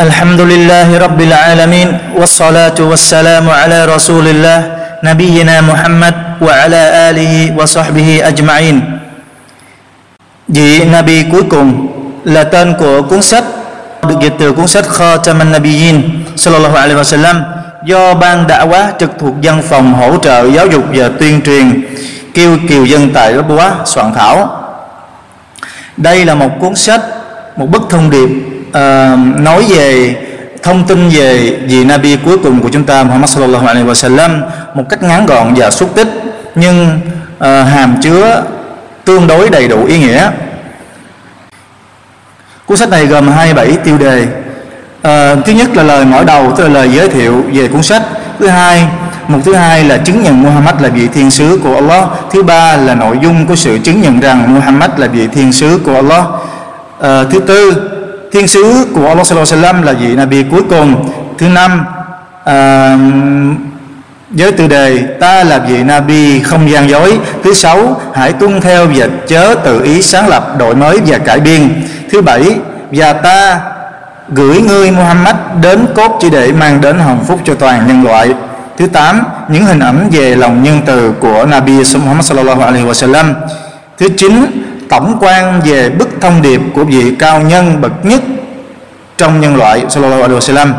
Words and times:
الحمد 0.00 0.40
لله 0.40 0.88
رب 0.98 1.20
العالمين 1.20 1.88
والصلاة 2.16 2.78
والسلام 2.80 3.50
على 3.50 3.78
رسول 3.84 4.28
الله 4.28 4.58
نبينا 5.04 5.60
محمد 5.60 6.14
وعلى 6.40 6.82
آله 7.10 7.34
وصحبه 7.58 8.08
أجمعين 8.24 8.76
Vị 10.48 10.84
Nabi 10.84 11.22
cuối 11.32 11.42
cùng 11.50 11.86
là 12.24 12.44
tên 12.44 12.74
của 12.78 13.02
cuốn 13.02 13.22
sách 13.22 13.44
được 14.08 14.14
dịch 14.20 14.32
từ 14.38 14.52
cuốn 14.52 14.66
sách 14.66 14.84
Khatam 14.88 15.38
an-Nabiyyin 15.38 16.24
sallallahu 16.36 16.76
alaihi 16.76 16.98
wasallam 17.00 17.36
do 17.84 18.14
ban 18.14 18.46
đã 18.46 18.62
quá 18.62 18.92
trực 18.98 19.10
thuộc 19.18 19.34
văn 19.42 19.62
phòng 19.68 19.94
hỗ 19.94 20.18
trợ 20.18 20.50
giáo 20.50 20.66
dục 20.66 20.84
và 20.94 21.08
tuyên 21.20 21.40
truyền 21.40 21.82
kêu 22.34 22.56
kiều 22.68 22.84
dân 22.84 23.10
tại 23.14 23.34
Rabwa 23.34 23.70
soạn 23.84 24.12
thảo. 24.14 24.62
Đây 25.96 26.24
là 26.24 26.34
một 26.34 26.50
cuốn 26.60 26.74
sách, 26.74 27.00
một 27.56 27.66
bức 27.66 27.82
thông 27.90 28.10
điệp 28.10 28.28
uh, 28.75 29.39
nói 29.39 29.65
về 29.69 30.15
thông 30.63 30.87
tin 30.87 31.09
về 31.09 31.57
vị 31.67 31.85
Nabi 31.85 32.17
cuối 32.25 32.37
cùng 32.37 32.61
của 32.61 32.69
chúng 32.69 32.83
ta 32.83 33.03
Muhammad 33.03 33.29
sallallahu 33.29 33.67
alaihi 33.67 33.87
wasallam 33.87 34.41
một 34.73 34.83
cách 34.89 35.03
ngắn 35.03 35.25
gọn 35.25 35.53
và 35.55 35.71
xúc 35.71 35.95
tích 35.95 36.07
nhưng 36.55 36.99
uh, 37.37 37.43
hàm 37.43 37.95
chứa 38.01 38.43
tương 39.05 39.27
đối 39.27 39.49
đầy 39.49 39.67
đủ 39.67 39.85
ý 39.85 39.99
nghĩa. 39.99 40.31
Cuốn 42.65 42.77
sách 42.77 42.89
này 42.89 43.05
gồm 43.05 43.27
27 43.27 43.77
tiêu 43.83 43.97
đề. 43.97 44.23
Uh, 44.23 45.45
thứ 45.45 45.53
nhất 45.53 45.75
là 45.75 45.83
lời 45.83 46.05
mở 46.05 46.23
đầu, 46.23 46.53
tức 46.57 46.63
là 46.63 46.69
lời 46.69 46.89
giới 46.89 47.09
thiệu 47.09 47.43
về 47.53 47.67
cuốn 47.67 47.83
sách. 47.83 48.01
Thứ 48.39 48.47
hai, 48.47 48.87
một 49.27 49.39
thứ 49.45 49.53
hai 49.53 49.83
là 49.83 49.97
chứng 49.97 50.23
nhận 50.23 50.43
Muhammad 50.43 50.75
là 50.79 50.89
vị 50.89 51.07
thiên 51.13 51.31
sứ 51.31 51.59
của 51.63 51.75
Allah. 51.75 52.03
Thứ 52.31 52.43
ba 52.43 52.77
là 52.77 52.95
nội 52.95 53.17
dung 53.21 53.45
của 53.47 53.55
sự 53.55 53.77
chứng 53.83 54.01
nhận 54.01 54.19
rằng 54.19 54.53
Muhammad 54.53 54.89
là 54.97 55.07
vị 55.07 55.27
thiên 55.27 55.53
sứ 55.53 55.79
của 55.85 55.95
Allah. 55.95 56.23
À, 57.01 57.23
thứ 57.31 57.39
tư, 57.39 57.89
thiên 58.35 58.47
sứ 58.47 58.87
của 58.93 59.07
Allah 59.07 59.27
sallallahu 59.27 59.55
alaihi 59.55 59.63
wasallam 59.63 59.83
là 59.83 59.93
vị 59.93 60.15
Nabi 60.15 60.43
cuối 60.43 60.61
cùng. 60.69 61.09
Thứ 61.37 61.47
năm, 61.47 61.85
à, 62.43 62.97
với 64.29 64.51
tiêu 64.51 64.67
đề 64.67 64.97
ta 65.19 65.43
là 65.43 65.59
vị 65.59 65.83
Nabi 65.83 66.39
không 66.39 66.71
gian 66.71 66.89
dối. 66.89 67.19
Thứ 67.43 67.53
sáu 67.53 68.01
hãy 68.13 68.33
tuân 68.33 68.61
theo 68.61 68.87
và 68.95 69.07
chớ 69.27 69.55
tự 69.63 69.83
ý 69.83 70.01
sáng 70.01 70.27
lập 70.27 70.57
đổi 70.57 70.75
mới 70.75 70.99
và 71.05 71.17
cải 71.17 71.39
biên. 71.39 71.83
Thứ 72.11 72.21
bảy 72.21 72.55
và 72.91 73.13
ta 73.13 73.59
gửi 74.29 74.61
ngươi 74.61 74.91
Muhammad 74.91 75.35
đến 75.61 75.85
cốt 75.95 76.17
chỉ 76.21 76.29
để 76.29 76.51
mang 76.51 76.81
đến 76.81 76.99
hồng 76.99 77.25
phúc 77.27 77.39
cho 77.45 77.55
toàn 77.55 77.87
nhân 77.87 78.03
loại. 78.03 78.33
Thứ 78.77 78.87
tám 78.87 79.23
những 79.49 79.65
hình 79.65 79.79
ảnh 79.79 80.09
về 80.11 80.35
lòng 80.35 80.63
nhân 80.63 80.81
từ 80.85 81.11
của 81.19 81.45
Nabi 81.45 81.73
Muhammad 81.73 82.25
sallallahu 82.25 82.61
alaihi 82.61 82.85
wasallam. 82.85 83.33
Thứ 83.97 84.09
chín 84.17 84.45
tổng 84.89 85.17
quan 85.21 85.61
về 85.65 85.89
bức 85.89 86.09
thông 86.21 86.41
điệp 86.41 86.61
của 86.73 86.83
vị 86.83 87.15
cao 87.19 87.41
nhân 87.41 87.81
bậc 87.81 88.05
nhất 88.05 88.21
trong 89.17 89.41
nhân 89.41 89.55
loại 89.55 89.85
sallallahu 89.89 90.21
alaihi 90.21 90.39
wasallam 90.39 90.73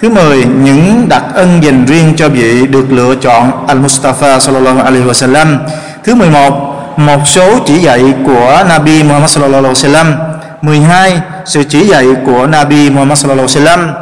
Thứ 0.00 0.08
10, 0.08 0.44
những 0.44 1.06
đặc 1.08 1.22
ân 1.34 1.62
dành 1.62 1.84
riêng 1.86 2.12
cho 2.16 2.28
vị 2.28 2.66
được 2.66 2.92
lựa 2.92 3.14
chọn 3.14 3.66
Al-Mustafa 3.66 4.38
sallallahu 4.38 4.82
alaihi 4.82 5.04
wasallam. 5.04 5.56
Thứ 6.04 6.14
11, 6.14 6.94
một 6.96 7.20
số 7.26 7.58
chỉ 7.66 7.78
dạy 7.78 8.14
của 8.26 8.64
Nabi 8.68 9.02
Muhammad 9.02 9.30
sallallahu 9.30 9.64
alaihi 9.64 9.74
wasallam. 9.74 10.12
12, 10.62 11.20
sự 11.44 11.62
chỉ 11.64 11.86
dạy 11.86 12.06
của 12.26 12.46
Nabi 12.46 12.90
Muhammad 12.90 13.18
sallallahu 13.18 13.48
alaihi 13.56 13.66
wasallam. 13.66 13.92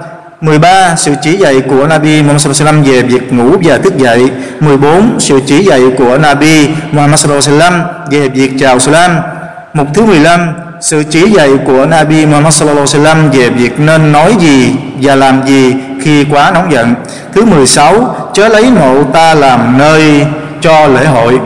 13. 0.41 0.95
Sự 0.97 1.15
chỉ 1.23 1.37
dạy 1.37 1.61
của 1.61 1.87
Nabi 1.87 2.23
Muhammad 2.23 2.43
sallallahu 2.43 2.79
alaihi 2.79 2.83
wasallam 2.83 3.03
về 3.03 3.03
việc 3.03 3.33
ngủ 3.33 3.57
và 3.63 3.79
thức 3.79 3.97
dậy. 3.99 4.31
14. 4.61 5.17
Sự 5.19 5.41
chỉ 5.47 5.65
dạy 5.65 5.81
của 5.99 6.19
Nabi 6.19 6.69
Muhammad 6.93 7.21
sallallahu 7.21 7.49
alaihi 7.49 7.61
wasallam 7.61 7.83
về 8.11 8.29
việc 8.29 8.53
chào 8.61 8.79
salam. 8.79 9.11
Mục 9.75 9.89
thứ 9.95 10.05
15 10.05 10.53
sự 10.81 11.03
chỉ 11.11 11.31
dạy 11.31 11.51
của 11.67 11.87
Nabi 11.87 12.27
Muhammad 12.27 12.55
sallallahu 12.55 12.87
alaihi 12.95 13.05
wasallam 13.05 13.31
về 13.31 13.51
việc 13.51 13.81
nên 13.81 14.13
nói 14.13 14.35
gì 14.41 14.77
và 15.03 15.15
làm 15.15 15.47
gì 15.47 15.75
khi 16.03 16.25
quá 16.25 16.51
nóng 16.55 16.73
giận. 16.73 16.95
Thứ 17.35 17.45
16, 17.45 18.17
chớ 18.35 18.49
lấy 18.49 18.71
mộ 18.71 19.05
ta 19.05 19.35
làm 19.35 19.79
nơi 19.79 20.27
cho 20.61 20.87
lễ 20.87 21.07
hội. 21.07 21.41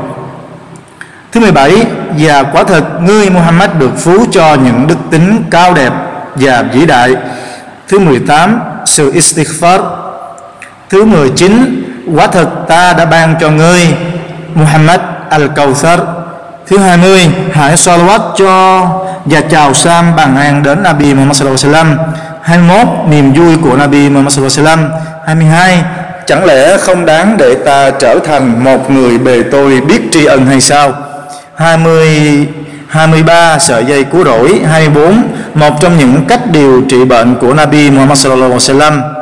Thứ 1.33 1.41
17, 1.41 1.87
và 2.19 2.43
quả 2.43 2.65
thật 2.65 2.85
ngươi 3.03 3.31
Muhammad 3.31 3.71
được 3.79 3.91
phú 3.99 4.25
cho 4.33 4.55
những 4.55 4.87
đức 4.87 4.99
tính 5.11 5.45
cao 5.51 5.75
đẹp 5.75 5.93
và 6.35 6.63
vĩ 6.63 6.87
đại. 6.87 7.15
Thứ 7.89 7.99
18, 7.99 8.61
sự 8.85 9.13
istighfar. 9.13 9.81
Thứ 10.91 11.05
19, 11.05 11.85
quả 12.17 12.27
thật 12.27 12.49
ta 12.69 12.93
đã 12.93 13.05
ban 13.05 13.35
cho 13.41 13.51
ngươi 13.51 13.95
Muhammad 14.55 15.01
al-Kawthar. 15.31 15.99
Thứ 16.73 16.79
20, 16.79 17.29
hãy 17.53 17.77
salawat 17.77 18.21
cho 18.37 18.87
và 19.25 19.41
chào 19.41 19.75
Sam 19.75 20.17
bằng 20.17 20.37
an 20.37 20.63
đến 20.63 20.83
Nabi 20.83 21.15
Muhammad 21.15 21.37
sallallahu 21.37 21.65
alaihi 21.65 21.75
wasallam. 21.75 21.97
21 22.43 22.87
niềm 23.11 23.33
vui 23.33 23.57
của 23.63 23.77
Nabi 23.77 24.09
Muhammad 24.09 24.35
sallallahu 24.35 24.69
alaihi 24.69 24.79
wasallam. 24.79 24.89
22 25.27 25.83
chẳng 26.27 26.45
lẽ 26.45 26.77
không 26.77 27.07
đáng 27.07 27.37
để 27.39 27.55
ta 27.55 27.91
trở 27.91 28.19
thành 28.25 28.65
một 28.65 28.91
người 28.91 29.19
bề 29.19 29.43
tôi 29.43 29.81
biết 29.81 30.03
tri 30.13 30.25
ân 30.25 30.47
hay 30.47 30.61
sao? 30.61 30.93
20 31.57 32.47
23 32.89 33.59
sợi 33.59 33.85
dây 33.85 34.05
cứu 34.05 34.25
rỗi. 34.25 34.61
24 34.71 35.23
một 35.55 35.81
trong 35.81 35.99
những 35.99 36.25
cách 36.29 36.41
điều 36.53 36.83
trị 36.89 37.05
bệnh 37.05 37.35
của 37.41 37.55
Nabi 37.55 37.91
Muhammad 37.91 38.19
sallallahu 38.19 38.53
alaihi 38.53 38.79
wasallam. 38.81 39.22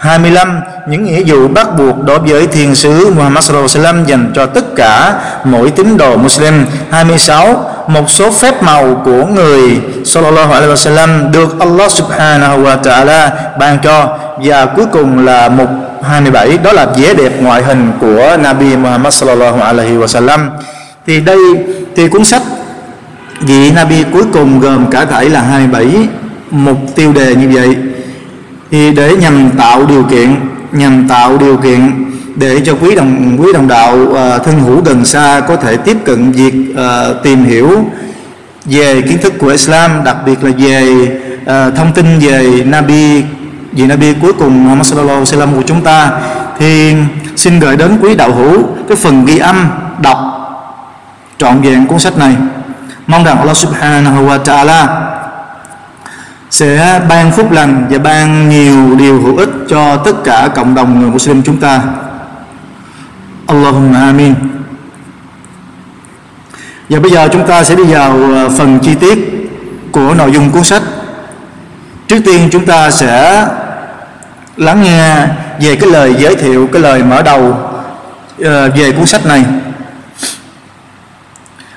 25 0.00 0.60
những 0.86 1.04
nghĩa 1.04 1.22
vụ 1.26 1.48
bắt 1.48 1.66
buộc 1.78 2.04
đối 2.04 2.18
với 2.18 2.46
thiên 2.46 2.74
sứ 2.74 3.10
Muhammad 3.10 3.44
sallallahu 3.44 3.68
alaihi 3.74 3.86
wasallam 3.86 4.04
dành 4.04 4.32
cho 4.34 4.46
tất 4.46 4.76
cả 4.76 5.14
mỗi 5.44 5.70
tín 5.70 5.96
đồ 5.96 6.16
Muslim. 6.16 6.64
26 6.90 7.70
một 7.86 8.10
số 8.10 8.30
phép 8.30 8.62
màu 8.62 9.02
của 9.04 9.26
người 9.26 9.80
sallallahu 10.04 10.52
alaihi 10.52 10.72
wasallam 10.72 11.30
được 11.30 11.60
Allah 11.60 11.90
subhanahu 11.90 12.62
wa 12.62 12.82
ta'ala 12.82 13.30
ban 13.58 13.78
cho. 13.82 14.18
Và 14.44 14.66
cuối 14.66 14.86
cùng 14.92 15.24
là 15.24 15.48
mục 15.48 15.68
27 16.02 16.58
đó 16.58 16.72
là 16.72 16.86
vẻ 16.96 17.14
đẹp 17.14 17.32
ngoại 17.40 17.62
hình 17.62 17.92
của 18.00 18.36
Nabi 18.40 18.76
Muhammad 18.76 19.14
sallallahu 19.14 19.60
alaihi 19.60 19.96
wasallam. 19.96 20.48
Thì 21.06 21.20
đây, 21.20 21.38
thì 21.96 22.08
cuốn 22.08 22.24
sách 22.24 22.42
vị 23.40 23.70
Nabi 23.70 24.04
cuối 24.12 24.24
cùng 24.32 24.60
gồm 24.60 24.90
cả 24.90 25.04
thảy 25.04 25.28
là 25.30 25.40
27 25.40 26.08
mục 26.50 26.78
tiêu 26.94 27.12
đề 27.12 27.34
như 27.34 27.48
vậy 27.54 27.89
thì 28.70 28.90
để 28.90 29.16
nhằm 29.16 29.50
tạo 29.58 29.86
điều 29.86 30.02
kiện 30.02 30.36
nhằm 30.72 31.08
tạo 31.08 31.38
điều 31.38 31.56
kiện 31.56 32.10
để 32.36 32.60
cho 32.64 32.74
quý 32.74 32.94
đồng 32.94 33.36
quý 33.40 33.46
đồng 33.54 33.68
đạo 33.68 33.96
uh, 33.96 34.16
thân 34.44 34.60
hữu 34.60 34.80
gần 34.84 35.04
xa 35.04 35.40
có 35.48 35.56
thể 35.56 35.76
tiếp 35.76 35.96
cận 36.04 36.32
việc 36.32 36.54
uh, 36.72 37.22
tìm 37.22 37.44
hiểu 37.44 37.84
về 38.64 39.02
kiến 39.02 39.18
thức 39.22 39.32
của 39.38 39.48
Islam 39.48 40.04
đặc 40.04 40.16
biệt 40.26 40.44
là 40.44 40.50
về 40.58 41.08
uh, 41.42 41.76
thông 41.76 41.92
tin 41.92 42.18
về 42.18 42.64
Nabi 42.64 43.22
vị 43.72 43.86
Nabi 43.86 44.14
cuối 44.14 44.32
cùng 44.32 44.64
Muhammad 44.64 44.86
sallallahu 44.86 45.18
alaihi 45.18 45.32
wasallam 45.32 45.54
của 45.54 45.62
chúng 45.66 45.82
ta 45.82 46.10
thì 46.58 46.94
xin 47.36 47.60
gửi 47.60 47.76
đến 47.76 47.98
quý 48.02 48.14
đạo 48.14 48.32
hữu 48.32 48.62
cái 48.88 48.96
phần 48.96 49.24
ghi 49.24 49.38
âm 49.38 49.70
đọc 50.02 50.18
trọn 51.38 51.60
vẹn 51.60 51.86
cuốn 51.86 51.98
sách 51.98 52.18
này. 52.18 52.36
Mong 53.06 53.24
rằng 53.24 53.38
Allah 53.38 53.56
subhanahu 53.56 54.26
wa 54.26 54.42
ta'ala 54.42 54.86
sẽ 56.50 57.00
ban 57.08 57.32
phúc 57.32 57.52
lành 57.52 57.86
và 57.90 57.98
ban 57.98 58.48
nhiều 58.48 58.96
điều 58.96 59.20
hữu 59.20 59.36
ích 59.36 59.50
cho 59.68 59.96
tất 59.96 60.24
cả 60.24 60.48
cộng 60.54 60.74
đồng 60.74 61.00
người 61.00 61.10
Muslim 61.10 61.42
chúng 61.42 61.56
ta. 61.56 61.82
Allahumma 63.46 64.00
amin. 64.00 64.34
Và 66.88 67.00
bây 67.00 67.10
giờ 67.10 67.28
chúng 67.32 67.46
ta 67.46 67.64
sẽ 67.64 67.74
đi 67.74 67.84
vào 67.84 68.18
ờ, 68.34 68.48
phần 68.48 68.78
chi 68.78 68.94
tiết 68.94 69.18
của 69.92 70.14
nội 70.14 70.32
dung 70.32 70.50
cuốn 70.50 70.64
sách. 70.64 70.82
Trước 72.08 72.20
tiên 72.24 72.48
chúng 72.52 72.66
ta 72.66 72.90
sẽ 72.90 73.46
lắng 74.56 74.82
nghe 74.82 75.26
về 75.60 75.76
cái 75.76 75.90
lời 75.90 76.14
giới 76.18 76.36
thiệu, 76.36 76.68
cái 76.72 76.82
lời 76.82 77.02
mở 77.02 77.22
đầu 77.22 77.56
ờ, 78.44 78.70
về 78.70 78.92
cuốn 78.92 79.06
sách 79.06 79.26
này. 79.26 79.44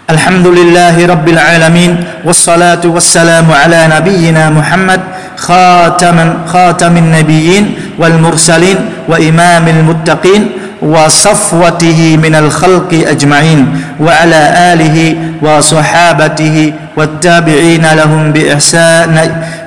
الحمد 0.09 0.47
لله 0.47 1.05
رب 1.07 1.27
العالمين 1.29 2.03
والصلاة 2.25 2.83
والسلام 2.85 3.47
على 3.51 3.87
نبينا 3.95 4.49
محمد 4.49 4.99
خاتم 5.37 6.17
خاتم 6.47 6.97
النبيين 6.97 7.75
والمرسلين 7.99 8.77
وإمام 9.07 9.67
المتقين 9.67 10.51
وصفوته 10.81 12.17
من 12.23 12.35
الخلق 12.35 12.91
أجمعين 13.07 13.81
وعلى 13.99 14.41
آله 14.73 15.15
وصحابته 15.41 16.73
والتابعين 16.97 17.85
لهم 17.93 18.31
بإحسان, 18.31 19.15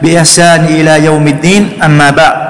بإحسان 0.02 0.64
إلى 0.64 1.04
يوم 1.04 1.26
الدين. 1.26 1.68
أما 1.84 2.10
بعد 2.10 2.45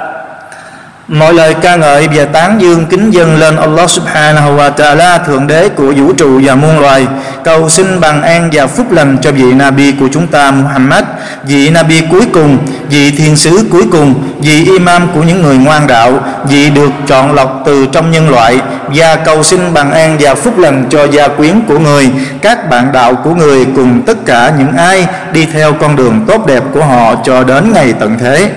Mọi 1.09 1.35
lời 1.35 1.55
ca 1.55 1.77
ngợi 1.77 2.09
và 2.15 2.25
tán 2.25 2.61
dương 2.61 2.87
kính 2.87 3.11
dâng 3.11 3.37
lên 3.37 3.57
Allah 3.57 3.91
subhanahu 3.91 4.57
wa 4.57 4.73
ta'ala 4.73 5.25
Thượng 5.25 5.47
đế 5.47 5.69
của 5.69 5.93
vũ 5.97 6.13
trụ 6.13 6.41
và 6.45 6.55
muôn 6.55 6.81
loài. 6.81 7.07
Cầu 7.45 7.69
xin 7.69 8.01
bằng 8.01 8.23
an 8.23 8.49
và 8.53 8.67
phúc 8.67 8.93
lành 8.93 9.19
cho 9.23 9.33
vị 9.33 9.53
Nabi 9.55 9.93
của 9.93 10.09
chúng 10.13 10.27
ta 10.27 10.51
Muhammad 10.51 11.05
Vị 11.45 11.71
Nabi 11.71 12.01
cuối 12.11 12.27
cùng, 12.33 12.59
vị 12.91 13.11
thiên 13.11 13.37
sứ 13.37 13.65
cuối 13.73 13.83
cùng 13.93 14.15
Vị 14.41 14.65
imam 14.65 15.09
của 15.15 15.23
những 15.23 15.43
người 15.43 15.57
ngoan 15.57 15.87
đạo 15.87 16.13
Vị 16.49 16.71
được 16.71 16.91
chọn 17.07 17.35
lọc 17.35 17.63
từ 17.67 17.87
trong 17.93 18.11
nhân 18.11 18.31
loại. 18.31 18.61
Và 18.95 19.17
cầu 19.17 19.43
xin 19.43 19.75
bằng 19.75 19.93
an 19.93 20.17
và 20.21 20.35
phúc 20.35 20.59
lành 20.59 20.87
cho 20.91 21.05
gia 21.05 21.29
quyến 21.29 21.61
của 21.69 21.79
người 21.79 22.11
Các 22.43 22.71
bạn 22.71 22.93
đạo 22.93 23.15
của 23.15 23.35
người 23.35 23.67
cùng 23.77 24.03
tất 24.07 24.27
cả 24.27 24.53
những 24.59 24.77
ai 24.77 25.07
đi 25.33 25.47
theo 25.53 25.73
con 25.73 25.97
đường 25.97 26.25
tốt 26.29 26.47
đẹp 26.47 26.63
của 26.75 26.85
họ 26.85 27.15
cho 27.25 27.45
đến 27.45 27.73
ngày 27.73 27.93
tận 28.01 28.19
thế 28.19 28.51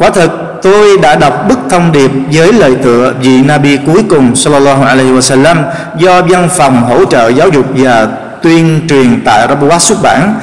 quả 0.00 0.10
thực 0.10 0.30
tôi 0.62 0.98
đã 0.98 1.16
đọc 1.16 1.48
bức 1.48 1.58
thông 1.70 1.92
điệp 1.92 2.10
với 2.32 2.52
lời 2.52 2.76
tựa 2.82 3.14
vị 3.22 3.42
Nabi 3.42 3.76
cuối 3.86 4.02
cùng 4.08 4.36
sallallahu 4.36 4.84
alaihi 4.84 5.10
wasallam 5.10 5.56
do 5.98 6.22
văn 6.22 6.48
phòng 6.56 6.82
hỗ 6.82 7.04
trợ 7.04 7.28
giáo 7.28 7.48
dục 7.48 7.66
và 7.76 8.08
tuyên 8.42 8.80
truyền 8.88 9.20
tại 9.24 9.46
Rabuat 9.48 9.82
xuất 9.82 10.02
bản 10.02 10.34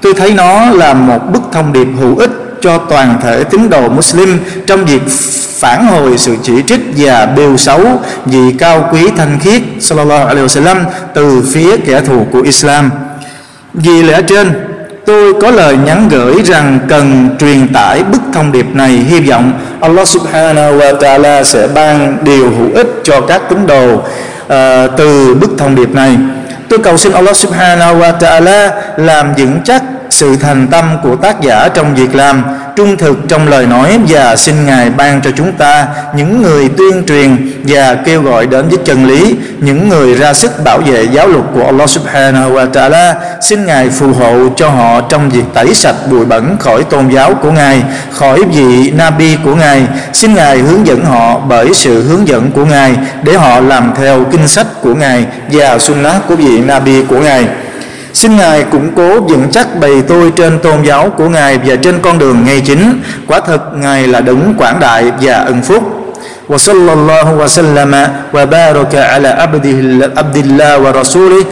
tôi 0.00 0.14
thấy 0.14 0.34
nó 0.34 0.70
là 0.70 0.94
một 0.94 1.18
bức 1.32 1.42
thông 1.52 1.72
điệp 1.72 1.88
hữu 2.00 2.16
ích 2.18 2.30
cho 2.60 2.78
toàn 2.78 3.18
thể 3.22 3.44
tín 3.44 3.70
đồ 3.70 3.88
Muslim 3.88 4.38
trong 4.66 4.84
việc 4.84 5.02
phản 5.58 5.86
hồi 5.86 6.18
sự 6.18 6.36
chỉ 6.42 6.52
trích 6.66 6.80
và 6.96 7.26
bêu 7.26 7.56
xấu 7.56 7.80
vì 8.24 8.52
cao 8.58 8.88
quý 8.92 9.00
thanh 9.16 9.38
khiết 9.40 9.62
sallallahu 9.80 10.26
alaihi 10.26 10.46
wasallam 10.46 10.76
từ 11.14 11.42
phía 11.52 11.76
kẻ 11.76 12.00
thù 12.00 12.26
của 12.32 12.40
Islam. 12.40 12.90
Vì 13.74 14.02
lẽ 14.02 14.22
trên, 14.22 14.65
tôi 15.06 15.34
có 15.40 15.50
lời 15.50 15.76
nhắn 15.84 16.08
gửi 16.08 16.34
rằng 16.44 16.78
cần 16.88 17.28
truyền 17.38 17.72
tải 17.72 18.02
bức 18.02 18.20
thông 18.32 18.52
điệp 18.52 18.66
này. 18.72 18.90
Hy 18.90 19.20
vọng 19.20 19.52
Allah 19.80 20.08
subhanahu 20.08 20.78
wa 20.78 20.98
ta'ala 20.98 21.42
sẽ 21.42 21.68
ban 21.74 22.18
điều 22.22 22.50
hữu 22.50 22.74
ích 22.74 23.00
cho 23.04 23.20
các 23.20 23.42
tín 23.48 23.66
đồ 23.66 23.94
uh, 23.94 24.02
từ 24.96 25.34
bức 25.34 25.50
thông 25.58 25.74
điệp 25.74 25.94
này. 25.94 26.16
Tôi 26.68 26.78
cầu 26.78 26.96
xin 26.96 27.12
Allah 27.12 27.36
subhanahu 27.36 28.00
wa 28.00 28.18
ta'ala 28.18 28.70
làm 28.96 29.34
vững 29.34 29.58
chắc 29.64 29.82
sự 30.10 30.36
thành 30.36 30.66
tâm 30.68 30.96
của 31.02 31.16
tác 31.16 31.40
giả 31.40 31.68
trong 31.74 31.94
việc 31.94 32.14
làm 32.14 32.42
trung 32.76 32.96
thực 32.96 33.18
trong 33.28 33.48
lời 33.48 33.66
nói 33.66 33.98
và 34.08 34.36
xin 34.36 34.66
Ngài 34.66 34.90
ban 34.90 35.20
cho 35.22 35.30
chúng 35.36 35.52
ta 35.52 35.86
những 36.16 36.42
người 36.42 36.68
tuyên 36.68 37.04
truyền 37.06 37.52
và 37.66 37.94
kêu 37.94 38.22
gọi 38.22 38.46
đến 38.46 38.68
với 38.68 38.78
chân 38.84 39.06
lý, 39.06 39.34
những 39.58 39.88
người 39.88 40.14
ra 40.14 40.34
sức 40.34 40.64
bảo 40.64 40.78
vệ 40.78 41.06
giáo 41.12 41.28
luật 41.28 41.44
của 41.54 41.64
Allah 41.64 41.90
Subhanahu 41.90 42.50
wa 42.50 42.70
Ta'ala. 42.70 43.14
Xin 43.40 43.66
Ngài 43.66 43.88
phù 43.90 44.12
hộ 44.12 44.48
cho 44.56 44.68
họ 44.68 45.00
trong 45.00 45.30
việc 45.30 45.44
tẩy 45.54 45.74
sạch 45.74 45.96
bụi 46.10 46.24
bẩn 46.24 46.56
khỏi 46.60 46.84
tôn 46.84 47.08
giáo 47.08 47.34
của 47.34 47.50
Ngài, 47.50 47.82
khỏi 48.10 48.42
vị 48.42 48.90
Nabi 48.90 49.36
của 49.44 49.54
Ngài. 49.54 49.86
Xin 50.12 50.34
Ngài 50.34 50.58
hướng 50.58 50.86
dẫn 50.86 51.04
họ 51.04 51.38
bởi 51.38 51.74
sự 51.74 52.02
hướng 52.02 52.28
dẫn 52.28 52.50
của 52.50 52.64
Ngài 52.64 52.96
để 53.22 53.32
họ 53.32 53.60
làm 53.60 53.92
theo 53.96 54.24
kinh 54.32 54.48
sách 54.48 54.66
của 54.82 54.94
Ngài 54.94 55.24
và 55.50 55.78
sunnah 55.78 56.28
của 56.28 56.36
vị 56.36 56.60
Nabi 56.60 57.02
của 57.02 57.18
Ngài. 57.20 57.46
Xin 58.15 58.35
Ngài 58.37 58.63
củng 58.63 58.91
cố 58.95 59.19
vững 59.19 59.47
chắc 59.51 59.79
bày 59.79 60.01
tôi 60.07 60.31
trên 60.35 60.59
tôn 60.59 60.83
giáo 60.83 61.09
của 61.17 61.29
Ngài 61.29 61.57
và 61.57 61.75
trên 61.75 61.99
con 62.01 62.19
đường 62.19 62.43
ngay 62.45 62.61
chính. 62.61 63.01
Quả 63.27 63.39
thật 63.39 63.61
Ngài 63.75 64.07
là 64.07 64.21
đấng 64.21 64.53
quảng 64.57 64.79
đại 64.79 65.11
và 65.21 65.33
ân 65.33 65.61
phúc. 65.61 66.01
وصلى 66.51 66.93
الله 66.93 67.27
وسلم 67.33 67.93
وبارك 68.35 68.95
على 68.95 69.27
عبده 69.27 69.77
عبد 70.17 70.37
الله 70.37 70.79
ورسوله 70.79 71.45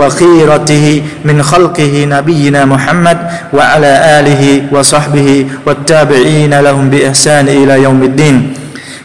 وخيرته 0.00 1.02
من 1.24 1.42
خلقه 1.42 2.04
نبينا 2.04 2.64
محمد 2.64 3.18
وعلى 3.52 3.92
آله 4.20 4.62
وصحبه 4.72 5.46
والتابعين 5.66 6.60
لهم 6.60 6.90
بإحسان 6.90 7.48
إلى 7.48 7.82
يوم 7.82 8.02
الدين 8.02 8.54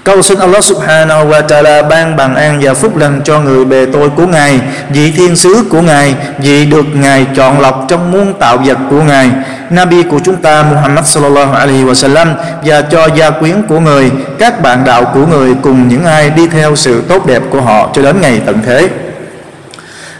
Cầu 0.07 0.23
xin 0.23 0.39
Allah 0.39 0.65
subhanahu 0.65 1.29
wa 1.29 1.47
ta'ala 1.47 1.89
ban 1.89 2.17
bằng 2.17 2.35
an 2.35 2.61
và 2.63 2.75
phúc 2.75 2.97
lành 2.97 3.21
cho 3.25 3.41
người 3.41 3.65
bề 3.65 3.87
tôi 3.93 4.11
của 4.11 4.27
Ngài, 4.27 4.61
vị 4.91 5.13
thiên 5.17 5.37
sứ 5.37 5.65
của 5.71 5.81
Ngài, 5.81 6.15
vị 6.39 6.67
được 6.67 6.87
Ngài 6.95 7.27
chọn 7.37 7.61
lọc 7.61 7.85
trong 7.89 8.13
muôn 8.13 8.35
tạo 8.39 8.57
vật 8.57 8.79
của 8.91 9.03
Ngài, 9.03 9.31
Nabi 9.71 10.03
của 10.03 10.19
chúng 10.25 10.37
ta 10.37 10.63
Muhammad 10.63 11.07
sallallahu 11.07 11.53
alaihi 11.53 11.85
wa 11.85 11.95
sallam 11.95 12.35
và 12.65 12.83
cho 12.83 13.09
gia 13.15 13.31
quyến 13.31 13.63
của 13.69 13.81
người, 13.81 14.11
các 14.39 14.63
bạn 14.63 14.85
đạo 14.85 15.05
của 15.15 15.27
người 15.27 15.55
cùng 15.63 15.89
những 15.89 16.05
ai 16.05 16.31
đi 16.31 16.47
theo 16.47 16.77
sự 16.77 17.03
tốt 17.09 17.27
đẹp 17.27 17.43
của 17.51 17.61
họ 17.61 17.91
cho 17.95 18.03
đến 18.03 18.21
ngày 18.21 18.41
tận 18.47 18.59
thế. 18.67 18.89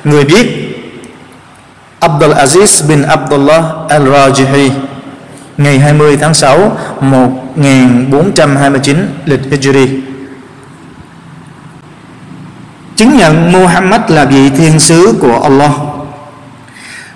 Người 0.05 0.25
biết 0.25 0.47
Abdul 2.01 2.33
Aziz 2.33 2.89
bin 2.89 3.03
Abdullah 3.03 3.65
al-Rajihi 3.89 4.71
ngày 5.59 5.79
20 5.79 6.17
tháng 6.21 6.35
6 6.35 6.77
1429 7.01 9.09
lịch 9.25 9.41
Hijri. 9.51 10.01
Chứng 12.97 13.17
nhận 13.17 13.53
Muhammad 13.53 14.01
là 14.09 14.25
vị 14.25 14.51
thiên 14.51 14.81
sứ 14.81 15.15
của 15.21 15.41
Allah. 15.43 15.71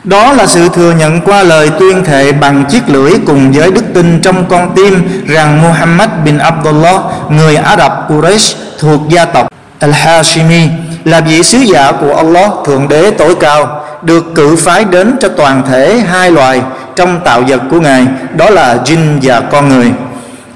Đó 0.04 0.32
là 0.32 0.46
sự 0.46 0.68
thừa 0.68 0.92
nhận 0.92 1.20
qua 1.20 1.42
lời 1.42 1.70
tuyên 1.78 2.04
thệ 2.04 2.32
bằng 2.32 2.64
chiếc 2.70 2.88
lưỡi 2.88 3.12
cùng 3.26 3.52
với 3.52 3.70
đức 3.70 3.84
tin 3.94 4.20
trong 4.20 4.44
con 4.48 4.72
tim 4.76 5.24
rằng 5.26 5.62
Muhammad 5.62 6.08
bin 6.24 6.38
Abdullah, 6.38 7.00
người 7.30 7.56
Ả 7.56 7.76
Rập 7.76 8.10
Quraysh 8.10 8.56
thuộc 8.78 9.00
gia 9.08 9.24
tộc 9.24 9.48
Al-Hashimi 9.80 10.68
là 11.04 11.20
vị 11.20 11.42
sứ 11.42 11.58
giả 11.58 11.92
của 11.92 12.16
Allah, 12.16 12.50
Thượng 12.66 12.88
Đế 12.88 13.10
tối 13.10 13.34
cao, 13.40 13.79
được 14.02 14.24
cử 14.34 14.56
phái 14.56 14.84
đến 14.84 15.16
cho 15.20 15.28
toàn 15.28 15.62
thể 15.68 15.98
hai 15.98 16.30
loài 16.30 16.62
trong 16.96 17.20
tạo 17.24 17.42
vật 17.48 17.60
của 17.70 17.80
Ngài, 17.80 18.06
đó 18.36 18.50
là 18.50 18.76
jin 18.84 19.18
và 19.22 19.40
con 19.40 19.68
người. 19.68 19.92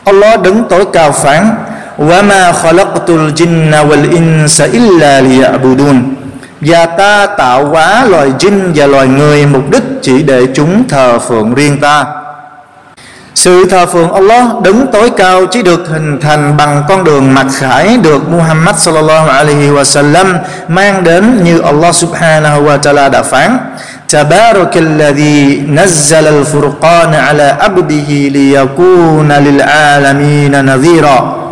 Allah 0.04 0.42
đứng 0.42 0.64
tối 0.68 0.84
cao 0.92 1.12
phán: 1.12 1.48
Wa 1.98 2.24
ma 2.24 2.52
khalaqtul 2.52 3.32
jinna 3.34 3.88
wal 3.88 4.10
insa 4.10 4.64
illa 4.64 5.20
liya'budun." 5.20 6.02
Và 6.60 6.86
ta 6.86 7.26
tạo 7.26 7.64
hóa 7.64 8.04
loài 8.04 8.32
jin 8.38 8.60
và 8.74 8.86
loài 8.86 9.06
người 9.06 9.46
mục 9.46 9.70
đích 9.70 9.82
chỉ 10.02 10.22
để 10.22 10.46
chúng 10.54 10.88
thờ 10.88 11.18
phượng 11.18 11.54
riêng 11.54 11.80
ta. 11.80 12.04
sự 13.43 13.65
thờ 13.69 13.85
phượng 13.85 14.13
Allah 14.13 14.61
đứng 14.63 14.87
tối 14.91 15.09
cao 15.17 15.45
chỉ 15.45 15.61
được 15.61 15.87
hình 15.89 16.19
thành 16.21 16.57
bằng 16.57 16.83
con 16.87 17.03
đường 17.03 17.33
mặc 17.33 17.47
khải 17.53 17.97
được 17.97 18.29
Muhammad 18.29 18.75
sallallahu 18.75 19.27
alaihi 19.29 19.69
wasallam 19.69 20.25
mang 20.67 21.03
đến 21.03 21.43
như 21.43 21.59
Allah 21.59 21.95
subhanahu 21.95 22.63
wa 22.63 22.77
ta'ala 22.79 23.09
đã 23.09 23.23
phán 23.23 23.57
تبارك 24.09 24.77
الذي 24.77 25.69
نزل 25.69 26.27
الفرقان 26.27 27.13
على 27.13 27.55
عبده 27.59 28.09
ليكون 28.09 29.31
للعالمين 29.31 30.65
نذيرا 30.65 31.42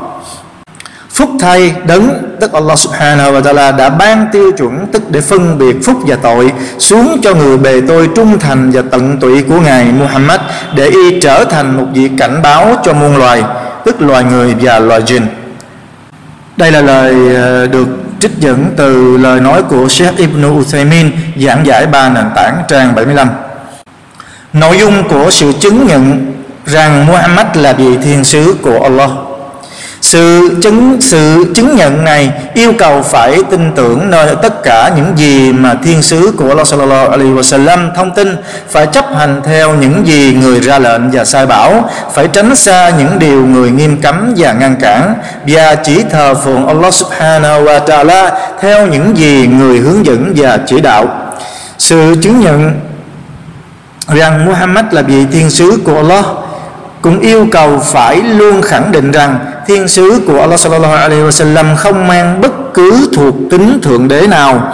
Phúc 1.13 1.31
thay 1.41 1.75
đấng, 1.87 2.37
tức 2.41 2.53
Allah 2.53 2.79
subhanahu 2.79 3.33
wa 3.33 3.43
ta'ala 3.43 3.77
đã 3.77 3.91
ban 3.91 4.27
tiêu 4.33 4.53
chuẩn 4.53 4.87
tức 4.93 5.03
để 5.11 5.21
phân 5.21 5.59
biệt 5.59 5.77
phúc 5.85 5.97
và 6.07 6.17
tội 6.17 6.53
xuống 6.79 7.21
cho 7.23 7.35
người 7.35 7.59
bề 7.59 7.81
tôi 7.89 8.09
trung 8.17 8.39
thành 8.39 8.71
và 8.71 8.83
tận 8.91 9.19
tụy 9.21 9.43
của 9.43 9.61
Ngài 9.61 9.85
Muhammad 9.85 10.41
để 10.77 10.87
y 10.89 11.21
trở 11.21 11.45
thành 11.45 11.77
một 11.77 11.87
vị 11.95 12.11
cảnh 12.19 12.43
báo 12.43 12.77
cho 12.85 12.93
muôn 12.93 13.17
loài, 13.17 13.43
tức 13.85 14.03
loài 14.03 14.25
người 14.25 14.55
và 14.61 14.79
loài 14.79 15.03
jinn. 15.03 15.23
Đây 16.57 16.73
là 16.73 16.81
lời 16.81 17.35
ờ, 17.35 17.67
được 17.67 17.89
trích 18.21 18.39
dẫn 18.39 18.67
từ 18.77 19.17
lời 19.17 19.41
nói 19.41 19.63
của 19.63 19.89
Sheikh 19.89 20.17
Ibn 20.17 20.59
Uthaymin 20.59 21.11
giảng 21.37 21.67
giải 21.67 21.87
ba 21.87 22.09
nền 22.09 22.25
tảng 22.37 22.63
trang 22.69 22.95
75. 22.95 23.29
Nội 24.53 24.79
dung 24.79 25.09
của 25.09 25.31
sự 25.31 25.53
chứng 25.61 25.87
nhận 25.87 26.33
rằng 26.67 27.07
Muhammad 27.07 27.47
là 27.55 27.73
vị 27.73 27.97
thiên 28.05 28.25
sứ 28.25 28.57
của 28.63 28.81
Allah 28.83 29.11
sự 30.13 30.59
chứng 30.63 30.97
sự 31.01 31.53
chứng 31.55 31.77
nhận 31.77 32.05
này 32.05 32.31
yêu 32.55 32.73
cầu 32.79 33.03
phải 33.03 33.39
tin 33.51 33.73
tưởng 33.77 34.11
nơi 34.11 34.37
tất 34.43 34.63
cả 34.63 34.91
những 34.97 35.13
gì 35.19 35.53
mà 35.53 35.75
thiên 35.85 36.03
sứ 36.03 36.33
của 36.39 36.49
Allah 36.49 36.67
sallallahu 36.67 37.09
alaihi 37.09 37.31
wasallam 37.31 37.95
thông 37.95 38.15
tin, 38.15 38.37
phải 38.69 38.87
chấp 38.87 39.15
hành 39.15 39.41
theo 39.45 39.75
những 39.75 40.07
gì 40.07 40.35
người 40.35 40.61
ra 40.61 40.79
lệnh 40.79 41.11
và 41.13 41.25
sai 41.25 41.47
bảo, 41.47 41.91
phải 42.13 42.29
tránh 42.29 42.57
xa 42.57 42.91
những 42.99 43.19
điều 43.19 43.47
người 43.47 43.71
nghiêm 43.71 44.01
cấm 44.01 44.35
và 44.37 44.53
ngăn 44.53 44.77
cản. 44.77 45.15
Và 45.47 45.75
chỉ 45.75 46.03
thờ 46.11 46.35
phượng 46.35 46.67
Allah 46.67 46.95
subhanahu 46.95 47.65
wa 47.65 47.85
ta'ala 47.85 48.31
theo 48.61 48.87
những 48.87 49.17
gì 49.17 49.47
người 49.47 49.79
hướng 49.79 50.07
dẫn 50.07 50.33
và 50.37 50.59
chỉ 50.67 50.81
đạo. 50.81 51.33
Sự 51.79 52.17
chứng 52.23 52.41
nhận 52.41 52.81
rằng 54.09 54.47
Muhammad 54.47 54.85
là 54.91 55.03
vị 55.03 55.27
thiên 55.33 55.51
sứ 55.51 55.79
của 55.85 55.97
Allah 55.97 56.25
cũng 57.03 57.21
yêu 57.21 57.47
cầu 57.53 57.79
phải 57.79 58.17
luôn 58.17 58.63
khẳng 58.63 58.93
định 58.93 59.11
rằng 59.11 59.39
thiên 59.67 59.89
sứ 59.89 60.21
của 60.27 60.41
Allah 60.41 60.61
sallallahu 60.61 60.95
alaihi 60.95 61.23
wasallam 61.23 61.77
không 61.77 62.09
mang 62.09 62.41
bất 62.41 62.75
cứ 62.75 63.09
thuộc 63.13 63.35
tính 63.51 63.81
thượng 63.83 64.09
đế 64.09 64.27
nào, 64.27 64.73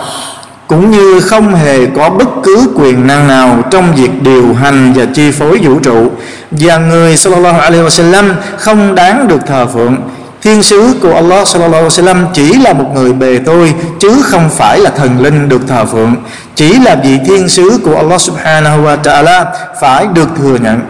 cũng 0.67 0.91
như 0.91 1.21
không 1.21 1.55
hề 1.55 1.87
có 1.87 2.11
bất 2.11 2.29
cứ 2.43 2.69
quyền 2.75 3.07
năng 3.07 3.29
nào 3.29 3.63
trong 3.71 3.95
việc 3.97 4.23
điều 4.23 4.55
hành 4.55 4.93
và 4.97 5.05
chi 5.15 5.31
phối 5.31 5.59
vũ 5.59 5.79
trụ. 5.79 6.11
Và 6.51 6.79
người 6.79 7.17
sallallahu 7.17 7.61
alaihi 7.61 7.85
wasallam 7.85 8.33
không 8.59 8.95
đáng 8.95 9.29
được 9.29 9.41
thờ 9.47 9.67
phượng. 9.75 9.97
Thiên 10.43 10.63
sứ 10.63 10.95
của 11.03 11.15
Allah 11.15 11.49
sallallahu 11.49 11.83
alaihi 11.83 12.03
wasallam 12.03 12.25
chỉ 12.35 12.53
là 12.55 12.73
một 12.73 12.91
người 12.95 13.13
bề 13.13 13.39
tôi, 13.47 13.75
chứ 14.01 14.23
không 14.25 14.51
phải 14.51 14.79
là 14.79 14.91
thần 14.91 15.21
linh 15.21 15.49
được 15.49 15.61
thờ 15.69 15.85
phượng. 15.85 16.15
Chỉ 16.55 16.79
là 16.79 16.97
vị 17.05 17.19
thiên 17.27 17.49
sứ 17.49 17.79
của 17.85 17.97
Allah 17.97 18.21
subhanahu 18.21 18.83
wa 18.83 18.97
ta'ala 19.03 19.45
phải 19.81 20.07
được 20.15 20.29
thừa 20.39 20.57
nhận. 20.63 20.81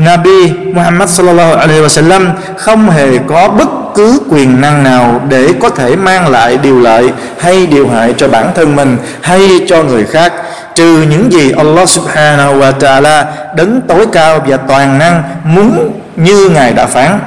Nabi 0.00 0.52
Muhammad 0.72 1.08
sallallahu 1.08 1.54
alaihi 1.54 1.80
wasallam 1.80 2.30
không 2.56 2.90
hề 2.90 3.18
có 3.26 3.48
bất 3.48 3.68
cứ 3.94 4.20
quyền 4.30 4.60
năng 4.60 4.82
nào 4.84 5.20
để 5.28 5.48
có 5.60 5.70
thể 5.70 5.96
mang 5.96 6.28
lại 6.28 6.56
điều 6.56 6.80
lợi 6.80 7.12
hay 7.38 7.66
điều 7.66 7.88
hại 7.88 8.14
cho 8.16 8.28
bản 8.28 8.50
thân 8.54 8.76
mình 8.76 8.96
hay 9.22 9.40
cho 9.68 9.82
người 9.82 10.04
khác 10.04 10.32
trừ 10.74 11.04
những 11.10 11.32
gì 11.32 11.50
Allah 11.50 11.88
subhanahu 11.88 12.60
wa 12.60 12.72
ta'ala 12.78 13.24
đấng 13.54 13.80
tối 13.88 14.06
cao 14.12 14.40
và 14.46 14.56
toàn 14.56 14.98
năng 14.98 15.22
muốn 15.44 16.00
như 16.16 16.48
ngài 16.48 16.72
đã 16.72 16.86
phán 16.86 17.18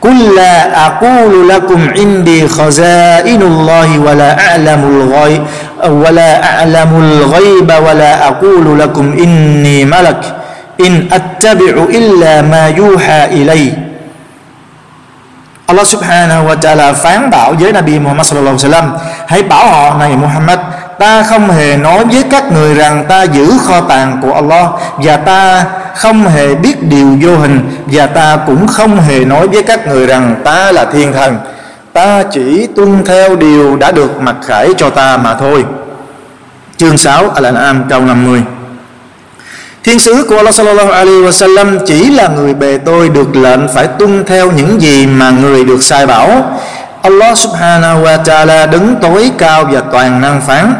قل 0.00 0.34
لا 0.36 0.86
أقول 0.86 1.48
لكم 1.48 1.88
عندي 1.96 2.48
خزائن 2.48 3.42
الله 3.42 3.98
ولا 3.98 4.30
أعلم 4.48 4.82
الغيب 4.94 5.42
ولا 5.88 6.44
أعلم 6.50 6.90
الغيب 7.02 7.72
ولا 7.86 8.26
أقول 8.26 8.78
لكم 8.78 9.12
إني 9.18 9.84
ملك 9.84 10.20
in 10.77 11.09
attabi'u 11.09 11.87
illa 11.87 12.41
ma 12.41 12.71
yuha 12.77 13.25
ilay. 13.25 13.73
Allah 15.65 15.85
subhanahu 15.85 16.47
wa 16.47 16.55
ta'ala 16.55 16.93
phán 16.93 17.29
bảo 17.29 17.53
với 17.59 17.73
Nabi 17.73 17.99
Muhammad 17.99 18.27
sallallahu 18.27 18.57
alaihi 18.57 18.69
wasallam, 18.69 18.87
hãy 19.27 19.43
bảo 19.43 19.67
họ, 19.67 19.97
này 19.97 20.17
Muhammad, 20.17 20.59
ta 20.99 21.23
không 21.23 21.49
hề 21.49 21.77
nói 21.77 22.05
với 22.05 22.23
các 22.23 22.51
người 22.51 22.75
rằng 22.75 23.05
ta 23.07 23.23
giữ 23.23 23.51
kho 23.65 23.81
tàng 23.81 24.19
của 24.21 24.33
Allah 24.33 24.69
và 24.97 25.17
ta 25.17 25.65
không 25.95 26.27
hề 26.27 26.55
biết 26.55 26.83
điều 26.83 27.17
vô 27.21 27.37
hình 27.37 27.77
và 27.85 28.07
ta 28.07 28.37
cũng 28.45 28.67
không 28.67 29.01
hề 29.01 29.25
nói 29.25 29.47
với 29.47 29.63
các 29.63 29.87
người 29.87 30.07
rằng 30.07 30.35
ta 30.43 30.71
là 30.71 30.85
thiên 30.85 31.13
thần. 31.13 31.37
Ta 31.93 32.23
chỉ 32.23 32.67
tuân 32.75 33.05
theo 33.05 33.35
điều 33.35 33.75
đã 33.75 33.91
được 33.91 34.21
mặc 34.21 34.35
khải 34.45 34.73
cho 34.77 34.89
ta 34.89 35.17
mà 35.17 35.33
thôi. 35.33 35.65
Chương 36.77 36.97
6 36.97 37.29
Al-An'am, 37.35 37.81
câu 37.89 38.01
50 38.01 38.43
Thiên 39.84 39.98
sứ 39.98 40.24
của 40.28 40.36
Allah 40.36 40.54
sallallahu 40.54 40.90
alaihi 40.90 41.22
wasallam 41.22 41.78
chỉ 41.86 42.10
là 42.10 42.28
người 42.28 42.54
bề 42.54 42.78
tôi 42.78 43.08
được 43.08 43.36
lệnh 43.36 43.68
phải 43.74 43.86
tuân 43.86 44.24
theo 44.24 44.50
những 44.50 44.80
gì 44.82 45.06
mà 45.06 45.30
người 45.30 45.64
được 45.64 45.82
sai 45.82 46.06
bảo. 46.06 46.58
Allah 47.02 47.38
subhanahu 47.38 48.04
wa 48.04 48.22
ta'ala 48.24 48.66
đứng 48.70 48.96
tối 49.00 49.30
cao 49.38 49.64
và 49.72 49.80
toàn 49.92 50.20
năng 50.20 50.40
phán 50.40 50.74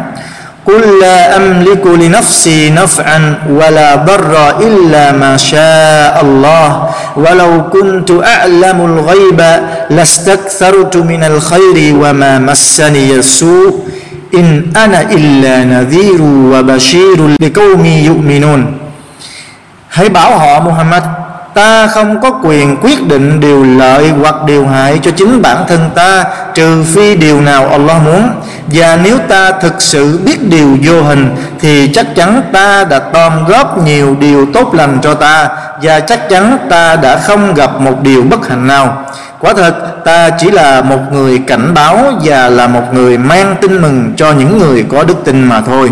قل 0.66 1.00
لا 1.00 1.36
أملك 1.36 1.86
لنفسي 1.86 2.70
نفعا 2.70 3.34
ولا 3.50 3.94
ضرا 3.94 4.50
إلا 4.60 5.12
ما 5.12 5.36
شاء 5.36 6.14
الله 6.22 6.88
ولو 7.16 7.70
كنت 7.72 8.10
أعلم 8.10 8.78
الغيب 8.90 9.40
لاستكثرت 9.90 10.96
من 10.96 11.24
الخير 11.24 11.76
وما 12.02 12.38
مسني 12.38 13.12
السوء 13.14 13.74
إن 14.34 14.62
أنا 14.76 15.00
إلا 15.02 15.64
نذير 15.64 16.22
وبشير 16.22 17.18
لقوم 17.40 17.84
يؤمنون 17.86 18.60
Hãy 19.95 20.09
bảo 20.09 20.37
họ, 20.37 20.59
Muhammad, 20.59 21.03
Ta 21.53 21.87
không 21.87 22.21
có 22.21 22.31
quyền 22.43 22.77
quyết 22.81 23.07
định 23.07 23.39
điều 23.39 23.63
lợi 23.63 24.11
hoặc 24.21 24.35
điều 24.45 24.67
hại 24.67 24.99
cho 25.03 25.11
chính 25.11 25.41
bản 25.41 25.57
thân 25.67 25.89
ta, 25.95 26.23
Trừ 26.53 26.83
phi 26.83 27.15
điều 27.15 27.41
nào 27.41 27.67
Allah 27.67 28.01
muốn. 28.05 28.29
Và 28.67 28.99
nếu 29.03 29.17
ta 29.27 29.51
thực 29.51 29.81
sự 29.81 30.19
biết 30.25 30.49
điều 30.49 30.77
vô 30.83 31.01
hình, 31.01 31.35
Thì 31.59 31.91
chắc 31.93 32.15
chắn 32.15 32.41
ta 32.53 32.83
đã 32.83 32.99
tóm 32.99 33.45
góp 33.47 33.77
nhiều 33.77 34.15
điều 34.19 34.45
tốt 34.53 34.73
lành 34.73 34.97
cho 35.01 35.13
ta, 35.13 35.49
Và 35.81 35.99
chắc 35.99 36.29
chắn 36.29 36.57
ta 36.69 36.95
đã 36.95 37.17
không 37.17 37.53
gặp 37.53 37.79
một 37.79 38.01
điều 38.01 38.23
bất 38.23 38.49
hạnh 38.49 38.67
nào. 38.67 39.05
Quả 39.39 39.53
thật, 39.53 40.05
ta 40.05 40.29
chỉ 40.29 40.51
là 40.51 40.81
một 40.81 40.99
người 41.11 41.41
cảnh 41.47 41.73
báo 41.73 41.97
Và 42.23 42.49
là 42.49 42.67
một 42.67 42.93
người 42.93 43.17
mang 43.17 43.55
tin 43.61 43.81
mừng 43.81 44.13
cho 44.17 44.31
những 44.31 44.57
người 44.57 44.85
có 44.91 45.03
đức 45.03 45.17
tin 45.25 45.43
mà 45.43 45.61
thôi 45.61 45.89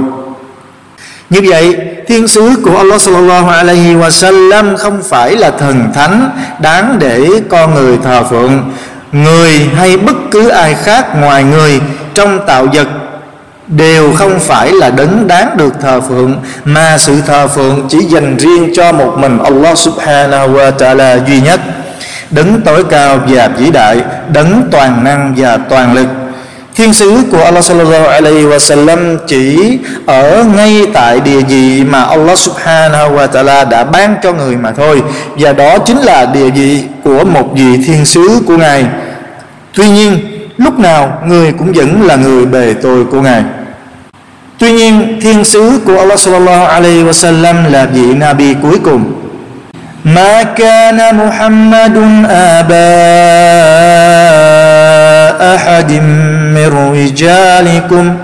như 1.34 1.40
vậy, 1.50 1.76
thiên 2.08 2.28
sứ 2.28 2.52
của 2.64 2.78
Allah 2.78 3.02
sallallahu 3.02 3.50
alaihi 3.50 3.96
wa 3.96 4.10
sallam 4.10 4.78
không 4.78 5.04
phải 5.10 5.36
là 5.36 5.52
thần 5.52 5.92
thánh 5.94 6.30
đáng 6.62 6.96
để 7.00 7.28
con 7.50 7.74
người 7.74 7.98
thờ 8.04 8.24
phượng. 8.30 8.72
Người 9.12 9.70
hay 9.76 9.98
bất 9.98 10.16
cứ 10.32 10.50
ai 10.50 10.76
khác 10.76 11.16
ngoài 11.16 11.44
người 11.44 11.82
trong 12.14 12.40
tạo 12.48 12.68
vật 12.74 12.88
đều 13.68 14.14
không 14.14 14.40
phải 14.40 14.72
là 14.72 14.90
đấng 14.90 15.28
đáng 15.28 15.58
được 15.58 15.74
thờ 15.82 16.02
phượng, 16.02 16.36
mà 16.66 16.98
sự 16.98 17.22
thờ 17.28 17.48
phượng 17.48 17.86
chỉ 17.90 18.00
dành 18.00 18.38
riêng 18.38 18.72
cho 18.76 18.92
một 18.92 19.14
mình 19.18 19.40
Allah 19.44 19.78
subhanahu 19.78 20.54
wa 20.54 20.72
ta'ala 20.78 21.26
duy 21.28 21.42
nhất. 21.42 21.60
Đấng 22.30 22.62
tối 22.62 22.84
cao 22.90 23.20
và 23.28 23.48
vĩ 23.48 23.72
đại, 23.72 23.98
đấng 24.34 24.68
toàn 24.72 25.04
năng 25.04 25.34
và 25.38 25.58
toàn 25.58 25.94
lực. 25.94 26.08
Thiên 26.76 26.94
sứ 26.94 27.24
của 27.32 27.44
Allah 27.44 27.64
sallallahu 27.64 28.08
alaihi 28.08 28.46
wa 28.46 28.60
sallam 28.60 29.18
chỉ 29.28 29.78
ở 30.06 30.44
ngay 30.56 30.88
tại 30.94 31.20
địa 31.20 31.42
vị 31.42 31.84
mà 31.84 32.04
Allah 32.04 32.38
subhanahu 32.38 33.16
wa 33.16 33.28
ta'ala 33.28 33.70
đã 33.70 33.84
ban 33.84 34.16
cho 34.24 34.34
người 34.34 34.56
mà 34.56 34.72
thôi 34.72 35.02
và 35.38 35.54
đó 35.54 35.78
chính 35.78 35.98
là 35.98 36.26
địa 36.26 36.50
vị 36.50 36.84
của 37.04 37.24
một 37.24 37.50
vị 37.54 37.84
thiên 37.86 38.06
sứ 38.06 38.42
của 38.48 38.58
ngài. 38.58 38.86
Tuy 39.74 39.90
nhiên, 39.90 40.20
lúc 40.58 40.80
nào 40.80 41.22
người 41.26 41.52
cũng 41.52 41.74
vẫn 41.74 42.02
là 42.02 42.16
người 42.16 42.46
bề 42.46 42.74
tôi 42.82 43.06
của 43.06 43.22
ngài. 43.22 43.44
Tuy 44.58 44.72
nhiên, 44.72 45.20
thiên 45.22 45.46
sứ 45.46 45.80
của 45.86 46.00
Allah 46.00 46.20
sallallahu 46.20 46.66
alaihi 46.66 47.04
wa 47.04 47.12
sallam 47.12 47.72
là 47.74 47.86
vị 47.86 48.14
Nabi 48.14 48.54
cuối 48.62 48.80
cùng. 48.84 49.24
ما 50.06 50.44
كان 50.44 51.16
محمد 51.16 51.98
آباء 52.30 53.74
أحد 55.42 55.92
من 56.56 56.94
رجالكم 56.96 58.18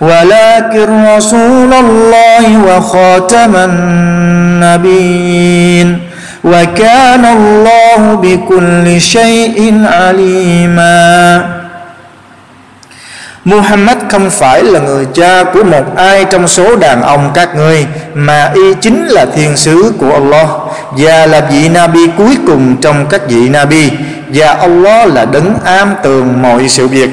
ولكن 0.00 1.04
رسول 1.16 1.72
الله 1.72 2.58
وخاتم 2.68 3.56
النبيين. 4.64 5.98
وكان 6.44 7.24
الله 7.24 8.14
بكل 8.14 9.00
شيء 9.00 9.84
عليما. 9.92 11.59
Muhammad 13.44 13.98
không 14.10 14.30
phải 14.30 14.62
là 14.62 14.80
người 14.80 15.06
cha 15.14 15.44
của 15.44 15.64
một 15.64 15.96
ai 15.96 16.24
trong 16.24 16.48
số 16.48 16.76
đàn 16.76 17.02
ông 17.02 17.30
các 17.34 17.56
ngươi, 17.56 17.86
mà 18.14 18.50
y 18.54 18.74
chính 18.80 19.06
là 19.06 19.26
thiên 19.34 19.56
sứ 19.56 19.92
của 19.98 20.12
Allah. 20.12 20.48
Và 20.90 21.26
là 21.26 21.40
vị 21.40 21.68
Nabi 21.68 22.00
cuối 22.16 22.36
cùng 22.46 22.76
trong 22.80 23.06
các 23.06 23.20
vị 23.28 23.48
Nabi. 23.48 23.90
Và 24.28 24.52
Allah 24.52 25.08
là 25.14 25.24
đấng 25.24 25.54
am 25.64 25.94
tường 26.02 26.42
mọi 26.42 26.68
sự 26.68 26.88
việc. 26.88 27.10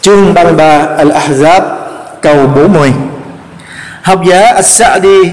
Chương 0.00 0.34
33 0.34 0.86
Al-Ahzab, 0.98 1.60
câu 2.22 2.46
40 2.46 2.92
học 4.02 4.20
giả 4.24 4.52
As-Sa'di 4.52 5.28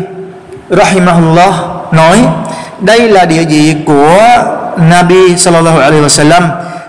rahimahullah 0.70 1.54
nói, 1.92 2.26
đây 2.80 3.10
là 3.10 3.26
địa 3.26 3.44
vị 3.44 3.76
của 3.86 4.20
Nabi 4.90 5.38
sallallahu 5.38 5.80
alaihi 5.80 6.04
wasallam, 6.04 6.42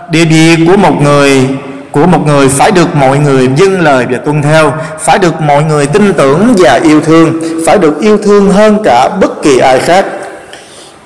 địa 0.09 0.25
vị 0.25 0.65
của 0.67 0.77
một 0.77 1.01
người 1.01 1.49
của 1.97 2.07
một 2.07 2.27
người 2.27 2.49
phải 2.49 2.71
được 2.71 2.95
mọi 2.95 3.19
người 3.19 3.49
dâng 3.55 3.81
lời 3.81 4.05
và 4.09 4.17
tuân 4.17 4.41
theo, 4.41 4.73
phải 4.99 5.19
được 5.19 5.41
mọi 5.41 5.63
người 5.63 5.87
tin 5.87 6.13
tưởng 6.13 6.55
và 6.57 6.73
yêu 6.73 7.01
thương, 7.01 7.41
phải 7.65 7.77
được 7.77 7.99
yêu 7.99 8.17
thương 8.23 8.51
hơn 8.51 8.77
cả 8.83 9.09
bất 9.21 9.43
kỳ 9.43 9.57
ai 9.57 9.79
khác. 9.79 10.05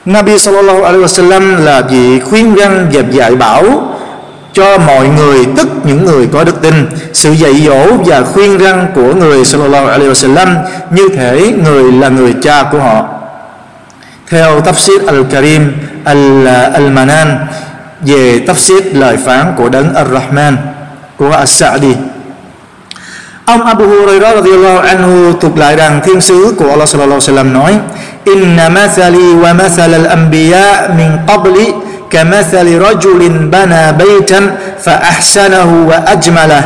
Nabi 0.05 0.39
sallallahu 0.39 0.83
alaihi 0.83 1.03
wasallam 1.03 1.63
là 1.63 1.81
vị 1.81 2.19
khuyên 2.19 2.55
răn 2.57 2.89
và 2.93 3.01
dạy 3.11 3.35
bảo 3.35 3.63
cho 4.53 4.77
mọi 4.77 5.07
người, 5.07 5.45
tức 5.57 5.67
những 5.83 6.05
người 6.05 6.27
có 6.33 6.43
đức 6.43 6.61
tin. 6.61 6.73
Sự 7.13 7.31
dạy 7.31 7.53
dỗ 7.53 7.87
và 8.05 8.21
khuyên 8.21 8.59
răn 8.59 8.87
của 8.95 9.13
người 9.13 9.45
sallallahu 9.45 9.87
alaihi 9.87 10.11
wasallam 10.11 10.55
như 10.89 11.09
thể 11.09 11.53
người 11.63 11.91
là 11.91 12.09
người 12.09 12.33
cha 12.41 12.63
của 12.71 12.79
họ. 12.79 13.05
Theo 14.29 14.59
tafsir 14.59 15.05
al-karim, 15.05 15.71
al-manan, 16.73 17.37
về 18.05 18.39
tafsir 18.47 18.81
lời 18.93 19.17
phán 19.25 19.53
của 19.57 19.69
đấng 19.69 19.93
ar-rahman. 19.93 20.55
Của 21.21 21.29
as-sa'di 21.45 21.93
Ông 23.45 23.61
Abu 23.65 23.85
Hurairah 23.85 24.35
radhiyallahu 24.41 24.79
anhu 24.79 25.33
thuộc 25.41 25.57
lại 25.57 25.75
rằng 25.75 26.01
thiên 26.03 26.21
sứ 26.21 26.53
của 26.57 26.69
Allah 26.69 26.87
sallallahu 26.87 27.19
alaihi 27.21 27.29
wasallam 27.29 27.53
nói: 27.53 27.71
"Inna 28.25 28.69
mathali 28.69 29.27
wa 29.43 29.53
mathal 29.53 29.93
al-anbiya 29.93 30.89
min 30.97 31.09
qabli 31.27 31.65
كمثل 32.11 32.67
رجل 32.81 33.29
بنى 33.29 33.83
بيتا 33.91 34.39
فأحسنه 34.83 35.87
وأجمله 35.89 36.63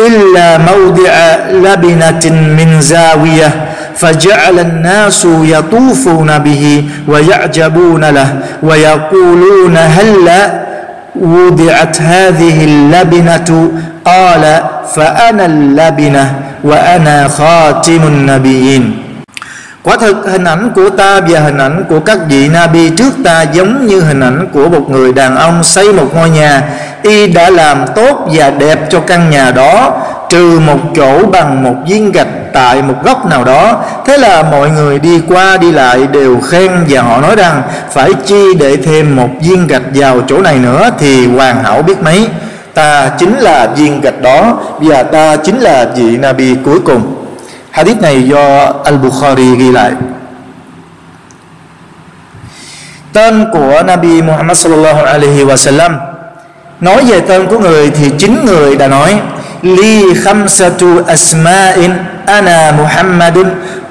إلا 0.00 0.58
موضع 0.58 1.12
لبنة 1.52 2.24
من 2.58 2.80
زاوية 2.80 3.50
فجعل 3.96 4.58
الناس 4.58 5.26
يطوفون 5.42 6.38
به 6.38 6.84
ويعجبون 7.08 8.04
له 8.04 8.28
ويقولون 8.62 9.76
هلا 9.76 10.65
وضعت 11.20 12.02
هذه 12.02 12.64
اللبنة 12.64 13.70
قال 14.04 14.60
فأنا 14.94 15.46
اللبنة 15.46 16.40
وأنا 16.64 17.28
خاتم 17.28 18.02
النبيين. 18.02 19.05
Quả 19.86 19.96
thực, 19.96 20.16
hình 20.30 20.44
ảnh 20.44 20.70
của 20.74 20.90
ta 20.90 21.20
và 21.28 21.40
hình 21.40 21.58
ảnh 21.58 21.84
của 21.88 22.00
các 22.00 22.18
vị 22.28 22.48
Nabi 22.48 22.90
trước 22.90 23.12
ta 23.24 23.42
giống 23.42 23.86
như 23.86 24.00
hình 24.00 24.20
ảnh 24.20 24.48
của 24.52 24.68
một 24.68 24.90
người 24.90 25.12
đàn 25.12 25.36
ông 25.36 25.64
xây 25.64 25.92
một 25.92 26.14
ngôi 26.14 26.30
nhà. 26.30 26.62
Y 27.02 27.26
đã 27.26 27.50
làm 27.50 27.84
tốt 27.94 28.28
và 28.32 28.50
đẹp 28.50 28.90
cho 28.90 29.00
căn 29.00 29.30
nhà 29.30 29.50
đó, 29.50 30.02
trừ 30.28 30.60
một 30.66 30.78
chỗ 30.96 31.26
bằng 31.26 31.62
một 31.62 31.74
viên 31.88 32.12
gạch 32.12 32.26
tại 32.52 32.82
một 32.82 32.94
góc 33.04 33.26
nào 33.26 33.44
đó. 33.44 33.84
Thế 34.06 34.18
là 34.18 34.42
mọi 34.42 34.70
người 34.70 34.98
đi 34.98 35.20
qua 35.28 35.56
đi 35.56 35.72
lại 35.72 36.06
đều 36.12 36.40
khen 36.40 36.70
và 36.88 37.02
họ 37.02 37.20
nói 37.20 37.36
rằng, 37.36 37.62
phải 37.92 38.14
chi 38.26 38.54
để 38.58 38.76
thêm 38.76 39.16
một 39.16 39.28
viên 39.42 39.66
gạch 39.66 39.82
vào 39.94 40.20
chỗ 40.26 40.42
này 40.42 40.58
nữa 40.58 40.90
thì 40.98 41.26
hoàn 41.26 41.64
hảo 41.64 41.82
biết 41.82 42.02
mấy. 42.02 42.28
Ta 42.74 43.10
chính 43.18 43.38
là 43.38 43.66
viên 43.76 44.00
gạch 44.00 44.22
đó 44.22 44.58
và 44.80 45.02
ta 45.02 45.36
chính 45.36 45.58
là 45.58 45.86
vị 45.96 46.16
Nabi 46.16 46.54
cuối 46.64 46.80
cùng. 46.80 47.15
Hadith 47.76 48.00
này 48.00 48.22
do 48.22 48.72
Al-Bukhari 48.84 49.56
ghi 49.56 49.72
lại 49.72 49.92
Tên 53.12 53.44
của 53.52 53.82
Nabi 53.86 54.22
Muhammad 54.22 54.56
sallallahu 54.58 55.02
alaihi 55.04 55.44
wa 55.44 55.56
sallam 55.56 55.96
Nói 56.80 57.04
về 57.04 57.20
tên 57.20 57.46
của 57.46 57.58
người 57.58 57.90
thì 57.90 58.10
chính 58.18 58.44
người 58.44 58.76
đã 58.76 58.88
nói 58.88 59.20
Li 59.62 60.14
khamsatu 60.24 61.04
asma'in 61.06 61.92
ana 62.26 62.72
Muhammadun 62.72 63.50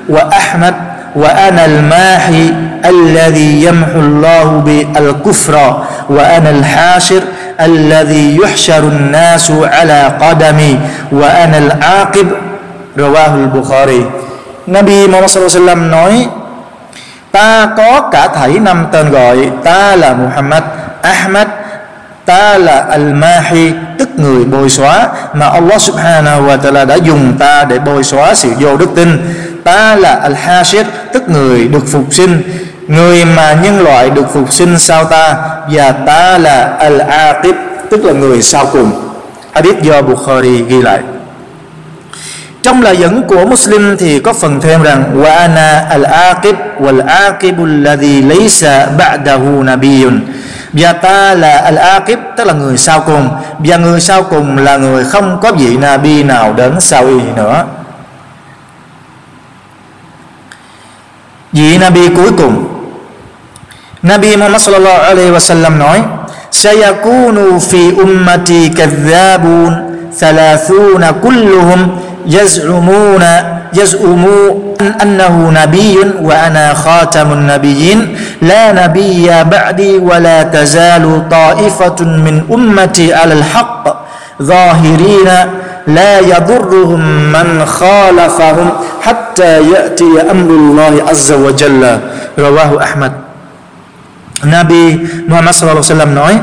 wa 0.09 0.29
Ahmad 0.29 0.73
وأنا 1.15 1.65
الماحي 1.65 2.53
الذي 2.85 3.63
يمحو 3.63 3.99
الله 3.99 4.43
بالكفر 4.65 5.81
وأنا 6.09 6.49
الحاشر 6.49 7.21
الذي 7.61 8.37
يحشر 8.43 8.79
الناس 8.83 9.51
على 9.51 10.11
قدمي 10.21 10.79
العاقب 11.57 12.27
Rawahul 12.95 13.47
Bukhari 13.53 14.01
Nabi 14.67 15.07
Muhammad 15.07 15.29
sallam 15.29 15.91
nói, 15.91 16.27
Ta 17.31 17.67
có 17.77 18.09
cả 18.11 18.27
thảy 18.27 18.59
năm 18.59 18.87
tên 18.91 19.11
gọi, 19.11 19.49
Ta 19.63 19.95
là 19.95 20.13
Muhammad, 20.13 20.63
Ahmad, 21.01 21.47
Ta 22.25 22.57
là 22.57 22.85
Al-Mahi, 22.89 23.71
Tức 23.99 24.09
người 24.19 24.45
bôi 24.45 24.69
xóa 24.69 25.07
Mà 25.33 25.47
Allah 25.47 25.81
subhanahu 25.81 26.47
wa 26.47 26.57
ta'ala 26.57 26.85
đã 26.85 26.95
dùng 26.95 27.33
ta 27.39 27.63
Để 27.63 27.79
bôi 27.79 28.03
xóa 28.03 28.33
sự 28.33 28.49
vô 28.59 28.77
đức 28.77 28.89
tin. 28.95 29.35
Ta 29.63 29.95
là 29.95 30.29
Al-Hashid 30.29 30.83
Tức 31.13 31.29
người 31.29 31.67
được 31.67 31.87
phục 31.91 32.13
sinh, 32.13 32.43
Người 32.87 33.25
mà 33.25 33.53
nhân 33.53 33.79
loại 33.79 34.09
được 34.09 34.33
phục 34.33 34.53
sinh 34.53 34.79
sau 34.79 35.05
ta, 35.05 35.35
Và 35.69 35.91
ta 35.91 36.37
là 36.37 36.77
Al-Aqib, 36.79 37.53
Tức 37.89 38.05
là 38.05 38.13
người 38.13 38.41
sau 38.41 38.65
cùng. 38.73 38.91
Hadith 39.51 39.81
do 39.81 40.01
Bukhari 40.01 40.63
ghi 40.63 40.81
lại 40.81 40.99
trong 42.65 42.81
lời 42.81 42.97
dẫn 42.97 43.23
của 43.27 43.45
Muslim 43.45 43.97
thì 43.97 44.19
có 44.19 44.33
phần 44.33 44.61
thêm 44.61 44.83
rằng, 44.83 45.03
wa 45.21 45.37
ana 45.37 45.85
al-aqib 45.89 46.55
wal 46.79 47.05
aqibul 47.07 47.83
ladhi 47.83 48.21
laysa 48.21 48.87
ba'dahu 48.97 49.63
nabiyyun 49.63 50.19
và 50.73 50.93
ta 50.93 51.33
là 51.33 51.71
al-aqib, 51.71 52.17
tức 52.37 52.47
là 52.47 52.53
người 52.53 52.77
sau 52.77 52.99
cùng. 52.99 53.29
Và 53.59 53.77
người 53.77 54.01
sau 54.01 54.23
cùng 54.23 54.57
là 54.57 54.77
người 54.77 55.03
không 55.03 55.39
có 55.41 55.51
vị 55.51 55.77
nabi 55.77 56.23
nào 56.23 56.53
đến 56.53 56.75
sau 56.79 57.07
y 57.07 57.19
nữa. 57.35 57.65
Vị 61.51 61.77
nabi 61.77 62.09
cuối 62.09 62.31
cùng. 62.37 62.67
Nabi 64.01 64.37
Muhammad 64.37 64.61
sallallahu 64.61 65.01
alaihi 65.01 65.31
wasallam 65.31 65.77
nói, 65.77 66.01
sayakunu 66.51 67.59
fi 67.59 67.95
ummati 68.01 68.69
kadhabun 68.77 69.73
thalathuna 70.19 71.11
kulluhum 71.11 72.04
يزعمون 72.27 73.23
يزعمون 73.73 74.73
أنه 75.01 75.35
نبي 75.63 75.97
وأنا 76.21 76.73
خاتم 76.73 77.31
النبيين. 77.33 78.17
لا 78.41 78.71
نبي 78.71 79.27
بعدي 79.43 79.97
ولا 79.97 80.43
تزال 80.43 81.29
طائفة 81.29 81.99
من 82.01 82.43
أمتي 82.51 83.13
على 83.13 83.33
الحق 83.33 83.83
ظاهرين. 84.41 85.29
لا 85.87 86.19
يضرهم 86.19 87.01
من 87.31 87.65
خالفهم 87.65 88.69
حتى 89.01 89.61
يأتي 89.71 90.11
أمر 90.31 90.49
الله 90.49 90.93
عز 91.09 91.31
وجل. 91.31 91.83
رواه 92.39 92.71
أحمد. 92.83 93.11
Nabi 94.45 94.99
Muhammad 95.25 95.55
sallallahu 95.55 95.81
alaihi 95.81 95.89
wasallam 95.95 96.13
nói 96.13 96.33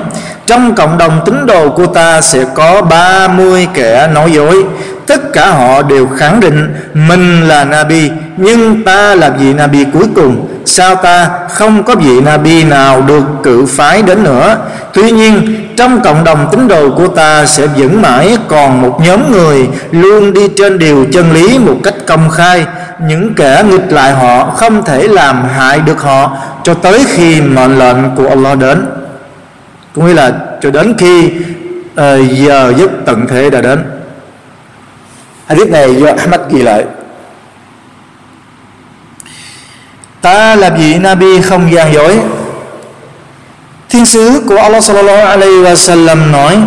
trong 0.52 0.74
cộng 0.74 0.98
đồng 0.98 1.20
tín 1.24 1.46
đồ 1.46 1.68
của 1.68 1.86
ta 1.86 2.20
sẽ 2.20 2.44
có 2.54 2.82
30 2.82 3.68
kẻ 3.74 4.08
nói 4.14 4.32
dối. 4.32 4.64
Tất 5.06 5.32
cả 5.32 5.50
họ 5.50 5.82
đều 5.82 6.06
khẳng 6.06 6.40
định 6.40 6.74
mình 6.94 7.48
là 7.48 7.64
Nabi, 7.64 8.10
nhưng 8.36 8.84
ta 8.84 9.14
là 9.14 9.30
vị 9.30 9.52
Nabi 9.54 9.84
cuối 9.84 10.04
cùng. 10.14 10.48
Sao 10.64 10.94
ta 10.94 11.30
không 11.50 11.82
có 11.82 11.94
vị 11.94 12.20
Nabi 12.20 12.64
nào 12.64 13.02
được 13.02 13.22
cử 13.42 13.66
phái 13.66 14.02
đến 14.02 14.24
nữa? 14.24 14.56
Tuy 14.94 15.10
nhiên, 15.10 15.56
trong 15.76 16.00
cộng 16.00 16.24
đồng 16.24 16.48
tín 16.52 16.68
đồ 16.68 16.90
của 16.90 17.08
ta 17.08 17.46
sẽ 17.46 17.66
vẫn 17.66 18.02
mãi 18.02 18.38
còn 18.48 18.82
một 18.82 19.00
nhóm 19.04 19.32
người 19.32 19.68
luôn 19.90 20.32
đi 20.32 20.48
trên 20.56 20.78
điều 20.78 21.06
chân 21.12 21.32
lý 21.32 21.58
một 21.58 21.76
cách 21.84 21.94
công 22.06 22.30
khai. 22.30 22.66
Những 23.08 23.34
kẻ 23.34 23.62
nghịch 23.70 23.92
lại 23.92 24.12
họ 24.12 24.44
không 24.44 24.84
thể 24.84 25.08
làm 25.08 25.44
hại 25.56 25.80
được 25.80 26.02
họ 26.02 26.36
cho 26.62 26.74
tới 26.74 27.04
khi 27.08 27.40
mệnh 27.40 27.78
lệnh 27.78 28.16
của 28.16 28.28
Allah 28.28 28.58
đến 28.58 29.01
cũng 29.94 30.06
nghĩa 30.06 30.14
là 30.14 30.32
cho 30.62 30.70
đến 30.70 30.94
khi 30.98 31.26
uh, 31.26 32.30
giờ 32.30 32.72
giấc 32.76 32.90
tận 33.06 33.26
thế 33.28 33.50
đã 33.50 33.60
đến. 33.60 33.84
Hadith 35.46 35.70
này 35.70 35.94
do 35.96 36.06
Ahmad 36.06 36.40
ghi 36.50 36.62
lại. 36.62 36.84
Ta 40.20 40.54
làm 40.56 40.78
gì? 40.78 40.98
Nabi 40.98 41.40
không 41.40 41.72
gian 41.72 41.92
dối 41.92 42.20
Thiên 43.88 44.06
sứ 44.06 44.42
của 44.48 44.56
Allah 44.56 44.84
sallallahu 44.84 45.26
alaihi 45.26 45.62
wa 45.62 45.74
sallam 45.74 46.32
nói 46.32 46.58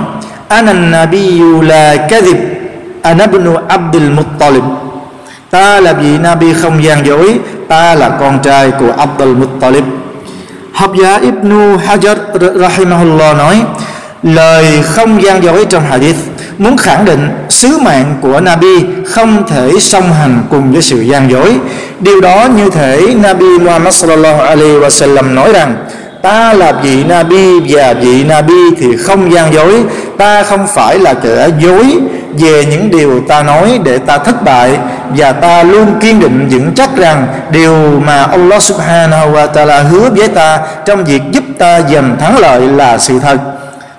Ana 0.48 0.74
nabiyyu 0.74 1.62
la 1.62 1.96
kadhib 2.10 2.38
Ana 3.02 3.24
ibn 3.24 3.56
Abdul 3.68 4.10
Muttalib. 4.10 4.64
Ta 5.50 5.80
là 5.80 5.94
vị 5.94 6.18
Nabi 6.18 6.54
không 6.54 6.84
gian 6.84 7.06
dối? 7.06 7.40
Ta 7.68 7.96
là 7.96 8.10
con 8.20 8.40
trai 8.44 8.72
của 8.72 8.92
Abdul 8.98 9.36
Muttalib. 9.36 9.84
Học 10.76 10.92
giả 11.02 11.20
Ibn 11.22 11.78
Hajar 11.78 12.16
Rahimahullah 12.56 13.38
nói, 13.38 13.62
Lời 14.24 14.66
không 14.84 15.24
gian 15.24 15.44
dối 15.44 15.66
trong 15.70 15.84
hadith 15.84 16.16
muốn 16.58 16.78
khẳng 16.78 17.06
định 17.06 17.30
sứ 17.50 17.78
mạng 17.78 18.16
của 18.22 18.40
Nabi 18.40 18.86
không 19.06 19.48
thể 19.48 19.72
song 19.80 20.14
hành 20.14 20.44
cùng 20.50 20.72
với 20.72 20.82
sự 20.82 21.02
gian 21.02 21.32
dối. 21.32 21.56
Điều 22.00 22.22
đó 22.22 22.48
như 22.56 22.70
thể 22.70 23.16
Nabi 23.24 23.46
Muhammad 23.46 23.96
sallallahu 23.96 24.42
alaihi 24.42 24.74
wasallam 24.80 25.34
nói 25.34 25.54
rằng, 25.54 25.76
ta 26.22 26.54
là 26.54 26.72
vị 26.72 27.04
Nabi 27.04 27.60
và 27.60 27.94
vị 27.94 28.24
Nabi 28.24 28.76
thì 28.78 28.98
không 28.98 29.34
gian 29.34 29.54
dối 29.54 29.84
ta 30.18 30.44
không 30.44 30.68
phải 30.76 31.00
là 31.00 31.14
kẻ 31.14 31.50
dối 31.60 31.98
về 32.40 32.66
những 32.66 32.92
điều 32.92 33.22
ta 33.28 33.44
nói 33.44 33.80
để 33.84 33.98
ta 33.98 34.18
thất 34.18 34.44
bại 34.44 34.78
và 35.10 35.32
ta 35.32 35.64
luôn 35.64 36.00
kiên 36.00 36.20
định 36.20 36.48
vững 36.52 36.74
chắc 36.76 36.98
rằng 36.98 37.28
điều 37.52 38.00
mà 38.00 38.24
Allah 38.24 38.62
subhanahu 38.62 39.32
wa 39.32 39.52
ta'ala 39.54 39.84
hứa 39.84 40.10
với 40.10 40.28
ta 40.28 40.60
trong 40.86 41.04
việc 41.04 41.22
giúp 41.32 41.44
ta 41.58 41.82
giành 41.82 42.16
thắng 42.20 42.38
lợi 42.40 42.62
là 42.62 42.98
sự 42.98 43.20
thật. 43.20 43.38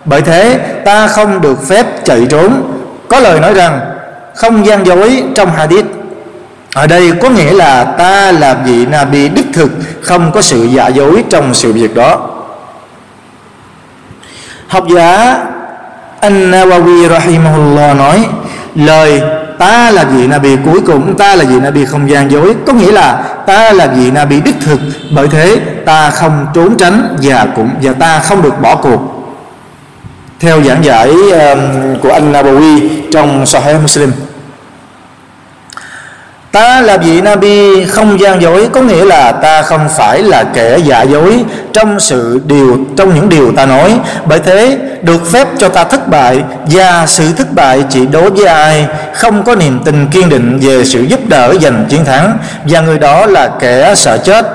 Bởi 0.05 0.23
thế, 0.23 0.59
ta 0.85 1.07
không 1.07 1.41
được 1.41 1.69
phép 1.69 1.87
chạy 2.05 2.27
trốn. 2.31 2.63
Có 3.09 3.21
lời 3.21 3.41
nói 3.41 3.55
rằng, 3.55 3.81
không 4.35 4.67
gian 4.67 4.87
dối 4.87 5.23
trong 5.35 5.51
hadith. 5.51 5.87
Ở 6.75 6.87
đây 6.87 7.13
có 7.23 7.29
nghĩa 7.29 7.53
là 7.53 7.85
ta 7.85 8.33
là 8.33 8.55
vị 8.55 8.87
Nabi 8.87 9.29
đích 9.29 9.47
thực, 9.53 9.71
không 10.03 10.33
có 10.33 10.43
sự 10.43 10.65
giả 10.65 10.89
dối 10.89 11.25
trong 11.31 11.55
sự 11.55 11.73
việc 11.73 11.95
đó. 11.95 12.21
Học 14.69 14.85
giả 14.95 15.39
An-Nawawi 16.21 17.09
rahimahullah 17.09 17.97
nói, 17.97 18.27
lời 18.75 19.23
ta 19.59 19.91
là 19.91 20.05
vị 20.05 20.27
Nabi 20.27 20.57
cuối 20.65 20.81
cùng 20.87 21.17
ta 21.17 21.35
là 21.35 21.45
vị 21.45 21.61
Nabi 21.61 21.85
không 21.85 22.11
gian 22.11 22.31
dối 22.31 22.55
có 22.67 22.73
nghĩa 22.73 22.93
là 22.93 23.25
ta 23.47 23.73
là 23.73 23.87
vị 23.87 24.11
Nabi 24.11 24.41
đích 24.41 24.57
thực. 24.61 24.81
Bởi 25.15 25.29
thế 25.29 25.57
ta 25.85 26.11
không 26.11 26.47
trốn 26.55 26.77
tránh 26.77 27.17
và 27.23 27.47
cũng 27.57 27.71
và 27.83 27.93
ta 27.93 28.19
không 28.19 28.43
được 28.43 28.61
bỏ 28.63 28.77
cuộc. 28.77 29.01
Theo 30.41 30.63
giảng 30.63 30.85
giải 30.85 31.09
um, 31.09 31.61
của 32.03 32.11
anh 32.11 32.33
Nabawi 32.33 32.89
trong 33.13 33.47
Sahih 33.47 33.83
Muslim. 33.83 34.13
Ta 36.57 36.81
là 36.81 36.97
vị 36.97 37.21
Nabi, 37.21 37.85
không 37.85 38.21
gian 38.21 38.43
dối, 38.43 38.69
Có 38.73 38.81
nghĩa 38.81 39.05
là 39.05 39.33
ta 39.33 39.63
không 39.63 39.89
phải 39.97 40.23
là 40.23 40.45
kẻ 40.55 40.79
giả 40.79 41.03
dối 41.03 41.45
Trong 41.73 42.01
sự 42.01 42.41
điều, 42.47 42.79
trong 42.97 43.15
những 43.15 43.29
điều 43.29 43.53
ta 43.53 43.67
nói. 43.67 43.99
Bởi 44.25 44.39
thế, 44.39 44.79
được 45.03 45.33
phép 45.33 45.49
cho 45.59 45.69
ta 45.69 45.85
thất 45.85 46.09
bại, 46.09 46.43
Và 46.67 47.05
sự 47.07 47.33
thất 47.33 47.53
bại 47.53 47.85
chỉ 47.91 48.07
đối 48.07 48.31
với 48.31 48.47
ai 48.47 48.87
Không 49.15 49.43
có 49.43 49.55
niềm 49.55 49.81
tin 49.85 50.07
kiên 50.07 50.29
định 50.29 50.59
về 50.63 50.85
sự 50.85 51.03
giúp 51.03 51.21
đỡ 51.29 51.55
giành 51.63 51.85
chiến 51.89 52.05
thắng, 52.05 52.39
Và 52.65 52.81
người 52.81 52.99
đó 52.99 53.27
là 53.27 53.51
kẻ 53.61 53.95
sợ 53.97 54.19
chết 54.19 54.47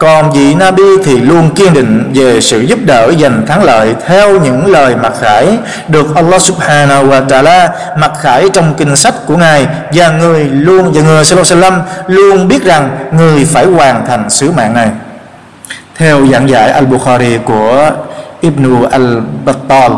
còn 0.00 0.32
vị 0.32 0.54
Nabi 0.54 0.82
thì 1.04 1.20
luôn 1.20 1.54
kiên 1.54 1.72
định 1.72 2.12
về 2.14 2.40
sự 2.40 2.60
giúp 2.60 2.78
đỡ 2.84 3.12
giành 3.20 3.46
thắng 3.46 3.64
lợi 3.64 3.94
theo 4.06 4.40
những 4.40 4.66
lời 4.66 4.96
mặc 4.96 5.12
khải 5.20 5.58
được 5.88 6.06
Allah 6.14 6.42
Subhanahu 6.42 7.06
wa 7.06 7.28
Taala 7.28 7.70
mặc 7.98 8.12
khải 8.20 8.48
trong 8.52 8.74
kinh 8.74 8.96
sách 8.96 9.14
của 9.26 9.36
ngài 9.36 9.66
và 9.92 10.08
người 10.08 10.44
luôn 10.44 10.92
và 10.94 11.02
người 11.02 11.24
Sallallahu 11.24 11.82
luôn 12.06 12.48
biết 12.48 12.64
rằng 12.64 12.98
người 13.12 13.44
phải 13.44 13.66
hoàn 13.66 14.06
thành 14.06 14.30
sứ 14.30 14.52
mạng 14.52 14.74
này. 14.74 14.88
Theo 15.96 16.26
giảng 16.26 16.48
giải 16.48 16.72
Al-Bukhari 16.72 17.38
của 17.44 17.90
Ibn 18.40 18.84
al-Battal 18.90 19.96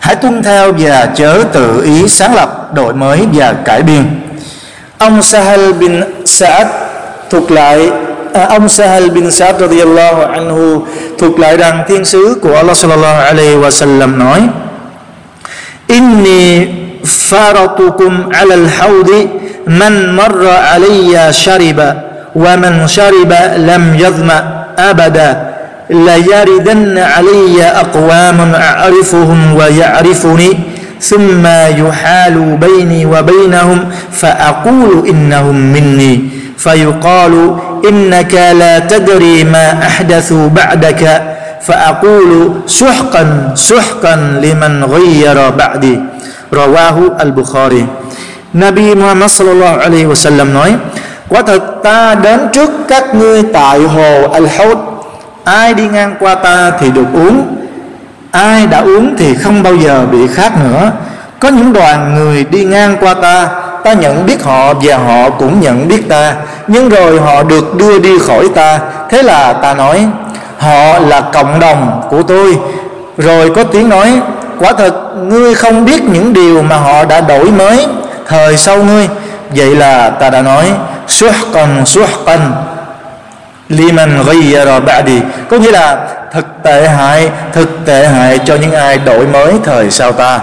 Hãy 0.00 0.16
tuân 0.16 0.42
theo 0.42 0.72
và 0.78 1.06
chớ 1.14 1.44
tự 1.52 1.82
ý 1.82 2.08
sáng 2.08 2.34
lập, 2.34 2.74
đổi 2.74 2.94
mới 2.94 3.26
và 3.32 3.52
cải 3.52 3.82
biên. 3.82 4.04
Ông 4.98 5.22
Sahal 5.22 5.72
bin 5.72 6.00
Sa'ad 6.24 6.66
thuộc 7.30 7.50
lại 7.50 7.90
À, 8.32 8.46
ông 8.46 8.68
Sahal 8.68 9.10
bin 9.10 9.30
Sa'd 9.30 9.60
radiyallahu 9.60 10.22
anhu 10.22 10.86
thuộc 11.18 11.38
lại 11.38 11.56
rằng 11.56 11.84
thiên 11.88 12.04
sứ 12.04 12.38
của 12.42 12.54
Allah 12.56 12.76
sallallahu 12.76 13.20
alaihi 13.20 13.56
wasallam 13.56 14.18
nói 14.18 14.40
Inni 15.88 16.66
faratukum 17.04 18.30
ala 18.30 18.54
al-hawdi 18.54 19.26
man 19.66 20.14
marra 20.16 20.56
alayya 20.78 21.32
shariba 21.32 21.94
wa 22.34 22.56
man 22.56 22.86
shariba 22.88 23.58
lam 23.58 23.98
yadhma 23.98 24.66
abada 24.78 25.50
la 25.90 26.14
yaridanna 26.14 27.18
alayya 27.18 27.82
aqwamun 27.82 28.54
a'rifuhum 28.54 29.58
wa 29.58 29.66
ya'rifuni 29.70 30.70
ثم 31.00 31.46
يحال 31.80 32.36
بيني 32.60 33.06
وبينهم 33.06 33.78
فأقول 34.12 35.08
إنهم 35.08 35.56
مني 35.72 36.28
فيقال 36.58 37.56
إنك 37.89 38.33
لا 38.33 38.79
تدري 38.79 39.43
ما 39.43 39.73
أحدثوا 39.87 40.47
بعدك 40.49 41.21
فأقول 41.61 42.51
سحقا 42.67 43.53
سحقا 43.55 44.15
لمن 44.43 44.83
غير 44.83 45.49
بعدي 45.49 45.99
رواه 46.53 46.97
البخاري 47.21 47.85
Nabi 48.55 48.95
Muhammad 48.95 49.27
sallallahu 49.27 49.83
alaihi 49.83 50.07
wasallam 50.07 50.55
nói 50.55 50.75
Quả 51.27 51.41
thật 51.41 51.83
ta 51.83 52.15
đến 52.15 52.39
trước 52.53 52.71
các 52.87 53.15
ngươi 53.15 53.43
tại 53.53 53.79
hồ 53.79 54.31
Al-Hawd 54.31 54.77
Ai 55.43 55.73
đi 55.73 55.87
ngang 55.87 56.15
qua 56.19 56.35
ta 56.35 56.71
thì 56.79 56.91
được 56.91 57.07
uống 57.13 57.57
Ai 58.31 58.67
đã 58.67 58.79
uống 58.79 59.15
thì 59.17 59.35
không 59.35 59.63
bao 59.63 59.75
giờ 59.75 60.05
bị 60.11 60.27
khát 60.27 60.51
nữa 60.63 60.91
Có 61.39 61.49
những 61.49 61.73
đoàn 61.73 62.15
người 62.15 62.43
đi 62.43 62.63
ngang 62.63 62.97
qua 62.99 63.13
ta 63.13 63.49
Ta 63.84 63.92
nhận 63.92 64.26
biết 64.26 64.42
họ 64.42 64.74
và 64.82 64.96
họ 64.96 65.30
cũng 65.30 65.60
nhận 65.60 65.88
biết 65.88 66.08
ta. 66.08 66.34
Nhưng 66.66 66.88
rồi 66.88 67.20
họ 67.20 67.42
được 67.42 67.74
đưa 67.74 67.98
đi 67.98 68.18
khỏi 68.18 68.48
ta. 68.54 68.78
Thế 69.10 69.22
là 69.22 69.52
ta 69.52 69.74
nói, 69.74 70.06
Họ 70.58 70.98
là 70.98 71.20
cộng 71.20 71.60
đồng 71.60 72.02
của 72.10 72.22
tôi. 72.22 72.58
Rồi 73.18 73.50
có 73.56 73.64
tiếng 73.64 73.88
nói, 73.88 74.20
Quả 74.58 74.72
thật, 74.72 74.94
ngươi 75.22 75.54
không 75.54 75.84
biết 75.84 76.04
những 76.04 76.32
điều 76.32 76.62
mà 76.62 76.76
họ 76.76 77.04
đã 77.04 77.20
đổi 77.20 77.50
mới 77.50 77.86
Thời 78.26 78.56
sau 78.56 78.82
ngươi. 78.82 79.08
Vậy 79.50 79.76
là 79.76 80.10
ta 80.10 80.30
đã 80.30 80.42
nói, 80.42 80.72
Suhqan 81.08 81.84
suhqan 81.84 82.52
liman 83.68 84.24
ghayyara 84.26 84.80
ba'di. 84.80 85.20
Có 85.50 85.56
nghĩa 85.56 85.70
là 85.70 86.08
thực 86.32 86.46
tệ 86.62 86.88
hại, 86.88 87.30
thực 87.52 87.68
tệ 87.86 88.06
hại 88.06 88.38
cho 88.44 88.56
những 88.56 88.72
ai 88.72 88.98
đổi 88.98 89.26
mới 89.26 89.54
thời 89.64 89.90
sau 89.90 90.12
ta. 90.12 90.40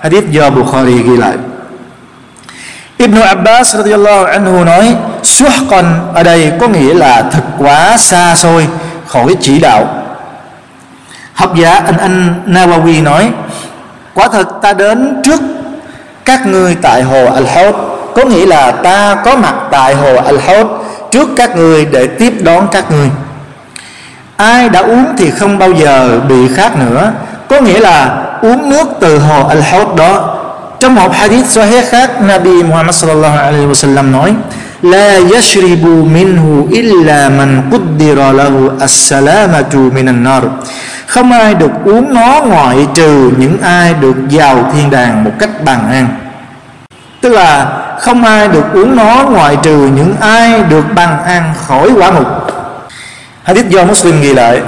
Hadith 0.00 0.30
do 0.30 0.50
Bukhari 0.50 1.02
ghi 1.02 1.16
lại. 1.16 1.34
Ibn 2.98 3.20
Abbas 3.20 3.76
radiyallahu 3.76 4.24
anhu 4.24 4.64
nói, 4.64 4.96
suhqan 5.22 5.84
ở 6.14 6.22
đây 6.22 6.52
có 6.60 6.68
nghĩa 6.68 6.94
là 6.94 7.22
thật 7.30 7.42
quá 7.58 7.96
xa 7.98 8.34
xôi 8.34 8.66
khỏi 9.06 9.36
chỉ 9.40 9.58
đạo. 9.58 9.86
Học 11.34 11.56
giả 11.56 11.74
anh 11.74 11.98
anh 11.98 12.42
Nawawi 12.46 13.02
nói, 13.02 13.30
quả 14.14 14.28
thật 14.28 14.48
ta 14.62 14.72
đến 14.72 15.20
trước 15.24 15.40
các 16.24 16.46
ngươi 16.46 16.76
tại 16.82 17.02
hồ 17.02 17.24
Al-Hawd, 17.24 17.72
có 18.14 18.24
nghĩa 18.24 18.46
là 18.46 18.70
ta 18.70 19.16
có 19.24 19.36
mặt 19.36 19.54
tại 19.70 19.94
hồ 19.94 20.14
Al-Hawd 20.16 20.66
trước 21.10 21.28
các 21.36 21.56
người 21.56 21.84
để 21.84 22.06
tiếp 22.06 22.32
đón 22.40 22.68
các 22.72 22.90
người 22.90 23.10
ai 24.36 24.68
đã 24.68 24.80
uống 24.80 25.04
thì 25.18 25.30
không 25.30 25.58
bao 25.58 25.72
giờ 25.72 26.20
bị 26.28 26.48
khát 26.56 26.76
nữa, 26.76 27.12
có 27.48 27.60
nghĩa 27.60 27.80
là 27.80 28.24
uống 28.42 28.70
nước 28.70 28.88
từ 29.00 29.18
hồ 29.18 29.46
al 29.48 29.60
hawd 29.60 29.94
đó 29.94 30.37
trong 30.80 30.94
một 30.94 31.12
hadith 31.12 31.46
sahih 31.46 31.84
khác, 31.90 32.20
Nabi 32.22 32.62
Muhammad 32.62 32.94
sallallahu 32.94 33.38
alaihi 33.38 33.66
wasallam 33.66 34.12
nói: 34.12 34.34
"La 34.82 35.18
yashribu 35.34 36.04
minhu 36.04 36.68
illa 36.70 37.28
man 37.28 37.70
qaddara 37.70 38.32
lahu 38.32 38.70
as-salamatu 38.80 39.92
minan. 39.92 40.26
Không 41.06 41.32
ai 41.32 41.54
được 41.54 41.70
uống 41.84 42.14
nó 42.14 42.42
ngoại 42.46 42.86
trừ 42.94 43.30
những 43.38 43.60
ai 43.62 43.94
được 43.94 44.14
vào 44.30 44.70
thiên 44.72 44.90
đàng 44.90 45.24
một 45.24 45.30
cách 45.38 45.64
bằng 45.64 45.90
an. 45.90 46.08
Tức 47.20 47.28
là 47.28 47.66
không 48.00 48.24
ai 48.24 48.48
được 48.48 48.64
uống 48.74 48.96
nó 48.96 49.26
ngoại 49.30 49.56
trừ 49.62 49.90
những 49.94 50.14
ai 50.20 50.62
được 50.62 50.84
bằng 50.94 51.24
an 51.24 51.54
khỏi 51.66 51.90
quả 51.96 52.10
ngục. 52.10 52.26
Hadith 53.42 53.68
do 53.68 53.84
Muslim 53.84 54.22
ghi 54.22 54.34
lại. 54.34 54.60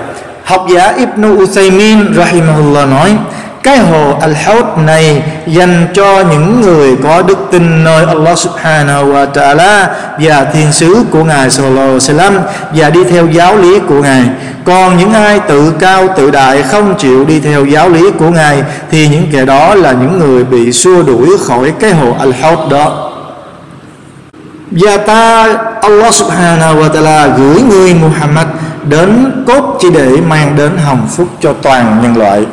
Học 0.45 0.67
giả 0.75 0.93
Ibn 0.97 1.43
Uthaymin 1.43 2.15
rahimahullah 2.17 2.89
nói: 2.89 3.17
cái 3.63 3.79
hồ 3.79 4.19
Al-Hawd 4.21 4.85
này 4.85 5.23
dành 5.47 5.87
cho 5.95 6.25
những 6.31 6.61
người 6.61 6.97
có 7.05 7.23
đức 7.23 7.39
tin 7.51 7.85
nơi 7.85 8.05
Allah 8.05 8.39
subhanahu 8.39 9.13
wa 9.13 9.33
ta'ala 9.33 9.87
và 10.19 10.45
thiên 10.53 10.73
sứ 10.73 11.05
của 11.11 11.25
Ngài 11.25 11.51
sallallahu 11.51 11.87
alaihi 11.87 11.99
wasallam 11.99 12.33
và 12.75 12.91
đi 12.91 13.05
theo 13.05 13.27
giáo 13.27 13.57
lý 13.57 13.79
của 13.89 14.03
Ngài. 14.03 14.23
Còn 14.65 14.99
những 14.99 15.13
ai 15.13 15.41
tự 15.41 15.73
cao 15.79 16.09
tự 16.17 16.31
đại 16.31 16.63
không 16.63 16.95
chịu 16.99 17.25
đi 17.25 17.41
theo 17.41 17.65
giáo 17.65 17.89
lý 17.89 18.11
của 18.19 18.31
Ngài 18.31 18.63
thì 18.91 19.09
những 19.09 19.27
kẻ 19.33 19.45
đó 19.45 19.75
là 19.75 19.93
những 19.93 20.19
người 20.19 20.45
bị 20.45 20.73
xua 20.73 21.03
đuổi 21.03 21.29
khỏi 21.47 21.73
cái 21.81 21.91
hồ 21.91 22.17
Al-Hawd 22.21 22.69
đó. 22.69 23.11
Và 24.71 24.97
ta, 24.97 25.47
Allah 25.83 26.15
subhanahu 26.15 26.83
wa 26.83 26.91
ta'ala 26.91 27.37
gửi 27.37 27.63
người 27.63 27.95
Muhammad 27.95 28.47
đến 28.85 29.43
cốt 29.47 29.79
chỉ 29.81 29.91
để 29.91 30.09
mang 30.29 30.57
đến 30.57 30.79
hồng 30.79 31.09
phúc 31.17 31.29
cho 31.41 31.53
toàn 31.63 31.99
nhân 32.03 32.17
loại 32.17 32.45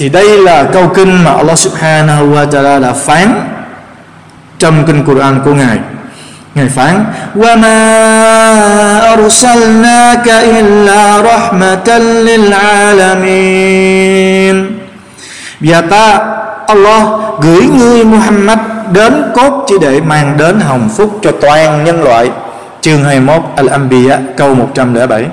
thì 0.00 0.08
đây 0.08 0.38
là 0.38 0.64
câu 0.72 0.88
kinh 0.94 1.24
mà 1.24 1.30
Allah 1.30 1.58
subhanahu 1.58 2.34
wa 2.34 2.48
ta'ala 2.48 2.80
đã 2.80 2.92
phán 2.92 3.40
trong 4.58 4.84
kinh 4.86 5.04
Quran 5.04 5.40
của 5.44 5.54
Ngài 5.54 5.78
Ngài 6.54 6.68
phán 6.68 7.04
وَمَا 7.34 7.78
أَرْسَلْنَاكَ 9.16 10.28
إِلَّا 10.28 11.20
رَحْمَةً 11.20 11.98
لِلْعَالَمِينَ 12.28 13.36
Và 15.60 15.80
ta 15.80 16.18
Allah 16.66 17.02
gửi 17.40 17.62
ngươi 17.78 18.04
Muhammad 18.04 18.58
đến 18.92 19.22
cốt 19.34 19.64
chỉ 19.66 19.74
để 19.80 20.00
mang 20.00 20.36
đến 20.36 20.60
hồng 20.60 20.88
phúc 20.96 21.18
cho 21.22 21.32
toàn 21.40 21.84
nhân 21.84 22.02
loại 22.02 22.30
chương 22.80 23.04
21 23.04 23.42
Al-Anbiya 23.56 24.18
câu 24.36 24.54
107 24.54 25.26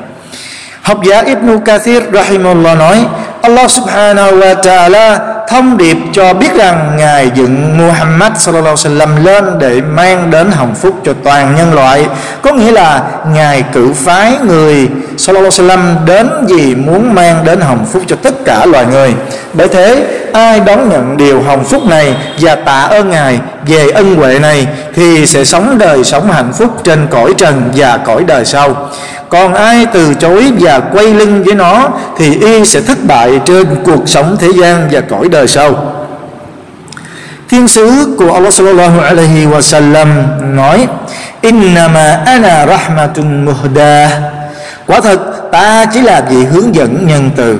học 0.81 1.03
giả 1.03 1.21
Ibn 1.21 1.59
Kathir 1.59 2.03
rahimahullah 2.13 2.77
nói 2.77 3.05
Allah 3.48 3.64
subhanahu 3.70 4.44
wa 4.44 4.54
ta'ala 4.60 5.06
thông 5.48 5.76
điệp 5.76 5.96
cho 6.12 6.34
biết 6.34 6.54
rằng 6.54 6.96
Ngài 6.96 7.30
dựng 7.34 7.78
Muhammad 7.78 8.32
sallallahu 8.38 8.76
alaihi 8.84 8.98
wasallam 8.98 9.24
lên 9.24 9.58
để 9.58 9.80
mang 9.80 10.30
đến 10.30 10.50
hồng 10.50 10.74
phúc 10.74 10.94
cho 11.04 11.12
toàn 11.24 11.54
nhân 11.56 11.74
loại. 11.74 12.06
Có 12.42 12.52
nghĩa 12.52 12.72
là 12.72 13.02
Ngài 13.34 13.64
cử 13.72 13.92
phái 13.92 14.38
người 14.46 14.88
sallallahu 15.16 15.50
alaihi 15.58 15.68
wasallam 15.68 16.04
đến 16.04 16.28
vì 16.48 16.74
muốn 16.74 17.14
mang 17.14 17.44
đến 17.44 17.60
hồng 17.60 17.86
phúc 17.92 18.02
cho 18.06 18.16
tất 18.22 18.44
cả 18.44 18.66
loài 18.66 18.86
người. 18.86 19.14
Bởi 19.52 19.68
thế 19.68 20.06
ai 20.38 20.60
đón 20.60 20.88
nhận 20.88 21.16
điều 21.16 21.42
hồng 21.42 21.64
phúc 21.64 21.86
này 21.86 22.16
và 22.40 22.54
tạ 22.54 22.80
ơn 22.80 23.10
Ngài 23.10 23.40
về 23.66 23.90
ân 23.90 24.16
huệ 24.16 24.38
này, 24.38 24.66
thì 24.94 25.26
sẽ 25.26 25.44
sống 25.44 25.78
đời 25.78 26.04
sống 26.04 26.30
hạnh 26.30 26.52
phúc 26.52 26.70
trên 26.84 27.06
cõi 27.10 27.34
trần 27.36 27.70
và 27.74 27.96
cõi 27.96 28.24
đời 28.26 28.44
sau. 28.44 28.88
Còn 29.28 29.54
ai 29.54 29.86
từ 29.92 30.14
chối 30.14 30.52
và 30.60 30.80
quay 30.80 31.06
lưng 31.06 31.44
với 31.44 31.54
nó, 31.54 31.88
thì 32.18 32.38
y 32.40 32.64
sẽ 32.64 32.80
thất 32.80 32.98
bại 33.04 33.40
trên 33.44 33.66
cuộc 33.84 34.08
sống 34.08 34.36
thế 34.40 34.48
gian 34.60 34.88
và 34.90 35.00
cõi 35.00 35.28
đời 35.28 35.48
sau. 35.48 35.94
Thiên 37.48 37.68
sứ 37.68 38.14
của 38.18 38.32
Allah 38.32 38.52
sallallahu 38.52 39.00
alaihi 39.00 39.46
wa 39.46 39.60
sallam 39.60 40.08
nói, 40.56 40.86
innama 41.40 42.20
ana 42.26 42.66
rahmatun 42.66 43.44
muhda 43.44 44.10
quả 44.86 45.00
thật, 45.00 45.50
ta 45.52 45.86
chỉ 45.92 46.00
là 46.00 46.20
vị 46.30 46.44
hướng 46.44 46.74
dẫn 46.74 47.06
nhân 47.06 47.30
từ 47.36 47.58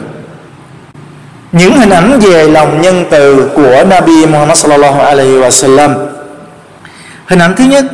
những 1.52 1.78
hình 1.78 1.90
ảnh 1.90 2.18
về 2.20 2.48
lòng 2.48 2.80
nhân 2.82 3.04
từ 3.10 3.50
của 3.54 3.84
Nabi 3.90 4.26
Muhammad 4.26 4.58
sallallahu 4.58 5.00
alaihi 5.00 5.34
wa 5.34 5.50
sallam 5.50 5.94
hình 7.26 7.38
ảnh 7.38 7.54
thứ 7.56 7.64
nhất, 7.64 7.84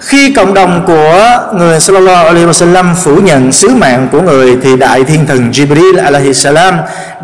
khi 0.00 0.32
cộng 0.32 0.54
đồng 0.54 0.84
của 0.86 1.40
người 1.54 1.80
sallallahu 1.80 2.26
alaihi 2.26 2.46
wasallam 2.46 2.94
phủ 2.94 3.16
nhận 3.16 3.52
sứ 3.52 3.68
mạng 3.68 4.08
của 4.12 4.22
người 4.22 4.56
thì 4.62 4.76
đại 4.76 5.04
thiên 5.04 5.26
thần 5.26 5.50
Jibril 5.50 6.04
alaihi 6.04 6.34
salam 6.34 6.74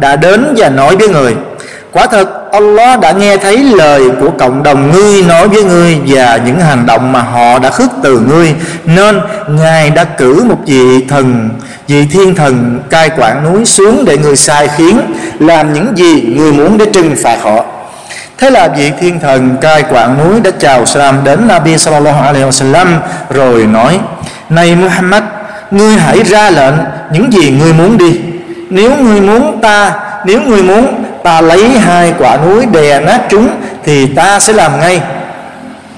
đã 0.01 0.17
đến 0.17 0.55
và 0.57 0.69
nói 0.69 0.97
với 0.97 1.09
người 1.09 1.37
quả 1.95 2.07
thật 2.07 2.53
Allah 2.53 3.01
đã 3.01 3.13
nghe 3.13 3.37
thấy 3.37 3.59
lời 3.59 4.03
của 4.21 4.31
cộng 4.39 4.63
đồng 4.63 4.93
ngươi 4.93 5.23
nói 5.23 5.49
với 5.49 5.65
ngươi 5.65 5.99
và 6.07 6.41
những 6.47 6.61
hành 6.61 6.87
động 6.87 7.13
mà 7.13 7.23
họ 7.23 7.59
đã 7.59 7.71
khước 7.71 7.91
từ 8.03 8.19
ngươi 8.19 8.55
nên 8.85 9.21
ngài 9.49 9.91
đã 9.91 10.05
cử 10.05 10.45
một 10.45 10.59
vị 10.67 11.05
thần 11.09 11.49
vị 11.89 12.07
thiên 12.13 12.35
thần 12.35 12.81
cai 12.91 13.11
quản 13.19 13.45
núi 13.45 13.65
xuống 13.65 14.05
để 14.05 14.19
người 14.19 14.37
sai 14.37 14.69
khiến 14.77 15.01
làm 15.39 15.73
những 15.73 15.93
gì 15.97 16.23
người 16.37 16.53
muốn 16.53 16.79
để 16.79 16.87
trừng 16.93 17.17
phạt 17.23 17.39
họ 17.43 17.65
Thế 18.39 18.51
là 18.51 18.69
vị 18.69 18.93
thiên 19.01 19.21
thần 19.21 19.57
cai 19.61 19.85
quản 19.91 20.19
núi 20.19 20.41
đã 20.41 20.51
chào 20.59 20.87
salam 20.87 21.25
đến 21.25 21.49
Nabi 21.49 21.79
sallallahu 21.79 22.23
alaihi 22.23 22.45
wasallam 22.45 22.87
rồi 23.31 23.67
nói: 23.67 24.01
"Này 24.49 24.77
Muhammad, 24.77 25.23
ngươi 25.71 25.97
hãy 25.97 26.23
ra 26.25 26.51
lệnh 26.51 26.75
những 27.13 27.33
gì 27.33 27.51
ngươi 27.51 27.73
muốn 27.73 27.99
đi. 27.99 28.21
Nếu 28.71 28.91
ngươi 28.97 29.21
muốn 29.21 29.61
ta, 29.61 29.93
nếu 30.25 30.41
ngươi 30.41 30.63
muốn 30.63 31.04
ta 31.24 31.42
lấy 31.42 31.70
hai 31.70 32.14
quả 32.20 32.38
núi 32.38 32.66
đè 32.66 33.00
nát 33.00 33.20
chúng 33.30 33.50
thì 33.84 34.08
ta 34.08 34.40
sẽ 34.40 34.54
làm 34.54 34.80
ngay." 34.80 35.02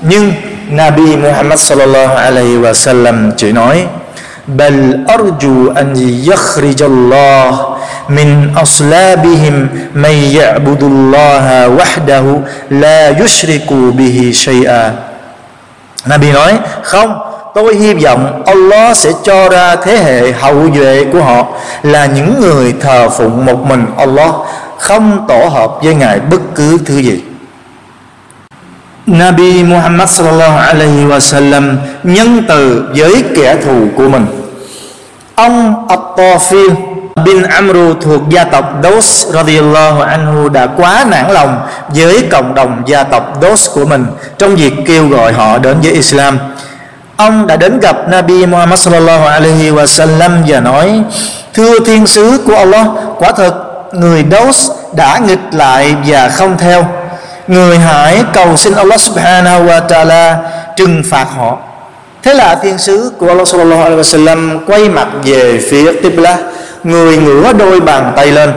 Nhưng 0.01 0.33
Nabi 0.69 1.17
Muhammad 1.17 1.59
sallallahu 1.59 2.15
alaihi 2.15 2.57
wasallam 2.57 3.31
chỉ 3.37 3.51
nói: 3.51 3.85
"Bal 4.47 4.93
arju 5.07 5.73
an 5.75 5.95
yakhrijallah 6.29 7.71
من 8.09 8.55
أصلابهم 8.57 9.67
من 9.93 10.15
يعبد 10.39 10.83
الله 10.83 11.67
وحده 11.69 12.25
لا 12.69 13.09
يشرك 13.09 13.69
به 13.73 14.31
شيئا 14.33 14.91
Nabi 16.05 16.31
nói 16.31 16.53
không 16.83 17.19
tôi 17.53 17.75
hy 17.75 17.93
vọng 17.93 18.43
Allah 18.45 18.97
sẽ 18.97 19.09
cho 19.23 19.49
ra 19.49 19.75
thế 19.75 19.97
hệ 19.97 20.31
hậu 20.31 20.55
duệ 20.75 21.05
của 21.13 21.21
họ 21.21 21.45
là 21.83 22.05
những 22.05 22.41
người 22.41 22.73
thờ 22.81 23.09
phụng 23.09 23.45
một 23.45 23.65
mình 23.65 23.85
Allah 23.97 24.31
không 24.78 25.24
tổ 25.28 25.48
hợp 25.48 25.70
với 25.82 25.94
ngài 25.94 26.20
bất 26.20 26.40
cứ 26.54 26.78
thứ 26.84 26.96
gì 26.96 27.22
Nabi 29.06 29.62
Muhammad 29.62 30.10
sallallahu 30.10 30.58
alaihi 30.58 31.04
wasallam 31.04 31.76
nhân 32.02 32.42
từ 32.48 32.88
với 32.96 33.24
kẻ 33.36 33.56
thù 33.64 33.86
của 33.96 34.08
mình 34.08 34.26
ông 35.34 35.86
At-Tafil 35.88 36.74
bin 37.24 37.42
Amru 37.42 37.94
thuộc 38.00 38.20
gia 38.28 38.44
tộc 38.44 38.64
Dos 38.82 39.26
radiyallahu 39.32 40.00
anhu 40.00 40.48
đã 40.48 40.66
quá 40.66 41.04
nản 41.08 41.30
lòng 41.30 41.60
với 41.88 42.24
cộng 42.30 42.54
đồng 42.54 42.82
gia 42.86 43.04
tộc 43.04 43.38
Dos 43.42 43.70
của 43.74 43.84
mình 43.84 44.06
trong 44.38 44.56
việc 44.56 44.72
kêu 44.86 45.08
gọi 45.08 45.32
họ 45.32 45.58
đến 45.58 45.76
với 45.82 45.92
Islam. 45.92 46.38
Ông 47.16 47.46
đã 47.46 47.56
đến 47.56 47.80
gặp 47.80 47.96
Nabi 48.08 48.46
Muhammad 48.46 48.80
sallallahu 48.80 49.26
alaihi 49.26 49.70
wasallam 49.70 50.30
và 50.46 50.60
nói: 50.60 51.02
"Thưa 51.54 51.78
thiên 51.78 52.06
sứ 52.06 52.40
của 52.46 52.56
Allah, 52.56 52.86
quả 53.18 53.32
thật 53.32 53.65
người 53.92 54.24
Dos 54.30 54.70
đã 54.92 55.18
nghịch 55.18 55.44
lại 55.52 55.94
và 56.06 56.28
không 56.28 56.58
theo. 56.58 56.86
Người 57.46 57.78
hãy 57.78 58.22
cầu 58.32 58.56
xin 58.56 58.74
Allah 58.74 59.00
subhanahu 59.00 59.66
wa 59.66 59.86
ta'ala 59.86 60.36
trừng 60.76 61.02
phạt 61.10 61.26
họ." 61.36 61.58
Thế 62.22 62.34
là 62.34 62.54
thiên 62.54 62.78
sứ 62.78 63.12
của 63.18 63.28
Allah 63.28 63.48
sallallahu 63.48 63.82
alaihi 63.82 64.00
wasallam 64.00 64.58
quay 64.66 64.88
mặt 64.88 65.08
về 65.24 65.60
phía 65.70 65.92
Qibla, 66.02 66.38
người 66.84 67.16
ngửa 67.16 67.52
đôi 67.52 67.80
bàn 67.80 68.12
tay 68.16 68.26
lên 68.26 68.52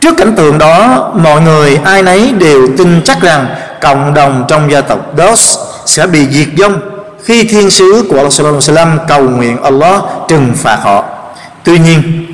trước 0.00 0.16
cảnh 0.16 0.34
tượng 0.36 0.58
đó, 0.58 1.10
mọi 1.14 1.40
người 1.40 1.80
ai 1.84 2.02
nấy 2.02 2.32
đều 2.38 2.68
tin 2.78 3.02
chắc 3.04 3.22
rằng 3.22 3.46
cộng 3.80 4.14
đồng 4.14 4.44
trong 4.48 4.70
gia 4.70 4.80
tộc 4.80 4.98
Dos 5.18 5.58
sẽ 5.86 6.06
bị 6.06 6.26
diệt 6.30 6.48
vong 6.58 6.80
khi 7.24 7.44
thiên 7.44 7.70
sứ 7.70 8.04
của 8.10 8.16
Allah 8.16 8.32
sallallahu 8.32 8.60
alaihi 8.68 8.74
wasallam 8.74 8.98
cầu 9.08 9.22
nguyện 9.22 9.62
Allah 9.62 10.02
trừng 10.28 10.52
phạt 10.56 10.78
họ 10.82 11.04
tuy 11.64 11.78
nhiên 11.78 12.26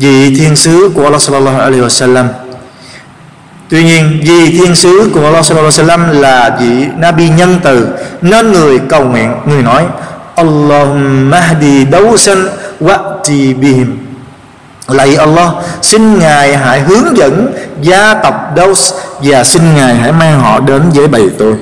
vị 0.00 0.34
thiên 0.36 0.56
sứ 0.56 0.90
của 0.94 1.04
Allah 1.04 1.20
sallallahu 1.20 1.60
alaihi 1.60 1.82
wasallam. 1.82 2.24
Tuy 3.68 3.84
nhiên, 3.84 4.20
vì 4.22 4.58
thiên 4.58 4.74
sứ 4.74 5.10
của 5.14 5.24
Allah 5.24 5.44
sallallahu 5.44 5.72
alaihi 5.78 5.88
wasallam 5.88 6.20
là 6.20 6.56
vị 6.60 6.86
Nabi 6.96 7.28
nhân 7.28 7.60
từ, 7.62 7.86
nên 8.22 8.52
người 8.52 8.78
cầu 8.88 9.04
nguyện, 9.04 9.32
người 9.46 9.62
nói, 9.62 9.84
Allahumma 10.34 11.40
hdi 11.40 11.84
dawsan 11.84 12.48
wa'ti 12.80 13.60
bihim. 13.60 13.98
Lạy 14.88 15.16
Allah, 15.16 15.52
Xin 15.82 16.18
Ngài 16.18 16.56
hãy 16.56 16.80
hướng 16.80 17.16
dẫn 17.16 17.54
gia 17.82 18.14
tộc 18.14 18.34
Daws 18.56 18.92
Và 19.22 19.44
xin 19.44 19.74
Ngài 19.74 19.94
hãy 19.94 20.12
mang 20.12 20.40
họ 20.40 20.60
đến 20.60 20.82
với 20.94 21.08
bầy 21.08 21.30
tôi. 21.38 21.54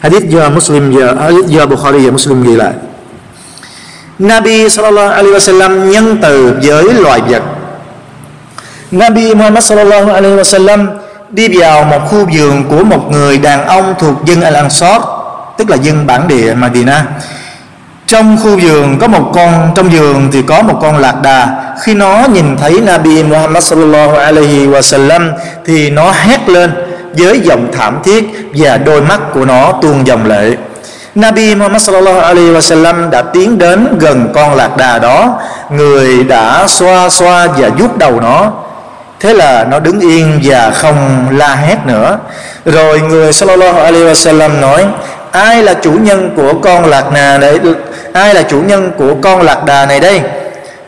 Hadith 0.00 0.28
do 0.28 0.50
Muslim 0.50 0.92
giờ 0.98 1.14
Hadith 1.20 1.46
do 1.46 1.66
Bukhari 1.66 1.98
và 2.06 2.10
Muslim 2.10 2.42
ghi 2.42 2.56
lại. 2.56 2.72
Nabi 4.18 4.68
sallallahu 4.70 5.10
alaihi 5.10 5.34
wasallam 5.34 5.90
nhân 5.90 6.18
từ 6.22 6.56
với 6.62 6.84
loài 6.94 7.20
vật. 7.28 7.42
Nabi 8.90 9.34
Muhammad 9.34 9.64
sallallahu 9.64 10.12
alaihi 10.12 10.36
wasallam 10.36 10.86
đi 11.30 11.58
vào 11.58 11.84
một 11.84 12.00
khu 12.08 12.26
vườn 12.32 12.64
của 12.70 12.84
một 12.84 13.10
người 13.10 13.38
đàn 13.38 13.66
ông 13.66 13.94
thuộc 13.98 14.24
dân 14.24 14.40
Al-Ansar, 14.40 15.00
tức 15.58 15.70
là 15.70 15.76
dân 15.76 16.06
bản 16.06 16.28
địa 16.28 16.54
Medina 16.54 17.04
trong 18.06 18.36
khu 18.42 18.58
vườn 18.62 18.98
có 18.98 19.06
một 19.08 19.30
con, 19.34 19.72
trong 19.74 19.88
vườn 19.88 20.28
thì 20.32 20.42
có 20.42 20.62
một 20.62 20.78
con 20.82 20.98
lạc 20.98 21.22
đà. 21.22 21.48
Khi 21.82 21.94
nó 21.94 22.26
nhìn 22.32 22.56
thấy 22.56 22.80
Nabi 22.80 23.22
Muhammad 23.22 23.64
sallallahu 23.64 24.16
alaihi 24.16 24.66
wasallam 24.66 25.32
thì 25.64 25.90
nó 25.90 26.12
hét 26.12 26.48
lên 26.48 26.72
với 27.16 27.40
giọng 27.40 27.68
thảm 27.72 27.98
thiết 28.04 28.24
và 28.54 28.76
đôi 28.76 29.00
mắt 29.00 29.20
của 29.34 29.44
nó 29.44 29.72
tuôn 29.82 30.06
dòng 30.06 30.26
lệ. 30.26 30.56
Nabi 31.14 31.54
Muhammad 31.54 31.82
sallallahu 31.82 32.20
alaihi 32.20 32.50
wasallam 32.50 33.10
đã 33.10 33.22
tiến 33.22 33.58
đến 33.58 33.98
gần 33.98 34.28
con 34.34 34.54
lạc 34.54 34.76
đà 34.76 34.98
đó. 34.98 35.40
Người 35.70 36.24
đã 36.24 36.64
xoa 36.68 37.08
xoa 37.08 37.46
và 37.46 37.68
vuốt 37.78 37.96
đầu 37.96 38.20
nó. 38.20 38.52
Thế 39.20 39.34
là 39.34 39.64
nó 39.64 39.78
đứng 39.80 40.00
yên 40.00 40.40
và 40.44 40.70
không 40.70 41.26
la 41.30 41.54
hét 41.54 41.76
nữa. 41.86 42.18
Rồi 42.64 43.00
người 43.00 43.32
sallallahu 43.32 43.80
alaihi 43.80 44.04
wasallam 44.04 44.60
nói, 44.60 44.86
ai 45.32 45.62
là 45.62 45.74
chủ 45.74 45.92
nhân 45.92 46.30
của 46.36 46.54
con 46.62 46.84
lạc 46.84 47.12
đà 47.12 47.38
này? 47.38 47.58
Ai 48.12 48.34
là 48.34 48.42
chủ 48.42 48.60
nhân 48.60 48.92
của 48.98 49.14
con 49.22 49.42
lạc 49.42 49.64
đà 49.64 49.86
này 49.86 50.00
đây? 50.00 50.20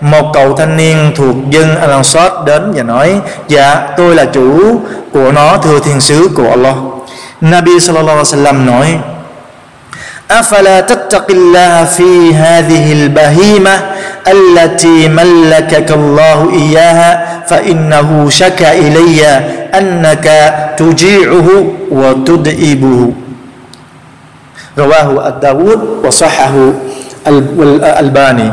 Một 0.00 0.30
cậu 0.34 0.56
thanh 0.56 0.76
niên 0.76 1.12
thuộc 1.16 1.36
dân 1.50 1.76
al 1.80 1.90
ansar 1.90 2.32
đến 2.46 2.72
và 2.74 2.82
nói 2.82 3.20
dạ 3.48 3.76
tôi 3.96 4.14
là 4.14 4.24
chủ 4.24 4.80
của 5.12 5.32
nó, 5.32 5.56
thưa 5.56 5.78
thiên 5.78 6.00
sứ 6.00 6.28
của 6.36 6.50
Allah. 6.50 6.74
Nabi 7.40 7.80
sallallahu 7.80 8.18
alaihi 8.18 8.34
wasallam 8.34 8.64
nói 8.66 8.98
أفلا 10.31 10.81
تتق 10.81 11.27
الله 11.31 11.83
في 11.83 12.35
هذه 12.35 12.93
البهيمة 12.93 13.75
التي 14.27 15.07
ملكك 15.07 15.91
الله 15.91 16.51
إياها 16.53 17.11
فإنه 17.47 18.29
شكى 18.29 18.71
إلي 18.71 19.27
أنك 19.75 20.27
تجيعه 20.77 21.47
وتدئبه 21.91 23.11
رواه 24.77 25.27
الداود 25.27 25.79
وصححه 26.05 26.55
الألباني 27.27 28.51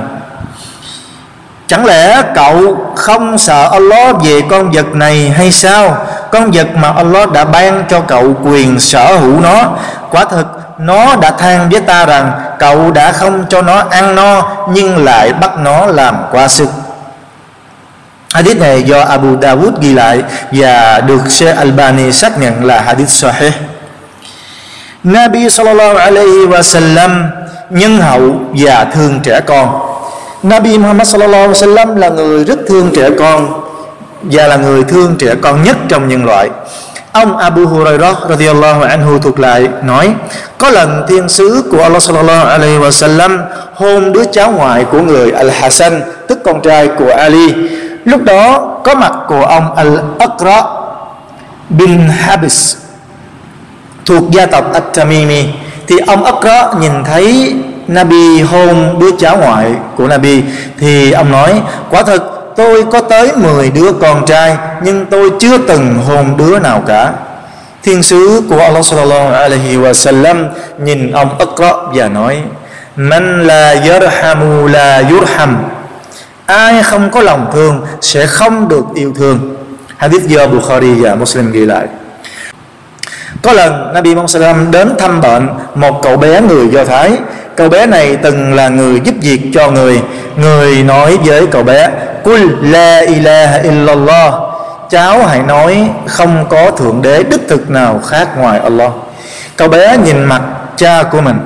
Chẳng 1.69 1.85
lẽ 1.85 2.23
cậu 2.35 2.77
không 2.97 3.39
sợ 3.39 3.69
Allah 3.73 4.17
về 4.25 4.41
con 4.51 4.71
vật 4.71 4.95
này 4.95 5.31
hay 5.31 5.53
sao 5.53 6.07
Con 6.33 6.51
vật 6.51 6.67
mà 6.77 6.89
Allah 6.89 7.33
đã 7.33 7.45
ban 7.45 7.85
cho 7.89 8.01
cậu 8.01 8.35
quyền 8.45 8.81
sở 8.81 9.17
hữu 9.17 9.41
nó 9.41 9.77
Quả 10.11 10.25
thực 10.25 10.47
nó 10.80 11.16
đã 11.16 11.32
than 11.32 11.70
với 11.70 11.82
ta 11.82 12.06
rằng, 12.06 12.32
Cậu 12.60 12.92
đã 12.92 13.12
không 13.12 13.46
cho 13.50 13.62
nó 13.62 13.84
ăn 13.90 14.16
no, 14.16 14.56
Nhưng 14.70 15.06
lại 15.06 15.34
bắt 15.34 15.58
nó 15.58 15.86
làm 15.86 16.16
quá 16.32 16.48
sức 16.48 16.70
Hadith 18.34 18.58
này 18.58 18.84
do 18.84 19.02
Abu 19.02 19.28
Dawud 19.28 19.72
ghi 19.82 19.94
lại 19.94 20.24
Và 20.52 21.02
được 21.02 21.32
Sheikh 21.32 21.58
Albani 21.58 22.12
xác 22.12 22.40
nhận 22.40 22.64
là 22.66 22.82
hadith 22.82 23.10
sahih. 23.10 23.54
Nabi 25.04 25.50
sallallahu 25.50 25.96
alaihi 25.98 26.48
wasallam, 26.48 27.24
nhân 27.70 27.98
hậu 27.98 28.36
và 28.54 28.86
thương 28.86 29.20
trẻ 29.24 29.42
con. 29.46 29.80
Nabi 30.44 30.78
Muhammad 30.78 31.08
sallallahu 31.08 31.42
alaihi 31.42 31.54
wasallam 31.54 31.96
là 31.98 32.10
người 32.10 32.44
rất 32.44 32.60
thương 32.68 32.92
trẻ 32.96 33.10
con 33.20 33.64
và 34.22 34.48
là 34.48 34.56
người 34.56 34.84
thương 34.84 35.16
trẻ 35.20 35.36
con 35.42 35.64
nhất 35.64 35.78
trong 35.90 36.08
nhân 36.08 36.26
loại. 36.26 36.50
Ông 37.14 37.38
Abu 37.38 37.66
Hurairah 37.66 38.18
radhiyallahu 38.30 38.82
anhu 38.82 39.20
thuộc 39.20 39.40
lại, 39.40 39.68
nói, 39.84 40.14
có 40.58 40.70
lần 40.70 41.06
thiên 41.08 41.30
sứ 41.30 41.64
của 41.72 41.84
Allah 41.84 42.02
sallallahu 42.02 42.48
alaihi 42.48 42.78
wasallam 42.78 43.38
hôn 43.74 44.14
đứa 44.14 44.24
cháu 44.32 44.52
ngoại 44.52 44.86
của 44.92 45.02
người 45.02 45.32
Al 45.32 45.50
Hasan 45.50 46.02
tức 46.28 46.40
con 46.44 46.62
trai 46.62 46.88
của 46.88 47.14
Ali. 47.18 47.54
Lúc 48.06 48.24
đó 48.24 48.60
có 48.84 48.96
mặt 48.96 49.12
của 49.28 49.46
ông 49.46 49.76
Al 49.76 49.98
Aqra 50.20 50.64
bin 51.70 52.00
Habis, 52.10 52.76
thuộc 54.06 54.32
gia 54.32 54.46
tộc 54.46 54.74
At-Tamimi 54.74 55.44
thì 55.88 55.98
ông 56.08 56.24
Aqra 56.24 56.80
nhìn 56.80 57.04
thấy 57.04 57.56
Nabi 57.88 58.42
hôn 58.42 59.00
đứa 59.00 59.12
cháu 59.20 59.38
ngoại 59.38 59.72
của 59.98 60.08
Nabi, 60.08 60.44
thì 60.80 61.12
ông 61.12 61.32
nói, 61.32 61.62
quả 61.90 62.04
thật 62.04 62.24
tôi 62.56 62.86
có 62.92 63.02
tới 63.02 63.32
10 63.36 63.70
đứa 63.70 63.92
con 64.02 64.26
trai, 64.26 64.58
nhưng 64.84 65.06
tôi 65.06 65.32
chưa 65.40 65.58
từng 65.58 65.96
hôn 66.08 66.38
đứa 66.38 66.60
nào 66.60 66.84
cả. 66.88 67.12
Thiên 67.84 68.04
sứ 68.04 68.42
của 68.50 68.60
Allah 68.60 68.86
sallallahu 68.86 69.34
alaihi 69.34 69.78
wasallam 69.78 70.46
nhìn 70.78 71.12
ông 71.12 71.38
Aqra 71.40 71.72
và 71.94 72.08
nói, 72.08 72.42
man 72.96 73.48
la 73.48 73.76
yarhamu 73.90 74.68
la 74.68 75.04
yurham. 75.10 75.64
Ai 76.46 76.84
không 76.84 77.10
có 77.12 77.22
lòng 77.22 77.50
thương 77.54 77.86
sẽ 78.02 78.26
không 78.28 78.68
được 78.68 78.86
yêu 78.96 79.14
thương. 79.16 79.56
Hadith 79.98 80.24
do 80.28 80.48
Bukhari 80.48 80.94
và 80.94 81.16
Muslim 81.16 81.52
ghi 81.52 81.66
lại. 81.66 81.88
Có 83.42 83.54
lần 83.54 83.94
Nabi 83.94 84.16
Muhammad 84.16 84.70
đến 84.72 84.90
thăm 85.00 85.22
bệnh, 85.22 85.50
một 85.76 86.00
cậu 86.04 86.18
bé 86.18 86.42
người 86.42 86.68
Do 86.68 86.86
Thái 86.86 87.12
Cậu 87.56 87.70
bé 87.70 87.86
này 87.86 88.16
từng 88.16 88.54
là 88.54 88.70
người 88.70 89.02
giúp 89.04 89.16
việc 89.22 89.42
cho 89.54 89.72
người. 89.72 90.02
Người 90.38 90.84
nói 90.84 91.18
với 91.26 91.48
cậu 91.48 91.64
bé 91.64 91.90
Kul 92.24 92.42
la 92.62 93.00
ilaha 93.00 93.58
illallah. 93.58 94.34
Cháu 94.90 95.24
hãy 95.26 95.40
nói, 95.40 95.90
không 96.08 96.46
có 96.50 96.72
Thượng 96.72 97.02
Đế 97.02 97.24
đích 97.24 97.42
thực 97.50 97.70
nào 97.70 98.02
khác 98.06 98.38
ngoài 98.38 98.60
Allah. 98.60 98.92
Cậu 99.56 99.68
bé 99.68 99.98
nhìn 99.98 100.24
mặt 100.24 100.42
cha 100.78 101.04
của 101.04 101.22
mình. 101.22 101.38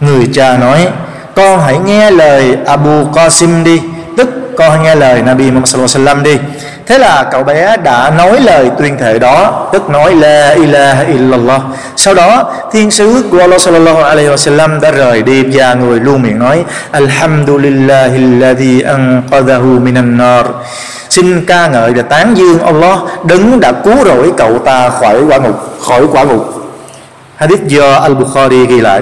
Người 0.00 0.28
cha 0.34 0.56
nói, 0.56 0.88
Con 1.34 1.60
hãy 1.60 1.78
nghe 1.78 2.10
lời 2.10 2.56
Abu 2.66 3.04
Qasim 3.12 3.64
đi. 3.64 3.80
Tức 4.16 4.28
con 4.56 4.70
hãy 4.70 4.78
nghe 4.78 4.94
lời 4.94 5.22
Nabi 5.22 5.50
Muhammad 5.50 5.90
sallallahu 5.90 6.22
đi. 6.22 6.38
Thế 6.86 6.98
là 6.98 7.28
cậu 7.32 7.44
bé 7.44 7.76
đã 7.76 8.10
nói 8.18 8.40
lời 8.40 8.70
tuyên 8.78 8.98
thệ 8.98 9.18
đó, 9.18 9.68
Tức 9.72 9.90
nói 9.90 10.14
La 10.14 10.50
ilaha 10.50 11.02
illallah. 11.02 11.60
Sau 11.96 12.14
đó, 12.14 12.52
thiên 12.72 12.90
sứ 12.90 13.24
của 13.30 13.38
Allah 13.40 13.60
sallallahu 13.60 14.02
alaihi 14.02 14.28
wasallam 14.28 14.80
đã 14.80 14.90
rời 14.90 15.22
đi 15.22 15.42
Và 15.52 15.74
người 15.74 16.00
luôn 16.00 16.22
miệng 16.22 16.38
nói 16.38 16.64
Alhamdulillahilladhi 16.90 18.80
anqadahu 18.80 19.78
minan 19.80 20.18
nar. 20.18 20.46
Xin 21.08 21.44
ca 21.46 21.66
ngợi 21.66 21.92
và 21.92 22.02
tán 22.02 22.34
dương 22.36 22.58
Allah 22.58 22.98
đứng 23.24 23.60
đã 23.60 23.72
cứu 23.72 24.04
rỗi 24.04 24.32
cậu 24.36 24.58
ta 24.58 24.90
khỏi 24.90 25.22
quả 25.28 25.38
ngục, 25.38 25.78
Khỏi 25.88 26.06
quả 26.12 26.24
ngục. 26.24 26.52
Hadith 27.36 27.66
do 27.66 28.00
Al-Bukhari 28.00 28.66
ghi 28.66 28.80
lại. 28.80 29.00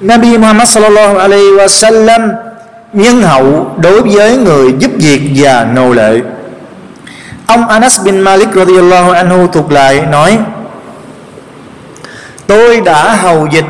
Nabi 0.00 0.38
Muhammad 0.38 0.68
sallallahu 0.68 1.18
alaihi 1.18 1.50
wasallam 1.56 2.51
nhân 2.92 3.22
hậu 3.22 3.74
đối 3.76 4.00
với 4.00 4.36
người 4.36 4.74
giúp 4.78 4.90
việc 4.96 5.20
và 5.34 5.66
nô 5.74 5.92
lệ. 5.92 6.20
Ông 7.46 7.68
Anas 7.68 8.00
bin 8.04 8.20
Malik 8.20 8.48
radhiyallahu 8.54 9.10
anhu 9.10 9.46
thuộc 9.46 9.72
lại 9.72 10.00
nói, 10.10 10.38
tôi 12.46 12.80
đã 12.80 13.14
hầu 13.14 13.46
dịch 13.46 13.64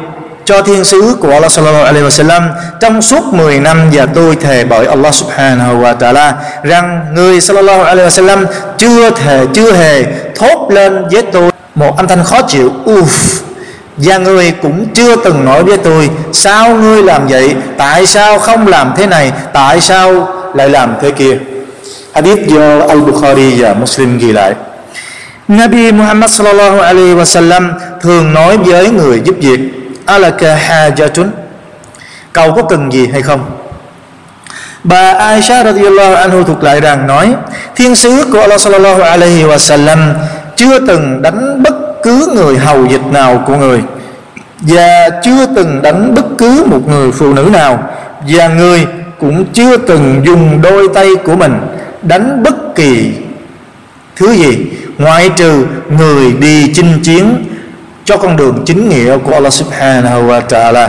cho 0.44 0.62
thiên 0.62 0.84
sứ 0.84 1.16
của 1.20 1.30
Allah 1.32 1.52
sallallahu 1.52 1.84
alaihi 1.84 2.06
wasallam 2.06 2.48
trong 2.80 3.02
suốt 3.02 3.24
10 3.24 3.60
năm 3.60 3.90
và 3.92 4.06
tôi 4.06 4.36
thề 4.36 4.64
bởi 4.64 4.86
Allah 4.86 5.14
subhanahu 5.14 5.80
wa 5.82 5.96
ta'ala 5.98 6.32
rằng 6.62 7.06
người 7.14 7.40
sallallahu 7.40 7.82
alaihi 7.82 8.08
wasallam 8.08 8.46
chưa 8.78 9.10
thề, 9.10 9.46
chưa 9.54 9.72
hề 9.72 10.04
thốt 10.34 10.68
lên 10.70 11.04
với 11.10 11.22
tôi 11.22 11.50
một 11.74 11.96
âm 11.96 12.08
thanh 12.08 12.24
khó 12.24 12.42
chịu. 12.42 12.72
Uff 12.84 13.42
và 13.96 14.18
người 14.18 14.52
cũng 14.62 14.86
chưa 14.94 15.16
từng 15.16 15.44
nói 15.44 15.64
với 15.64 15.76
tôi, 15.76 16.10
sao 16.32 16.74
ngươi 16.76 17.02
làm 17.02 17.26
vậy? 17.26 17.54
Tại 17.78 18.06
sao 18.06 18.38
không 18.38 18.66
làm 18.66 18.92
thế 18.96 19.06
này? 19.06 19.32
Tại 19.52 19.80
sao 19.80 20.28
lại 20.54 20.68
làm 20.68 20.94
thế 21.00 21.10
kia? 21.10 21.38
Hadith 22.14 22.46
do 22.46 22.78
al-Bukhari 22.78 23.62
và 23.62 23.74
Muslim 23.74 24.18
ghi 24.18 24.32
lại. 24.32 24.54
Nabi 25.48 25.92
Muhammad 25.92 26.30
sallallahu 26.30 26.80
alaihi 26.80 27.14
wasallam 27.14 27.70
thường 28.00 28.34
nói 28.34 28.56
với 28.56 28.90
người 28.90 29.20
giúp 29.24 29.34
việc, 29.40 29.60
alaka 30.06 30.56
hajatun? 30.56 31.26
Cậu 32.32 32.52
có 32.52 32.62
cần 32.62 32.92
gì 32.92 33.06
hay 33.12 33.22
không? 33.22 33.40
Bà 34.84 35.12
Aisha 35.12 35.64
radhiyallahu 35.64 36.14
anhu 36.14 36.42
thuộc 36.42 36.62
lại 36.62 36.80
rằng 36.80 37.06
nói, 37.06 37.34
thiên 37.76 37.94
sứ 37.94 38.24
của 38.32 38.40
Allah 38.40 38.60
sallallahu 38.60 39.02
alaihi 39.02 39.44
wasallam 39.44 40.14
chưa 40.56 40.78
từng 40.78 41.22
đánh 41.22 41.62
bất 41.62 41.74
cứ 42.02 42.32
người 42.34 42.58
hầu 42.58 42.86
dịch 42.86 43.06
nào 43.12 43.44
của 43.46 43.56
người. 43.56 43.82
Và 44.60 45.08
chưa 45.22 45.46
từng 45.56 45.82
đánh 45.82 46.14
bất 46.14 46.24
cứ 46.38 46.64
một 46.66 46.88
người 46.88 47.12
phụ 47.12 47.32
nữ 47.32 47.48
nào. 47.52 47.88
Và 48.28 48.48
người 48.48 48.86
cũng 49.20 49.44
chưa 49.52 49.76
từng 49.76 50.22
dùng 50.24 50.62
đôi 50.62 50.88
tay 50.94 51.08
của 51.24 51.36
mình 51.36 51.54
đánh 52.02 52.42
bất 52.42 52.74
kỳ 52.74 53.12
thứ 54.16 54.32
gì, 54.32 54.66
ngoại 54.98 55.30
trừ 55.36 55.66
người 55.98 56.32
đi 56.32 56.72
chinh 56.74 57.00
chiến 57.02 57.44
cho 58.04 58.16
con 58.16 58.36
đường 58.36 58.62
chính 58.66 58.88
nghĩa 58.88 59.18
của 59.18 59.32
Allah 59.32 59.52
subhanahu 59.52 60.22
wa 60.22 60.40
ta'ala. 60.48 60.88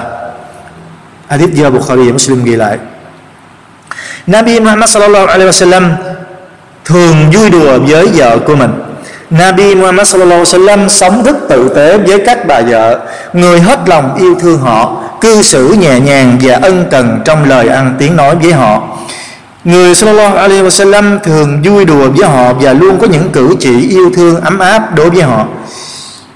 Hadith 1.27 1.53
do 1.53 1.69
Bukhari 1.69 2.05
và 2.05 2.13
Muslim 2.13 2.43
ghi 2.43 2.55
lại. 2.55 2.77
Nabi 4.27 4.59
Muhammad 4.59 4.89
sallallahu 4.89 5.25
alaihi 5.25 5.51
wasallam 5.51 5.89
thường 6.85 7.31
vui 7.33 7.49
đùa 7.49 7.79
với 7.79 8.07
vợ 8.07 8.37
của 8.45 8.55
mình. 8.55 8.71
Nabi 9.33 9.75
Muhammad 9.75 10.07
sallallahu 10.07 10.39
alaihi 10.39 10.53
wasallam 10.53 10.87
sống 10.87 11.23
rất 11.23 11.35
tử 11.49 11.69
tế 11.75 11.97
với 11.97 12.19
các 12.25 12.47
bà 12.47 12.61
vợ. 12.61 12.99
Người 13.33 13.59
hết 13.59 13.79
lòng 13.85 14.15
yêu 14.15 14.35
thương 14.39 14.59
họ, 14.59 15.03
cư 15.21 15.41
xử 15.41 15.75
nhẹ 15.79 15.99
nhàng 15.99 16.37
và 16.41 16.59
ân 16.61 16.85
cần 16.91 17.21
trong 17.25 17.49
lời 17.49 17.67
ăn 17.67 17.95
tiếng 17.99 18.15
nói 18.15 18.35
với 18.35 18.53
họ. 18.53 18.81
Người 19.63 19.95
sallallahu 19.95 20.35
alaihi 20.35 20.61
wasallam 20.61 21.19
thường 21.19 21.61
vui 21.63 21.85
đùa 21.85 22.09
với 22.17 22.27
họ 22.27 22.53
và 22.53 22.73
luôn 22.73 22.97
có 23.01 23.07
những 23.07 23.29
cử 23.29 23.55
chỉ 23.59 23.89
yêu 23.89 24.11
thương 24.15 24.41
ấm 24.41 24.59
áp 24.59 24.95
đối 24.95 25.09
với 25.09 25.21
họ. 25.21 25.45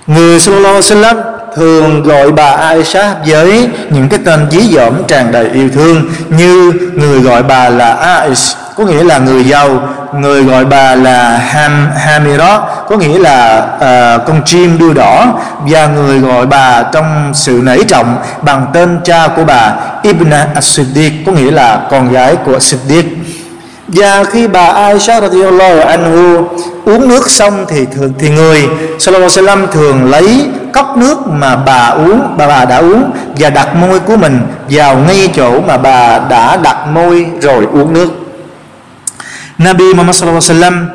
Người 0.07 0.39
sallallahu 0.39 0.73
alaihi 0.73 0.85
wasallam 0.85 1.36
thường 1.57 2.03
gọi 2.03 2.31
bà 2.31 2.49
Aisha 2.49 3.15
với 3.25 3.69
những 3.89 4.09
cái 4.09 4.19
tên 4.25 4.47
dí 4.51 4.75
dỏm 4.75 5.03
tràn 5.07 5.31
đầy 5.31 5.49
yêu 5.53 5.69
thương 5.73 6.09
như 6.29 6.73
người 6.93 7.19
gọi 7.21 7.43
bà 7.43 7.69
là 7.69 7.93
Aish 7.93 8.57
có 8.77 8.83
nghĩa 8.83 9.03
là 9.03 9.17
người 9.17 9.43
giàu 9.43 9.89
người 10.13 10.43
gọi 10.43 10.65
bà 10.65 10.95
là 10.95 11.37
Ham 11.37 11.89
Hamirot 11.95 12.61
có 12.89 12.97
nghĩa 12.97 13.19
là 13.19 13.67
uh, 13.75 14.27
con 14.27 14.41
chim 14.45 14.77
đuôi 14.79 14.93
đỏ 14.93 15.39
và 15.59 15.87
người 15.87 16.19
gọi 16.19 16.45
bà 16.45 16.83
trong 16.93 17.31
sự 17.33 17.61
nể 17.63 17.83
trọng 17.83 18.17
bằng 18.41 18.67
tên 18.73 18.99
cha 19.03 19.27
của 19.35 19.43
bà 19.43 19.73
Ibn 20.03 20.29
as-Siddiq 20.29 21.11
có 21.25 21.31
nghĩa 21.31 21.51
là 21.51 21.81
con 21.91 22.11
gái 22.13 22.35
của 22.45 22.57
Siddiq. 22.57 23.03
Và 23.87 24.23
khi 24.23 24.47
bà 24.47 24.65
Aisha 24.65 25.21
radhiyallahu 25.21 25.81
anhu 25.81 26.47
uống 26.85 27.07
nước 27.09 27.29
xong 27.29 27.65
thì 27.69 27.85
thường 27.95 28.13
thì 28.19 28.29
người 28.29 28.67
sallallahu 28.99 29.29
alaihi 29.37 29.47
wasallam 29.47 29.67
thường 29.67 30.09
lấy 30.11 30.45
cốc 30.73 30.97
nước 30.97 31.27
mà 31.27 31.55
bà 31.55 31.87
uống 31.87 32.37
bà 32.37 32.47
bà 32.47 32.65
đã 32.65 32.77
uống 32.77 33.11
và 33.37 33.49
đặt 33.49 33.75
môi 33.75 33.99
của 33.99 34.17
mình 34.17 34.41
vào 34.69 34.97
ngay 34.97 35.29
chỗ 35.35 35.61
mà 35.61 35.77
bà 35.77 36.19
đã 36.19 36.57
đặt 36.57 36.87
môi 36.87 37.25
rồi 37.41 37.67
uống 37.71 37.93
nước. 37.93 38.09
Nabi 39.57 39.93
Muhammad 39.93 40.15
sallallahu 40.15 40.41
alaihi 40.49 40.61
wasallam 40.61 40.85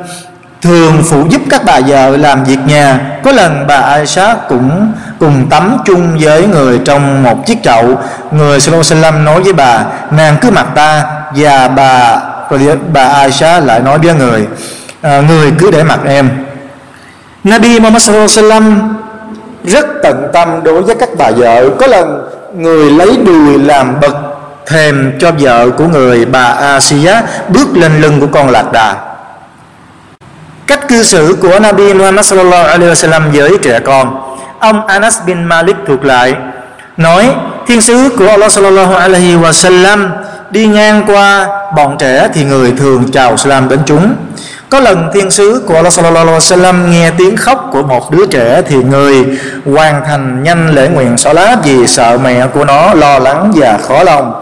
thường 0.61 1.03
phụ 1.09 1.25
giúp 1.29 1.41
các 1.49 1.61
bà 1.65 1.79
vợ 1.79 2.17
làm 2.17 2.43
việc 2.43 2.59
nhà. 2.65 2.99
Có 3.23 3.31
lần 3.31 3.67
bà 3.67 3.75
Aisha 3.75 4.35
cũng 4.49 4.91
cùng 5.19 5.47
tắm 5.49 5.77
chung 5.85 6.17
với 6.19 6.47
người 6.47 6.79
trong 6.85 7.23
một 7.23 7.45
chiếc 7.45 7.63
chậu. 7.63 7.97
Người 8.31 8.59
sallallahu 8.59 8.83
alaihi 8.91 9.03
wasallam 9.03 9.23
nói 9.23 9.43
với 9.43 9.53
bà 9.53 9.85
nàng 10.11 10.37
cứ 10.41 10.51
mặc 10.51 10.67
ta. 10.75 11.03
Và 11.35 11.67
bà 11.67 12.19
bà 12.93 13.03
Aisha 13.03 13.59
lại 13.59 13.79
nói 13.79 13.97
với 13.97 14.13
người 14.13 14.47
à, 15.01 15.21
người 15.27 15.51
cứ 15.59 15.71
để 15.71 15.83
mặc 15.83 15.99
em. 16.05 16.29
Nabi 17.43 17.79
Muhammad 17.79 18.03
sallallahu 18.03 18.29
alaihi 18.37 18.49
wasallam 18.49 18.79
rất 19.63 19.85
tận 20.03 20.27
tâm 20.33 20.63
đối 20.63 20.81
với 20.81 20.95
các 20.95 21.09
bà 21.17 21.31
vợ. 21.31 21.69
Có 21.79 21.87
lần 21.87 22.29
người 22.55 22.91
lấy 22.91 23.17
đùi 23.25 23.59
làm 23.59 23.99
bậc 24.01 24.15
thềm 24.65 25.11
cho 25.19 25.31
vợ 25.39 25.69
của 25.77 25.87
người 25.87 26.25
bà 26.25 26.43
Asia 26.43 27.13
bước 27.49 27.77
lên 27.77 28.01
lưng 28.01 28.19
của 28.19 28.27
con 28.31 28.49
lạc 28.49 28.71
đà. 28.71 28.95
Cách 30.67 30.87
cư 30.87 31.03
xử 31.03 31.37
của 31.41 31.59
Nabi 31.59 31.93
Muhammad 31.93 32.25
sallallahu 32.25 32.67
alaihi 32.67 32.93
wasallam 32.93 33.21
với 33.33 33.57
trẻ 33.63 33.79
con. 33.79 34.35
Ông 34.59 34.87
Anas 34.87 35.19
bin 35.25 35.43
Malik 35.43 35.75
thuộc 35.87 36.05
lại, 36.05 36.35
nói, 36.97 37.29
thiên 37.67 37.81
sứ 37.81 38.09
của 38.17 38.27
Allah 38.27 38.51
sallallahu 38.51 38.95
alaihi 38.95 39.35
wasallam 39.35 40.09
đi 40.49 40.67
ngang 40.67 41.03
qua 41.07 41.47
bọn 41.75 41.95
trẻ 41.99 42.27
thì 42.33 42.43
người 42.43 42.73
thường 42.77 43.11
chào 43.11 43.37
salam 43.37 43.69
đến 43.69 43.79
chúng 43.85 44.15
có 44.73 44.79
lần 44.79 45.09
thiên 45.13 45.31
sứ 45.31 45.63
của 45.67 45.75
Allah 45.75 45.93
sallallahu 45.93 46.25
alaihi 46.25 46.39
wasallam 46.39 46.89
nghe 46.89 47.11
tiếng 47.17 47.37
khóc 47.37 47.69
của 47.71 47.83
một 47.83 48.11
đứa 48.11 48.25
trẻ 48.25 48.61
thì 48.67 48.75
người 48.75 49.25
hoàn 49.65 50.01
thành 50.05 50.43
nhanh 50.43 50.75
lễ 50.75 50.87
nguyện 50.87 51.17
salat 51.17 51.59
vì 51.63 51.87
sợ 51.87 52.17
mẹ 52.23 52.47
của 52.47 52.65
nó 52.65 52.93
lo 52.93 53.19
lắng 53.19 53.51
và 53.55 53.77
khó 53.87 54.03
lòng. 54.03 54.33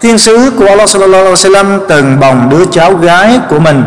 Thiên 0.00 0.18
sứ 0.18 0.50
của 0.58 0.66
Allah 0.66 0.88
sallallahu 0.88 1.24
alaihi 1.24 1.34
wasallam 1.34 1.78
từng 1.88 2.20
bồng 2.20 2.48
đứa 2.50 2.64
cháu 2.72 2.94
gái 2.94 3.40
của 3.48 3.58
mình 3.58 3.84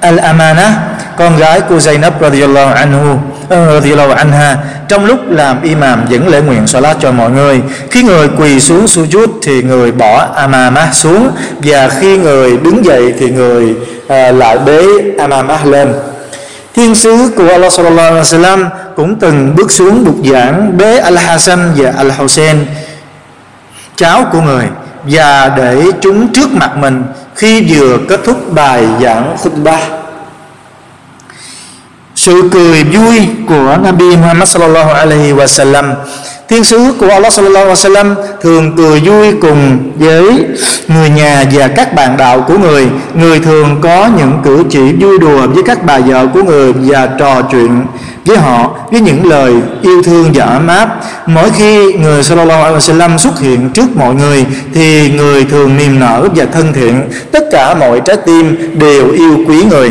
Al-Amana 0.00 0.70
con 1.16 1.36
gái 1.36 1.60
của 1.60 1.76
Zainab 1.76 2.10
radhiyallahu 2.20 2.74
anhu 2.74 3.18
ờ, 3.48 3.74
radhiyallahu 3.74 4.10
anha. 4.10 4.56
Trong 4.88 5.04
lúc 5.04 5.18
làm 5.28 5.62
imam 5.62 6.04
dẫn 6.08 6.28
lễ 6.28 6.40
nguyện 6.40 6.66
salat 6.66 6.96
cho 7.00 7.12
mọi 7.12 7.30
người 7.30 7.62
khi 7.90 8.02
người 8.02 8.28
quỳ 8.38 8.60
xuống 8.60 8.84
sujud 8.86 9.26
thì 9.42 9.62
người 9.62 9.92
bỏ 9.92 10.28
amama 10.34 10.92
xuống 10.92 11.30
và 11.58 11.88
khi 11.88 12.18
người 12.18 12.56
đứng 12.56 12.84
dậy 12.84 13.14
thì 13.18 13.30
người 13.30 13.70
uh, 13.70 14.36
lại 14.38 14.58
bế 14.66 14.82
amama 15.18 15.58
lên. 15.64 15.92
Thiên 16.74 16.94
sứ 16.94 17.30
của 17.36 17.48
Allah 17.48 17.72
sallallahu 17.72 18.08
alaihi 18.08 18.22
wasallam 18.22 18.64
cũng 18.96 19.18
từng 19.18 19.54
bước 19.56 19.72
xuống 19.72 20.04
bục 20.04 20.16
giảng 20.32 20.78
bế 20.78 21.00
Al-Hasan 21.00 21.58
và 21.76 21.92
Al-Hussein 22.02 22.56
cháu 23.96 24.26
của 24.32 24.40
người 24.40 24.64
và 25.04 25.52
để 25.56 25.82
chúng 26.02 26.32
trước 26.32 26.50
mặt 26.52 26.76
mình 26.76 27.04
khi 27.34 27.64
vừa 27.68 27.98
kết 28.08 28.20
thúc 28.24 28.52
bài 28.52 28.86
giảng 29.02 29.36
khutbah. 29.38 29.80
Sự 32.14 32.48
cười 32.52 32.84
vui 32.84 33.28
của 33.48 33.76
Nabi 33.82 34.16
Muhammad 34.16 34.48
sallallahu 34.48 34.90
alaihi 34.90 35.32
wasallam 35.32 35.94
Thiên 36.48 36.64
sứ 36.64 36.94
của 36.98 37.08
Allah 37.08 37.32
sallallahu 37.32 37.64
alaihi 37.66 37.80
wasallam 37.80 38.14
thường 38.42 38.76
cười 38.76 39.00
vui 39.00 39.32
cùng 39.40 39.92
với 39.98 40.24
người 40.88 41.10
nhà 41.10 41.44
và 41.52 41.68
các 41.68 41.94
bạn 41.94 42.16
đạo 42.16 42.44
của 42.48 42.58
người. 42.58 42.88
Người 43.14 43.38
thường 43.38 43.78
có 43.82 44.08
những 44.18 44.38
cử 44.44 44.64
chỉ 44.70 44.92
vui 45.00 45.18
đùa 45.18 45.46
với 45.46 45.62
các 45.62 45.84
bà 45.84 45.98
vợ 45.98 46.26
của 46.34 46.42
người 46.42 46.72
và 46.72 47.08
trò 47.18 47.42
chuyện 47.42 47.86
với 48.24 48.36
họ, 48.36 48.70
với 48.90 49.00
những 49.00 49.30
lời 49.30 49.54
yêu 49.82 50.02
thương 50.02 50.30
và 50.34 50.44
ấm 50.44 50.66
áp. 50.66 50.88
Mỗi 51.26 51.50
khi 51.56 51.92
người 51.92 52.22
sallallahu 52.22 52.62
alaihi 52.62 52.78
wasallam 52.78 53.18
xuất 53.18 53.40
hiện 53.40 53.70
trước 53.70 53.96
mọi 53.96 54.14
người, 54.14 54.46
thì 54.74 55.10
người 55.10 55.44
thường 55.44 55.76
niềm 55.76 56.00
nở 56.00 56.28
và 56.36 56.44
thân 56.52 56.72
thiện. 56.72 57.10
Tất 57.32 57.44
cả 57.52 57.74
mọi 57.74 58.00
trái 58.04 58.16
tim 58.16 58.56
đều 58.78 59.10
yêu 59.10 59.38
quý 59.48 59.64
người. 59.64 59.90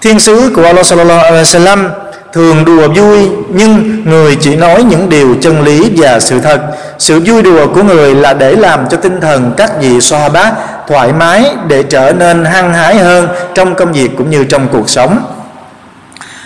Thiên 0.00 0.20
sứ 0.20 0.50
của 0.56 0.64
Allah 0.64 0.86
sallallahu 0.86 1.24
alaihi 1.24 1.44
wasallam 1.44 1.88
thường 2.32 2.64
đùa 2.64 2.88
vui, 2.88 3.28
nhưng 3.48 4.02
người 4.04 4.36
chỉ 4.36 4.56
nói 4.56 4.82
những 4.82 5.08
điều 5.08 5.34
chân 5.40 5.62
lý 5.62 5.90
và 5.96 6.20
sự 6.20 6.40
thật. 6.40 6.60
Sự 6.98 7.20
vui 7.26 7.42
đùa 7.42 7.66
của 7.74 7.82
người 7.82 8.14
là 8.14 8.34
để 8.34 8.56
làm 8.56 8.88
cho 8.90 8.96
tinh 8.96 9.20
thần 9.20 9.52
các 9.56 9.70
vị 9.80 10.00
bát 10.32 10.52
thoải 10.88 11.12
mái, 11.12 11.44
để 11.68 11.82
trở 11.82 12.12
nên 12.12 12.44
hăng 12.44 12.74
hái 12.74 12.96
hơn 12.96 13.28
trong 13.54 13.74
công 13.74 13.92
việc 13.92 14.10
cũng 14.18 14.30
như 14.30 14.44
trong 14.44 14.68
cuộc 14.72 14.90
sống. 14.90 15.18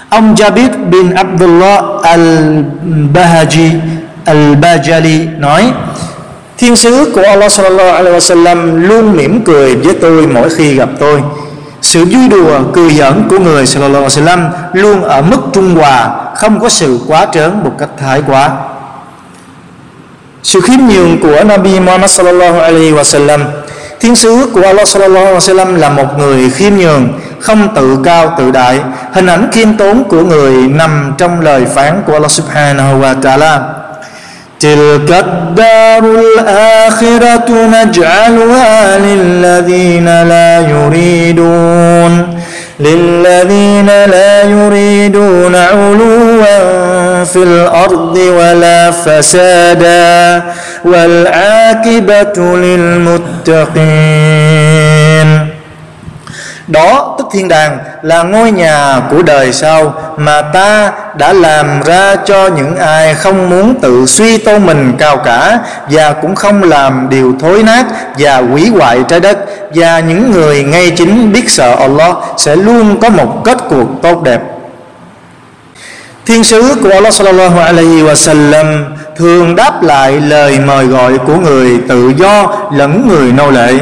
Ông 0.09 0.35
Jabir 0.35 0.91
bin 0.91 1.15
Abdullah 1.15 1.85
al-Bahaji, 2.03 3.71
al-Bajali 4.25 5.41
nói, 5.41 5.73
Thiên 6.59 6.77
sứ 6.77 7.13
của 7.15 7.23
Allah 7.23 7.53
sallallahu 7.53 7.97
alaihi 7.97 8.17
wasallam 8.17 8.77
luôn 8.89 9.17
mỉm 9.17 9.45
cười 9.45 9.77
với 9.77 9.95
tôi 10.01 10.27
mỗi 10.27 10.49
khi 10.51 10.75
gặp 10.75 10.89
tôi 11.01 11.23
sự 11.87 12.05
vui 12.05 12.29
đùa 12.29 12.61
cười 12.73 12.91
giỡn 12.91 13.29
của 13.31 13.39
người 13.39 13.67
sallallahu 13.67 14.05
alaihi 14.05 14.21
wasallam 14.21 14.49
luôn 14.73 15.03
ở 15.03 15.23
mức 15.23 15.39
trung 15.53 15.75
hòa 15.75 16.11
không 16.37 16.61
có 16.61 16.69
sự 16.69 16.99
quá 17.09 17.27
trớn 17.33 17.65
một 17.65 17.73
cách 17.79 17.91
thái 17.99 18.23
quá 18.27 18.51
sự 20.43 20.61
khiêm 20.61 20.81
nhường 20.89 21.21
của 21.23 21.45
Nabi 21.45 21.81
Muhammad 21.81 22.11
sallallahu 22.11 22.61
alaihi 22.61 22.93
wasallam 22.93 23.41
Thiên 24.01 24.17
sứ 24.17 24.51
của 24.53 24.63
Allah 24.63 24.89
sallallahu 24.89 25.27
alaihi 25.27 25.39
wasallam 25.39 25.77
là 25.77 25.89
một 25.89 26.19
người 26.19 26.51
khiêm 26.51 26.77
nhường, 26.77 27.09
không 27.41 27.75
tự 27.75 27.99
cao 28.05 28.35
tự 28.39 28.51
đại. 28.51 28.81
Hình 29.13 29.27
ảnh 29.27 29.49
khiêm 29.53 29.77
tốn 29.77 30.05
của 30.05 30.23
người 30.23 30.53
nằm 30.53 31.15
trong 31.19 31.41
lời 31.41 31.65
phán 31.75 32.03
của 32.07 32.13
Allah 32.13 32.31
subhanahu 32.31 33.01
wa 33.01 33.21
ta'ala. 33.21 33.59
تلك 34.61 35.25
الدار 35.25 36.05
الآخرة 36.05 37.49
نجعلها 37.51 38.99
للذين 38.99 40.05
لا 40.05 40.61
يريدون 40.61 42.41
للذين 42.81 43.87
لا 43.87 44.43
يريدون 44.43 45.55
علوا 45.57 47.25
في 47.25 47.43
الأرض 47.43 48.17
ولا 48.17 48.91
فسادا 48.91 50.43
والعاقبة 50.85 52.57
للمتقين. 52.57 53.87
Đó, 56.69 57.15
tức 57.19 57.27
thiên 57.33 57.49
đàng, 57.49 57.79
là 58.03 58.23
ngôi 58.23 58.51
nhà 58.51 59.01
của 59.11 59.23
đời 59.23 59.53
sau 59.53 59.95
mà 60.17 60.43
ta 60.43 60.93
đã 61.19 61.33
làm 61.33 61.83
ra 61.83 62.17
cho 62.17 62.49
những 62.49 62.77
ai 62.77 63.15
không 63.15 63.51
muốn 63.51 63.81
tự 63.81 64.07
suy 64.07 64.39
tôn 64.39 64.67
mình 64.67 64.93
cao 64.99 65.17
cả 65.17 65.59
và 65.91 66.13
cũng 66.13 66.35
không 66.35 66.63
làm 66.63 67.07
điều 67.11 67.35
thối 67.41 67.63
nát 67.63 67.85
và 68.19 68.37
hủy 68.37 68.69
hoại 68.69 68.99
trái 69.09 69.21
đất. 69.21 69.39
Và 69.75 70.01
những 70.01 70.31
người 70.31 70.63
ngay 70.63 70.91
chính 70.91 71.33
biết 71.33 71.51
sợ 71.51 71.75
Allah 71.75 72.17
sẽ 72.37 72.57
luôn 72.57 73.01
có 73.01 73.09
một 73.09 73.43
kết 73.45 73.59
cuộc 73.69 73.87
tốt 74.03 74.23
đẹp. 74.23 74.41
Thiên 76.27 76.45
sứ 76.45 76.75
của 76.83 76.91
Allah 76.91 77.15
sallallahu 77.15 77.61
alaihi 77.61 78.03
wa 78.03 78.15
sallam 78.15 78.85
thường 79.17 79.57
đáp 79.57 79.83
lại 79.83 80.21
lời 80.21 80.59
mời 80.67 80.87
gọi 80.87 81.19
của 81.19 81.37
người 81.37 81.79
tự 81.89 82.13
do 82.17 82.57
lẫn 82.73 83.09
người 83.09 83.33
nô 83.33 83.51
lệ 83.51 83.73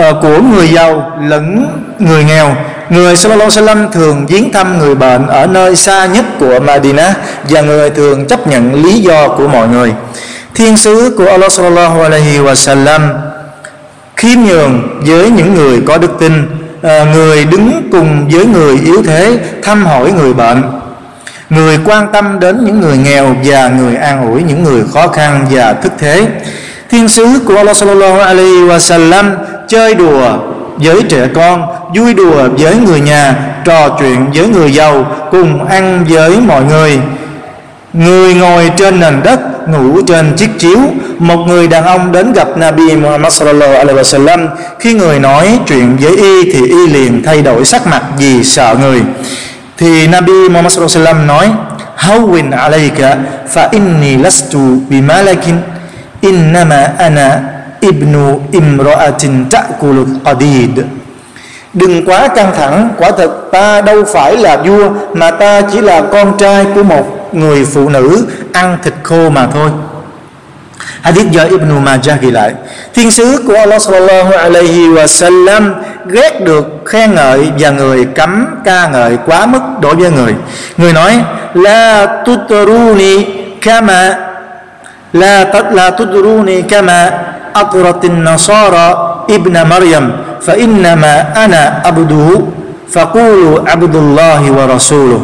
uh, 0.00 0.16
của 0.22 0.40
người 0.40 0.68
giàu 0.68 1.12
lẫn 1.22 1.66
người 1.98 2.24
nghèo. 2.24 2.56
Người 2.90 3.16
sallallahu 3.16 3.50
alaihi 3.50 3.66
wasallam 3.66 3.90
thường 3.90 4.26
viếng 4.26 4.52
thăm 4.52 4.78
người 4.78 4.94
bệnh 4.94 5.26
ở 5.26 5.46
nơi 5.46 5.76
xa 5.76 6.06
nhất 6.06 6.24
của 6.40 6.60
Medina 6.60 7.14
và 7.48 7.60
người 7.60 7.90
thường 7.90 8.26
chấp 8.26 8.46
nhận 8.46 8.84
lý 8.84 9.00
do 9.00 9.28
của 9.28 9.48
mọi 9.48 9.68
người. 9.68 9.92
Thiên 10.54 10.76
sứ 10.76 11.14
của 11.18 11.26
Allah 11.26 11.52
sallallahu 11.52 12.02
alaihi 12.02 12.38
wasallam 12.38 13.00
khiêm 14.16 14.38
nhường 14.40 15.00
với 15.06 15.30
những 15.30 15.54
người 15.54 15.80
có 15.86 15.98
đức 15.98 16.10
tin. 16.20 16.32
À, 16.82 17.04
người 17.14 17.44
đứng 17.44 17.88
cùng 17.92 18.28
với 18.28 18.46
người 18.46 18.78
yếu 18.84 19.02
thế 19.02 19.38
thăm 19.62 19.86
hỏi 19.86 20.12
người 20.12 20.34
bệnh. 20.34 20.62
Người 21.50 21.78
quan 21.84 22.12
tâm 22.12 22.40
đến 22.40 22.64
những 22.64 22.80
người 22.80 22.96
nghèo 22.96 23.36
và 23.44 23.68
người 23.68 23.96
an 23.96 24.30
ủi 24.32 24.42
những 24.42 24.64
người 24.64 24.82
khó 24.94 25.08
khăn 25.08 25.46
và 25.50 25.72
thức 25.72 25.92
thế. 25.98 26.28
Thiên 26.90 27.08
sứ 27.08 27.26
của 27.46 27.56
Allah 27.56 27.76
sallallahu 27.76 28.18
alaihi 28.20 28.62
wasallam 28.62 29.24
chơi 29.68 29.94
đùa 29.94 30.38
với 30.76 31.02
trẻ 31.08 31.28
con, 31.34 31.66
vui 31.94 32.14
đùa 32.14 32.48
với 32.58 32.76
người 32.76 33.00
nhà, 33.00 33.34
trò 33.64 33.88
chuyện 33.88 34.26
với 34.34 34.48
người 34.48 34.72
giàu, 34.72 35.06
cùng 35.30 35.68
ăn 35.68 36.04
với 36.08 36.40
mọi 36.40 36.64
người. 36.64 36.98
Người 37.92 38.34
ngồi 38.34 38.70
trên 38.76 39.00
nền 39.00 39.22
đất, 39.24 39.68
ngủ 39.68 40.00
trên 40.06 40.32
chiếc 40.36 40.58
chiếu. 40.58 40.78
Một 41.18 41.36
người 41.36 41.68
đàn 41.68 41.84
ông 41.84 42.12
đến 42.12 42.32
gặp 42.32 42.48
Nabi 42.56 42.96
Muhammad 42.96 43.32
sallallahu 43.32 43.72
alaihi 43.74 43.98
wasallam. 43.98 44.48
Khi 44.80 44.92
người 44.94 45.18
nói 45.18 45.58
chuyện 45.66 45.96
với 46.00 46.16
y 46.16 46.52
thì 46.52 46.66
y 46.66 46.86
liền 46.86 47.22
thay 47.22 47.42
đổi 47.42 47.64
sắc 47.64 47.86
mặt 47.86 48.02
vì 48.18 48.44
sợ 48.44 48.76
người. 48.80 49.02
Thì 49.78 50.06
Nabi 50.06 50.48
Muhammad 50.48 50.72
sallallahu 50.72 50.98
alaihi 50.98 51.14
wasallam 51.14 51.26
nói 51.26 51.50
hawin 51.96 52.50
alayka 52.50 53.16
fa 53.54 53.68
inni 53.72 54.16
lastu 54.16 54.58
bimalakin 54.88 55.56
innama 56.20 56.88
ana 56.98 57.55
ibnu 57.90 58.40
imra'atin 58.52 59.44
ta'kulu 59.50 60.06
qadid. 60.24 60.78
Đừng 61.72 62.04
quá 62.06 62.28
căng 62.28 62.52
thẳng 62.56 62.88
quả 62.98 63.10
thật 63.18 63.30
ta 63.52 63.80
đâu 63.80 64.04
phải 64.04 64.36
là 64.36 64.56
vua 64.56 64.90
mà 65.14 65.30
ta 65.30 65.60
chỉ 65.60 65.80
là 65.80 66.02
con 66.12 66.38
trai 66.38 66.66
của 66.74 66.82
một 66.82 67.28
người 67.32 67.64
phụ 67.64 67.88
nữ 67.88 68.26
ăn 68.52 68.78
thịt 68.82 68.94
khô 69.02 69.30
mà 69.30 69.46
thôi. 69.46 69.70
Hadith 71.00 71.30
do 71.30 71.44
Ibn 71.44 71.84
Majah 71.84 72.20
ghi 72.20 72.30
lại. 72.30 72.54
Thiên 72.94 73.10
sứ 73.10 73.42
của 73.46 73.54
Allah 73.54 73.82
sallallahu 73.82 74.32
alaihi 74.32 74.88
wa 74.88 75.06
sallam 75.06 75.74
ghét 76.06 76.40
được 76.44 76.66
khen 76.84 77.14
ngợi 77.14 77.50
và 77.58 77.70
người 77.70 78.04
cấm 78.04 78.46
ca 78.64 78.88
ngợi 78.88 79.18
quá 79.26 79.46
mức 79.46 79.60
đối 79.80 79.94
với 79.96 80.10
người. 80.10 80.34
Người 80.76 80.92
nói 80.92 81.20
La 81.54 82.06
tutruni 82.24 83.24
kama 83.62 84.14
La, 85.12 85.44
la 85.72 85.90
tutruni 85.90 86.62
kama 86.62 87.10
aturatin 87.62 88.26
النصارى 88.26 88.86
ابن 89.30 89.54
مريم, 89.68 90.04
فإنما 90.46 91.14
أنا 91.44 91.62
عبده, 91.84 92.28
فقولوا 92.94 93.54
عبد 93.70 93.94
الله 93.96 94.42
ورسوله. 94.56 95.20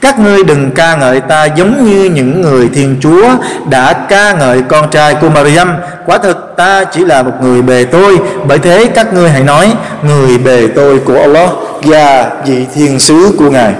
Các 0.00 0.18
ngươi 0.18 0.44
đừng 0.44 0.70
ca 0.70 0.96
ngợi 0.96 1.20
ta 1.20 1.44
giống 1.44 1.84
như 1.84 2.04
những 2.04 2.40
người 2.40 2.68
thiên 2.74 2.96
chúa 3.00 3.28
đã 3.70 3.92
ca 3.92 4.32
ngợi 4.32 4.62
con 4.68 4.90
trai 4.90 5.14
của 5.14 5.28
Maryam. 5.28 5.76
Quả 6.06 6.18
thực 6.18 6.54
ta 6.56 6.84
chỉ 6.84 7.04
là 7.04 7.22
một 7.22 7.32
người 7.42 7.62
bề 7.62 7.84
tôi. 7.84 8.18
Bởi 8.46 8.58
thế 8.58 8.86
các 8.94 9.14
ngươi 9.14 9.30
hãy 9.30 9.42
nói, 9.42 9.72
người 10.02 10.38
bề 10.38 10.68
tôi 10.76 10.98
của 10.98 11.20
Allah 11.20 11.50
và 11.82 12.30
vị 12.46 12.66
thiên 12.74 12.98
sứ 12.98 13.34
của 13.38 13.50
ngài. 13.50 13.74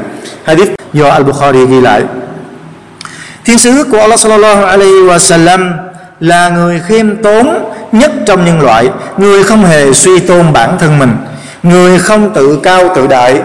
Hadith 0.44 0.70
do 0.92 1.08
Al-Bukhari 1.10 1.66
ghi 1.66 1.80
lại. 1.80 2.02
Thiên 3.44 3.58
sứ 3.58 3.84
của 3.90 4.00
Allah 4.00 4.18
sallallahu 4.18 4.64
alaihi 4.64 5.02
wasallam 5.02 5.72
là 6.20 6.48
người 6.48 6.82
khiêm 6.88 7.16
tốn 7.22 7.73
nhất 7.94 8.12
trong 8.26 8.44
nhân 8.44 8.60
loại. 8.60 8.88
Người 9.16 9.42
không 9.44 9.64
hề 9.64 9.92
suy 9.92 10.18
tôn 10.18 10.52
bản 10.52 10.76
thân 10.78 10.98
mình. 10.98 11.16
Người 11.62 11.98
không 11.98 12.34
tự 12.34 12.58
cao 12.62 12.82
tự 12.94 13.06
đại. 13.06 13.40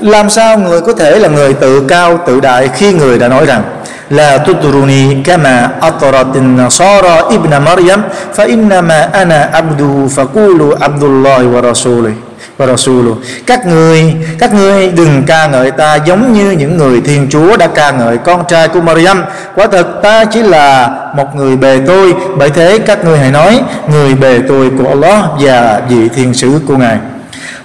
Làm 0.00 0.30
sao 0.30 0.58
người 0.58 0.80
có 0.80 0.92
thể 0.92 1.18
là 1.18 1.28
người 1.28 1.54
tự 1.54 1.84
cao 1.88 2.18
tự 2.26 2.40
đại 2.40 2.68
khi 2.74 2.92
người 2.92 3.18
đã 3.18 3.28
nói 3.28 3.46
rằng 3.46 3.62
là 4.10 4.38
tuturuni 4.38 5.22
kama 5.24 5.70
ataratin 5.80 6.56
nasara 6.56 7.22
ibn 7.30 7.50
maryam, 7.64 8.02
fa 8.36 8.46
innama 8.46 9.08
ana 9.12 9.48
abdu 9.52 10.06
faqulu 10.16 10.74
abdullah 10.80 11.40
wa 11.40 11.62
rasulih 11.62 12.25
và 12.58 12.66
Rasul 12.66 13.06
các 13.46 13.66
người 13.66 14.14
các 14.38 14.54
ngươi 14.54 14.88
đừng 14.88 15.22
ca 15.26 15.46
ngợi 15.46 15.70
ta 15.70 15.94
giống 15.94 16.32
như 16.32 16.50
những 16.50 16.76
người 16.76 17.00
Thiên 17.00 17.26
Chúa 17.30 17.56
đã 17.56 17.66
ca 17.66 17.90
ngợi 17.90 18.18
con 18.18 18.44
trai 18.48 18.68
của 18.68 18.80
Maryam. 18.80 19.24
Quả 19.54 19.66
thật 19.66 19.86
ta 20.02 20.24
chỉ 20.24 20.42
là 20.42 20.90
một 21.16 21.36
người 21.36 21.56
bề 21.56 21.80
tôi, 21.86 22.14
bởi 22.38 22.50
thế 22.50 22.78
các 22.78 23.04
ngươi 23.04 23.18
hãy 23.18 23.30
nói, 23.30 23.60
người 23.90 24.14
bề 24.14 24.38
tôi 24.48 24.70
của 24.78 24.88
Allah 24.88 25.24
và 25.40 25.80
vị 25.88 26.08
thiên 26.14 26.34
sứ 26.34 26.60
của 26.66 26.76
ngài. 26.76 26.98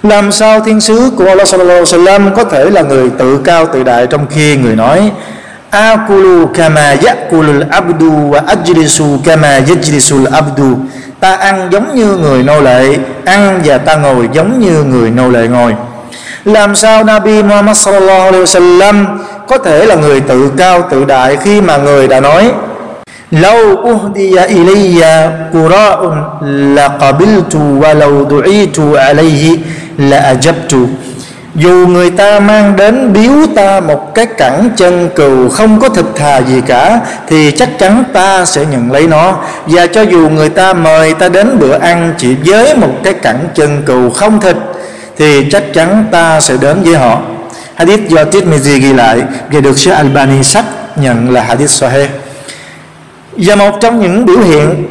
Làm 0.02 0.32
sao 0.32 0.60
thiên 0.60 0.80
sứ 0.80 1.10
của 1.16 1.26
Allah 1.26 1.48
sallallahu 1.48 1.78
alaihi 1.78 1.92
wasallam 1.92 2.34
có 2.34 2.44
thể 2.44 2.70
là 2.70 2.82
người 2.82 3.10
tự 3.18 3.38
cao 3.44 3.66
tự 3.66 3.82
đại 3.82 4.06
trong 4.06 4.26
khi 4.30 4.56
người 4.56 4.76
nói, 4.76 5.10
akulu 5.70 6.46
kama 6.46 6.96
yakulul 7.04 7.62
abdu 7.70 8.10
wa 8.30 8.40
ajlisu 8.46 9.18
kama 9.24 9.48
yajlisul 9.58 10.26
abdu? 10.32 10.78
ta 11.22 11.32
ăn 11.34 11.68
giống 11.72 11.94
như 11.94 12.16
người 12.16 12.42
nô 12.42 12.60
lệ, 12.60 12.96
ăn 13.24 13.60
và 13.64 13.78
ta 13.78 13.96
ngồi 13.96 14.28
giống 14.32 14.60
như 14.60 14.82
người 14.84 15.10
nô 15.10 15.28
lệ 15.28 15.48
ngồi. 15.48 15.74
Làm 16.44 16.74
sao 16.74 17.04
Nabi 17.04 17.42
Muhammad 17.42 17.76
sallallahu 17.76 18.20
alaihi 18.20 18.44
wasallam 18.44 19.04
có 19.48 19.58
thể 19.58 19.86
là 19.86 19.94
người 19.94 20.20
tự 20.20 20.50
cao 20.56 20.82
tự 20.90 21.04
đại 21.04 21.36
khi 21.36 21.60
mà 21.60 21.76
người 21.76 22.08
đã 22.08 22.20
nói 22.20 22.50
Lâu 23.30 23.58
uhdiya 23.92 24.44
ilayya 24.44 25.30
qura'un 25.52 26.14
laqabiltu 26.74 27.58
wa 27.58 27.94
law 27.98 28.28
du'itu 28.28 28.94
alayhi 28.94 29.60
la 29.98 30.18
ajabtu 30.20 30.86
dù 31.54 31.86
người 31.86 32.10
ta 32.10 32.40
mang 32.40 32.76
đến 32.76 33.12
biếu 33.12 33.46
ta 33.56 33.80
một 33.80 34.14
cái 34.14 34.26
cẳng 34.26 34.68
chân 34.76 35.10
cừu 35.14 35.48
không 35.48 35.80
có 35.80 35.88
thực 35.88 36.16
thà 36.16 36.38
gì 36.38 36.60
cả, 36.66 37.00
thì 37.28 37.50
chắc 37.50 37.78
chắn 37.78 38.04
ta 38.12 38.44
sẽ 38.44 38.64
nhận 38.64 38.92
lấy 38.92 39.06
nó. 39.06 39.38
Và 39.66 39.86
cho 39.86 40.02
dù 40.02 40.28
người 40.28 40.48
ta 40.48 40.72
mời 40.72 41.14
ta 41.14 41.28
đến 41.28 41.58
bữa 41.58 41.78
ăn 41.78 42.14
chỉ 42.18 42.34
với 42.44 42.76
một 42.76 42.92
cái 43.04 43.12
cẳng 43.12 43.48
chân 43.54 43.82
cừu 43.86 44.10
không 44.10 44.40
thịt, 44.40 44.56
thì 45.18 45.46
chắc 45.50 45.62
chắn 45.74 46.04
ta 46.10 46.40
sẽ 46.40 46.56
đến 46.60 46.82
với 46.82 46.94
họ. 46.94 47.20
Hadith 47.74 48.08
do 48.08 48.24
Tirmidhi 48.24 48.78
ghi 48.78 48.92
lại, 48.92 49.22
và 49.50 49.60
được 49.60 49.78
Sheikh 49.78 49.96
Albani 49.96 50.42
xác 50.42 50.64
nhận 50.96 51.30
là 51.30 51.42
hadith 51.42 51.70
sahih. 51.70 52.08
Và 53.36 53.54
một 53.54 53.80
trong 53.80 54.00
những 54.00 54.26
biểu 54.26 54.38
hiện 54.38 54.86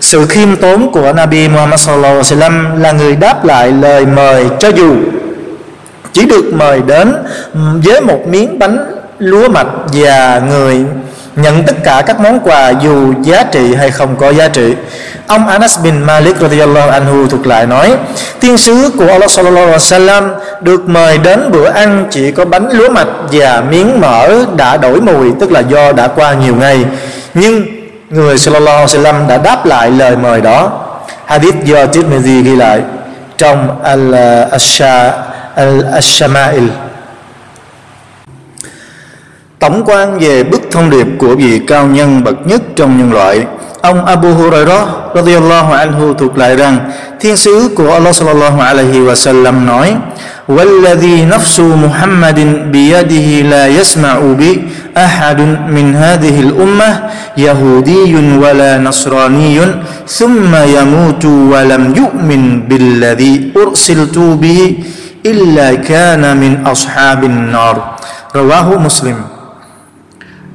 sự 0.00 0.26
khiêm 0.26 0.56
tốn 0.56 0.92
của 0.92 1.12
Nabi 1.12 1.48
Muhammad 1.48 1.80
sallallahu 1.80 2.14
alaihi 2.14 2.34
wasallam 2.34 2.80
là 2.80 2.92
người 2.92 3.16
đáp 3.16 3.44
lại 3.44 3.72
lời 3.72 4.06
mời 4.06 4.44
cho 4.58 4.68
dù 4.68 4.96
chỉ 6.12 6.26
được 6.26 6.44
mời 6.52 6.80
đến 6.86 7.14
ừ, 7.54 7.60
với 7.84 8.00
một 8.00 8.26
miếng 8.26 8.58
bánh 8.58 8.78
lúa 9.18 9.48
mạch 9.48 9.68
và 9.92 10.42
người 10.48 10.84
nhận 11.36 11.62
tất 11.66 11.76
cả 11.84 12.02
các 12.06 12.20
món 12.20 12.40
quà 12.40 12.70
dù 12.70 13.12
giá 13.22 13.42
trị 13.42 13.74
hay 13.74 13.90
không 13.90 14.16
có 14.16 14.30
giá 14.30 14.48
trị. 14.48 14.74
Ông 15.26 15.48
Anas 15.48 15.78
bin 15.84 16.02
Malik 16.02 16.36
radiallahu 16.40 16.90
anhu 16.90 17.26
thuộc 17.26 17.46
lại 17.46 17.66
nói, 17.66 17.96
tiên 18.40 18.56
sứ 18.56 18.90
của 18.98 19.06
Allah 19.08 19.30
sallallahu 19.30 19.66
alaihi 19.66 19.78
wasallam 19.78 20.30
được 20.60 20.88
mời 20.88 21.18
đến 21.18 21.50
bữa 21.50 21.70
ăn 21.70 22.06
chỉ 22.10 22.32
có 22.32 22.44
bánh 22.44 22.68
lúa 22.72 22.88
mạch 22.90 23.08
và 23.32 23.62
miếng 23.70 24.00
mỡ 24.00 24.44
đã 24.56 24.76
đổi 24.76 25.00
mùi, 25.00 25.30
tức 25.40 25.52
là 25.52 25.60
do 25.60 25.92
đã 25.92 26.08
qua 26.08 26.34
nhiều 26.34 26.56
ngày. 26.56 26.84
Nhưng 27.34 27.64
người 28.10 28.38
sallallahu 28.38 28.76
alaihi 28.76 28.98
wasallam 28.98 29.26
đã 29.28 29.38
đáp 29.38 29.66
lại 29.66 29.90
lời 29.90 30.16
mời 30.16 30.40
đó. 30.40 30.72
Hadith 31.24 31.64
do 31.64 31.86
Tirmidhi 31.86 32.42
ghi 32.42 32.56
lại 32.56 32.80
trong 33.36 33.82
al-Asha. 33.84 35.10
al-Shama'il 35.55 36.67
tổng 39.59 39.83
quan 39.85 40.19
về 40.19 40.43
bức 40.43 40.61
thông 40.71 40.89
điệp 40.89 41.07
của 41.19 41.35
vị 41.35 41.59
cao 41.67 41.87
nhân 41.87 42.23
bậc 42.23 42.47
nhất 42.47 42.61
trong 42.75 42.97
nhân 42.97 43.13
loại 43.13 43.45
ông 43.81 44.05
Abu 44.05 44.29
Hurairah 44.33 44.87
radhiyallahu 45.15 45.73
anhu 45.73 46.13
thuộc 46.13 46.37
lại 46.37 46.55
rằng 46.55 46.91
thiên 47.19 47.37
sứ 47.37 47.69
của 47.75 47.93
Allah 47.93 48.15
sallallahu 48.15 48.59
alaihi 48.61 48.99
wa 48.99 49.15
sallam 49.15 49.65
nói 49.65 49.95
والذي 50.47 51.25
نفس 51.25 51.59
محمد 51.59 52.39
بيده 52.71 53.29
لا 53.49 53.67
يسمع 53.67 54.17
بي 54.39 54.61
أحد 54.97 55.39
من 55.75 55.95
هذه 55.95 56.39
الأمة 56.39 56.89
يهودي 57.37 58.15
ولا 58.37 58.77
نصراني 58.77 59.59
ثم 60.07 60.51
يموت 60.77 61.25
ولم 61.25 61.83
يؤمن 61.97 62.61
بالذي 62.69 63.51
أرسلت 63.57 64.17
به 64.17 64.59
illa 65.22 65.72
kana 65.88 66.34
min 66.34 66.64
ashabin 66.64 67.52
nar. 67.52 67.76
Rawahu 68.32 68.78
muslim. 68.78 69.14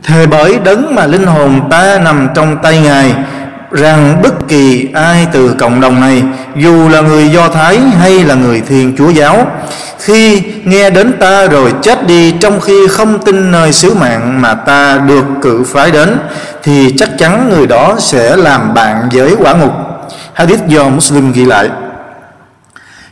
Thề 0.04 0.26
bởi 0.26 0.60
đấng 0.64 0.96
mà 0.96 1.06
linh 1.06 1.26
hồn 1.26 1.70
ta 1.70 2.00
nằm 2.00 2.30
trong 2.36 2.58
tay 2.64 2.80
ngài, 2.80 3.16
rằng 3.72 4.22
bất 4.24 4.48
kỳ 4.48 4.90
ai 4.94 5.28
từ 5.32 5.56
cộng 5.60 5.82
đồng 5.82 6.02
này, 6.02 6.24
dù 6.56 6.90
là 6.90 7.02
người 7.02 7.30
do 7.30 7.50
thái 7.50 7.80
hay 7.80 8.24
là 8.24 8.36
người 8.36 8.62
thiên 8.62 8.96
chúa 8.98 9.10
giáo, 9.10 9.48
khi 10.00 10.44
nghe 10.64 10.90
đến 10.90 11.14
ta 11.20 11.48
rồi 11.48 11.74
chết 11.82 12.08
đi 12.08 12.32
trong 12.32 12.60
khi 12.62 12.88
không 12.88 13.20
tin 13.26 13.52
nơi 13.52 13.74
sứ 13.74 13.94
mạng 13.94 14.42
mà 14.42 14.54
ta 14.54 14.98
được 14.98 15.26
cử 15.42 15.64
phái 15.68 15.92
đến, 15.92 16.18
thì 16.64 16.96
chắc 16.98 17.10
chắn 17.18 17.50
người 17.50 17.68
đó 17.68 17.96
sẽ 18.00 18.36
làm 18.36 18.74
bạn 18.74 19.10
với 19.14 19.36
quả 19.40 19.54
ngục. 19.54 19.72
Hadith 20.34 20.68
do 20.68 20.84
muslim 20.84 21.32
ghi 21.32 21.46
lại. 21.46 21.70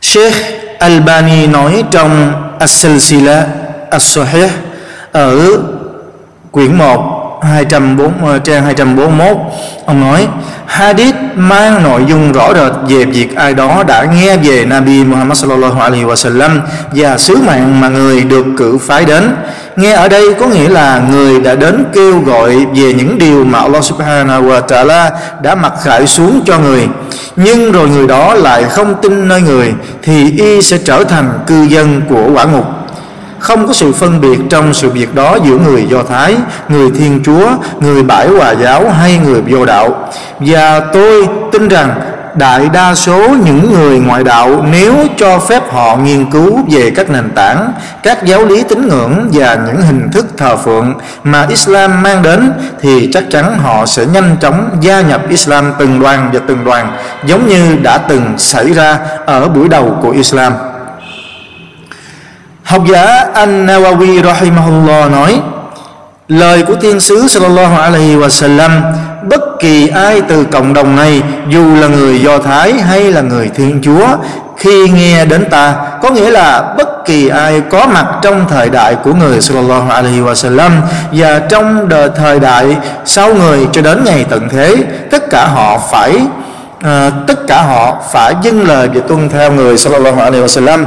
Sheikh 0.02 0.36
Albani 0.84 1.48
nói 1.48 1.84
trong 1.92 2.34
As-Silsila 2.60 3.44
As-Sahih 3.90 4.50
ở 5.12 5.38
quyển 6.52 6.78
1 6.78 7.40
240 7.44 8.40
trang 8.40 8.64
241 8.64 9.38
ông 9.86 10.02
nói 10.02 10.28
hadith 10.74 11.16
mang 11.36 11.84
nội 11.84 12.02
dung 12.08 12.32
rõ 12.32 12.54
rệt 12.54 12.72
về 12.88 13.06
việc 13.06 13.36
ai 13.36 13.54
đó 13.54 13.84
đã 13.88 14.06
nghe 14.06 14.38
về 14.38 14.66
Nabi 14.66 15.04
Muhammad 15.04 15.38
sallallahu 15.38 15.82
alaihi 15.82 16.04
wasallam 16.04 16.60
và 16.92 17.18
sứ 17.18 17.36
mạng 17.36 17.82
mà 17.82 17.90
người 17.90 18.22
được 18.22 18.46
cử 18.58 18.78
phái 18.78 19.06
đến. 19.06 19.36
Nghe 19.76 19.92
ở 19.94 20.08
đây 20.08 20.34
có 20.40 20.48
nghĩa 20.48 20.70
là 20.70 21.02
người 21.12 21.40
đã 21.40 21.56
đến 21.56 21.84
kêu 21.94 22.20
gọi 22.20 22.66
về 22.76 22.94
những 22.94 23.18
điều 23.18 23.44
mà 23.44 23.60
Allah 23.60 23.84
subhanahu 23.84 24.44
wa 24.44 24.62
ta'ala 24.68 25.10
đã 25.42 25.56
mặc 25.56 25.74
khải 25.84 26.08
xuống 26.08 26.42
cho 26.46 26.60
người. 26.60 26.88
Nhưng 27.36 27.72
rồi 27.72 27.90
người 27.90 28.08
đó 28.08 28.34
lại 28.34 28.64
không 28.64 28.96
tin 29.02 29.28
nơi 29.28 29.42
người 29.42 29.74
thì 30.04 30.32
y 30.38 30.62
sẽ 30.62 30.78
trở 30.78 31.04
thành 31.04 31.30
cư 31.48 31.64
dân 31.64 32.02
của 32.10 32.30
quả 32.34 32.44
ngục 32.44 32.66
không 33.44 33.68
có 33.68 33.74
sự 33.74 33.94
phân 33.94 34.22
biệt 34.22 34.40
trong 34.50 34.74
sự 34.74 34.90
việc 34.90 35.16
đó 35.16 35.38
giữa 35.46 35.58
người 35.58 35.86
Do 35.90 36.04
Thái, 36.04 36.36
người 36.68 36.92
Thiên 36.98 37.22
Chúa, 37.26 37.48
người 37.80 38.04
Bãi 38.04 38.28
Hòa 38.28 38.52
giáo 38.52 38.90
hay 38.90 39.18
người 39.18 39.42
vô 39.42 39.66
đạo. 39.66 40.10
Và 40.40 40.80
tôi 40.80 41.28
tin 41.52 41.68
rằng 41.68 41.96
đại 42.36 42.70
đa 42.74 42.96
số 42.96 43.30
những 43.46 43.74
người 43.74 44.00
ngoại 44.00 44.24
đạo 44.24 44.66
nếu 44.72 44.94
cho 45.18 45.40
phép 45.40 45.74
họ 45.74 45.98
nghiên 45.98 46.32
cứu 46.32 46.60
về 46.72 46.92
các 46.96 47.10
nền 47.10 47.32
tảng, 47.36 47.74
các 48.04 48.26
giáo 48.26 48.46
lý 48.46 48.64
tín 48.64 48.88
ngưỡng 48.88 49.30
và 49.34 49.58
những 49.68 49.82
hình 49.82 50.12
thức 50.12 50.26
thờ 50.38 50.58
phượng 50.58 50.94
mà 51.24 51.46
Islam 51.50 52.04
mang 52.04 52.22
đến 52.22 52.52
thì 52.82 53.10
chắc 53.14 53.24
chắn 53.32 53.58
họ 53.60 53.86
sẽ 53.86 54.06
nhanh 54.06 54.36
chóng 54.42 54.70
gia 54.82 55.02
nhập 55.02 55.22
Islam 55.30 55.74
từng 55.80 56.00
đoàn 56.00 56.30
và 56.34 56.40
từng 56.48 56.64
đoàn 56.64 56.98
giống 57.26 57.48
như 57.48 57.76
đã 57.84 57.98
từng 57.98 58.34
xảy 58.38 58.74
ra 58.74 58.98
ở 59.26 59.48
buổi 59.48 59.70
đầu 59.70 59.98
của 60.02 60.10
Islam. 60.10 60.54
Học 62.74 62.86
giả 62.86 63.26
An-Nawawi 63.34 64.24
rahimahullah 64.24 65.12
nói 65.12 65.42
Lời 66.28 66.64
của 66.68 66.76
tiên 66.76 67.00
sứ 67.00 67.28
sallallahu 67.28 67.82
alaihi 67.82 68.16
wa 68.16 68.30
sallam 68.30 68.72
Bất 69.30 69.60
kỳ 69.60 69.88
ai 69.88 70.22
từ 70.22 70.44
cộng 70.44 70.74
đồng 70.74 70.96
này 70.96 71.22
Dù 71.50 71.76
là 71.76 71.88
người 71.88 72.22
Do 72.22 72.38
Thái 72.38 72.74
hay 72.74 73.12
là 73.12 73.22
người 73.22 73.50
Thiên 73.56 73.82
Chúa 73.84 74.08
Khi 74.58 74.90
nghe 74.90 75.26
đến 75.26 75.46
ta 75.50 75.76
Có 76.02 76.10
nghĩa 76.10 76.32
là 76.32 76.74
bất 76.78 77.06
kỳ 77.06 77.28
ai 77.28 77.62
có 77.70 77.88
mặt 77.94 78.06
trong 78.22 78.46
thời 78.50 78.70
đại 78.70 78.96
của 78.96 79.14
người 79.14 79.42
sallallahu 79.42 79.92
alaihi 79.92 80.22
wa 80.22 80.34
sallam 80.34 80.82
Và 81.12 81.40
trong 81.40 81.90
đời 81.90 82.10
thời 82.16 82.40
đại 82.40 82.78
sau 83.06 83.34
người 83.34 83.68
cho 83.72 83.82
đến 83.82 84.04
ngày 84.06 84.26
tận 84.30 84.50
thế 84.50 84.76
Tất 85.12 85.30
cả 85.30 85.46
họ 85.46 85.80
phải 85.92 86.16
uh, 86.78 87.14
Tất 87.28 87.48
cả 87.48 87.62
họ 87.62 87.98
phải 88.12 88.36
dâng 88.42 88.68
lời 88.68 88.90
và 88.94 89.02
tuân 89.08 89.30
theo 89.30 89.52
người 89.52 89.78
sallallahu 89.78 90.20
alaihi 90.20 90.44
wa 90.44 90.48
sallam 90.48 90.86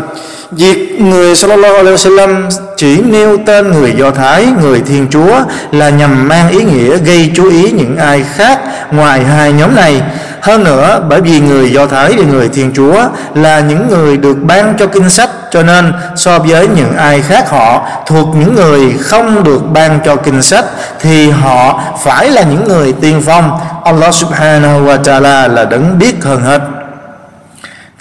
Việc 0.51 1.01
người 1.01 1.37
sallallahu 1.37 1.75
alaihi 1.75 1.97
wasallam 1.97 2.49
chỉ 2.77 3.01
nêu 3.01 3.39
tên 3.47 3.73
người 3.73 3.95
Do 3.99 4.11
Thái, 4.11 4.47
người 4.63 4.83
Thiên 4.87 5.07
Chúa 5.11 5.41
là 5.73 5.91
nhằm 5.91 6.29
mang 6.29 6.49
ý 6.49 6.65
nghĩa 6.65 6.97
gây 6.97 7.33
chú 7.35 7.51
ý 7.51 7.71
những 7.71 7.97
ai 7.97 8.25
khác 8.37 8.61
ngoài 8.93 9.25
hai 9.25 9.53
nhóm 9.53 9.77
này. 9.77 10.03
Hơn 10.41 10.65
nữa, 10.65 11.03
bởi 11.09 11.21
vì 11.21 11.41
người 11.41 11.73
Do 11.73 11.87
Thái 11.87 12.13
và 12.19 12.25
người 12.25 12.49
Thiên 12.49 12.73
Chúa 12.75 13.05
là 13.35 13.61
những 13.61 13.89
người 13.89 14.17
được 14.17 14.37
ban 14.43 14.75
cho 14.79 14.87
kinh 14.87 15.11
sách 15.11 15.31
cho 15.51 15.63
nên 15.63 15.93
so 16.17 16.39
với 16.39 16.69
những 16.69 16.97
ai 16.97 17.23
khác 17.23 17.51
họ 17.51 17.89
thuộc 18.07 18.29
những 18.37 18.55
người 18.55 18.95
không 19.01 19.45
được 19.45 19.61
ban 19.73 19.99
cho 20.05 20.17
kinh 20.17 20.43
sách 20.43 20.65
thì 21.01 21.31
họ 21.31 21.81
phải 22.05 22.31
là 22.31 22.43
những 22.43 22.69
người 22.69 22.93
tiên 22.93 23.23
phong. 23.27 23.59
Allah 23.85 24.15
subhanahu 24.15 24.87
wa 24.87 25.03
ta'ala 25.03 25.55
là 25.55 25.65
đấng 25.65 25.99
biết 25.99 26.25
hơn 26.25 26.43
hết 26.43 26.61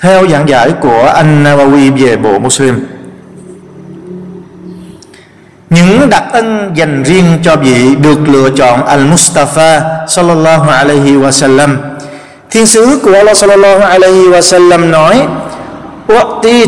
theo 0.06 0.28
giảng 0.28 0.50
giải 0.50 0.72
của 0.82 1.12
anh 1.16 1.44
Nawawi 1.44 2.06
về 2.06 2.18
bộ 2.18 2.40
Muslim, 2.40 2.88
những 5.70 6.10
đặc 6.10 6.24
ân 6.32 6.72
dành 6.76 7.04
riêng 7.04 7.38
cho 7.44 7.56
vị 7.56 7.96
được 7.96 8.20
lựa 8.28 8.50
chọn 8.50 8.86
al 8.86 9.00
Mustafa 9.00 9.82
sallallahu 10.08 10.70
alaihi 10.70 11.16
wasallam 11.16 11.76
thiên 12.52 12.66
sứ 12.66 13.00
của 13.04 13.14
Allah 13.14 13.38
sallallahu 13.38 13.82
alaihi 13.82 14.30
wasallam 14.30 14.90
nói 14.92 15.28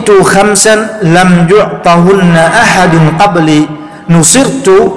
tu 0.06 0.24
khamsan 0.24 0.88
lam 1.02 1.48
yu'tahunna 1.50 2.48
ahadun 2.48 3.12
qabli, 3.20 3.62
nusirtu 4.08 4.90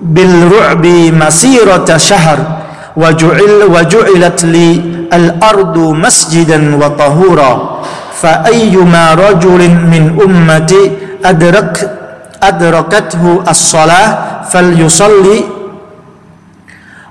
bil 0.00 0.50
ru'bi 0.50 1.12
masirata 1.12 1.98
shahr. 1.98 2.38
وجعل 2.96 3.62
وجعلت 3.74 4.44
لي 4.44 4.68
الأرض 5.12 5.78
مسجدا 5.78 6.76
وطهورا. 6.76 7.80
فأيما 8.20 9.14
رجل 9.14 9.60
من 9.92 10.04
أمتي 10.24 10.92
أدرك 11.24 11.96
أدركته 12.42 13.42
الصلاة 13.48 14.08
فليصلي. 14.50 15.40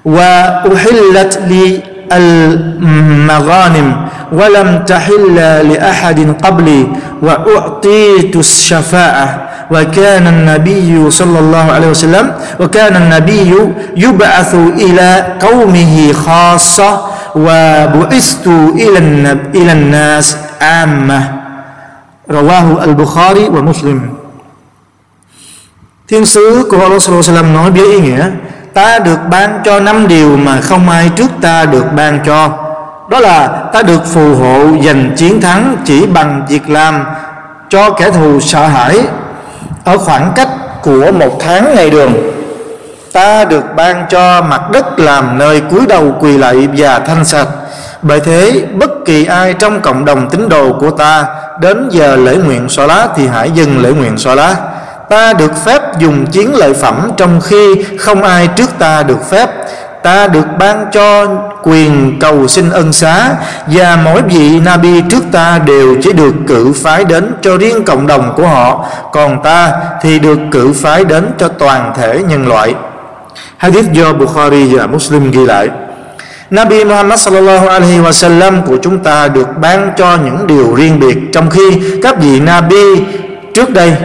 وأحلت 0.06 1.34
لي 1.48 1.84
المغانم 2.12 4.06
ولم 4.32 4.84
تحل 4.88 5.36
لأحد 5.70 6.36
قبلي 6.44 6.88
وأعطيت 7.22 8.36
الشفاعة. 8.36 9.50
وكان 9.72 10.28
النبي 10.28 11.12
صلى 11.12 11.40
الله 11.40 11.72
عليه 11.72 11.88
وسلم 11.88 12.32
وكان 12.60 12.96
النبي 12.96 13.54
يبعث 13.96 14.56
إلى 14.56 15.38
قومه 15.40 16.14
خاصة 16.14 17.02
وبعثت 17.36 18.48
إلى 18.74 19.00
إلى 19.56 19.72
الناس 19.72 20.38
عامة. 20.62 21.22
رواه 22.32 22.84
البخاري 22.84 23.46
ومسلم. 23.50 24.00
Thiên 26.08 26.26
sứ 26.26 26.68
của 26.70 26.78
Allah 26.78 27.54
nói 27.54 27.72
với 27.72 27.92
ý 27.92 28.14
Ta 28.80 29.00
được 29.00 29.20
ban 29.30 29.62
cho 29.66 29.80
năm 29.80 30.08
điều 30.08 30.38
mà 30.38 30.62
không 30.62 30.90
ai 30.90 31.10
trước 31.16 31.32
ta 31.42 31.66
được 31.66 31.86
ban 31.96 32.20
cho. 32.26 32.50
Đó 33.10 33.20
là 33.20 33.48
ta 33.48 33.82
được 33.82 34.06
phù 34.06 34.36
hộ 34.36 34.66
giành 34.86 35.12
chiến 35.18 35.42
thắng 35.42 35.78
chỉ 35.86 36.06
bằng 36.06 36.46
việc 36.50 36.70
làm 36.70 37.06
cho 37.70 37.90
kẻ 37.90 38.12
thù 38.12 38.40
sợ 38.40 38.68
hãi 38.68 39.00
Ở 39.84 39.98
khoảng 39.98 40.32
cách 40.36 40.50
của 40.82 41.12
một 41.12 41.38
tháng 41.40 41.76
ngày 41.76 41.90
đường. 41.90 42.14
Ta 43.14 43.46
được 43.46 43.64
ban 43.76 44.06
cho 44.10 44.42
mặt 44.42 44.62
đất 44.72 45.00
làm 45.00 45.38
nơi 45.38 45.62
cúi 45.62 45.86
đầu 45.86 46.16
quỳ 46.20 46.38
lạy 46.38 46.68
và 46.78 47.00
thanh 47.00 47.26
sạch. 47.26 47.48
Bởi 48.02 48.20
thế, 48.20 48.66
bất 48.74 48.90
kỳ 49.06 49.26
ai 49.26 49.54
trong 49.54 49.82
cộng 49.82 50.06
đồng 50.06 50.30
tín 50.30 50.50
đồ 50.50 50.74
của 50.80 50.92
ta 50.92 51.26
đến 51.62 51.90
giờ 51.92 52.16
lễ 52.16 52.36
nguyện 52.36 52.70
xóa 52.70 52.86
lá 52.86 53.08
thì 53.16 53.28
hãy 53.28 53.52
dừng 53.52 53.82
lễ 53.82 53.92
nguyện 53.92 54.18
xóa 54.18 54.36
lá 54.36 54.56
ta 55.10 55.34
được 55.34 55.52
phép 55.66 55.82
dùng 56.00 56.26
chiến 56.26 56.56
lợi 56.56 56.74
phẩm 56.74 57.12
trong 57.18 57.42
khi 57.42 57.76
không 58.00 58.24
ai 58.24 58.48
trước 58.48 58.70
ta 58.80 59.04
được 59.04 59.30
phép. 59.30 59.50
Ta 60.04 60.28
được 60.28 60.46
ban 60.60 60.86
cho 60.92 61.28
quyền 61.64 62.18
cầu 62.20 62.48
xin 62.48 62.70
ân 62.70 62.94
xá 62.94 63.36
và 63.68 63.98
mỗi 64.04 64.22
vị 64.22 64.60
Nabi 64.60 65.02
trước 65.10 65.24
ta 65.32 65.60
đều 65.66 65.96
chỉ 66.04 66.14
được 66.14 66.34
cử 66.48 66.74
phái 66.84 67.04
đến 67.04 67.34
cho 67.42 67.58
riêng 67.58 67.84
cộng 67.86 68.08
đồng 68.08 68.34
của 68.36 68.48
họ. 68.48 68.86
Còn 69.12 69.44
ta 69.44 69.72
thì 70.02 70.20
được 70.20 70.40
cử 70.52 70.74
phái 70.74 71.04
đến 71.06 71.32
cho 71.38 71.48
toàn 71.48 71.94
thể 71.98 72.24
nhân 72.28 72.48
loại. 72.48 72.74
Hadith 73.58 73.92
do 73.92 74.14
Bukhari 74.14 74.76
và 74.76 74.88
Muslim 74.88 75.32
ghi 75.32 75.46
lại. 75.46 75.70
Nabi 76.50 76.84
Muhammad 76.84 77.20
sallallahu 77.20 77.68
alaihi 77.68 78.00
wa 78.00 78.12
sallam 78.12 78.62
của 78.62 78.78
chúng 78.82 79.00
ta 79.00 79.28
được 79.28 79.48
ban 79.62 79.94
cho 79.98 80.18
những 80.26 80.48
điều 80.48 80.76
riêng 80.76 81.00
biệt 81.00 81.18
trong 81.34 81.50
khi 81.50 81.82
các 82.04 82.22
vị 82.22 82.40
Nabi 82.40 83.04
trước 83.54 83.70
đây 83.70 83.96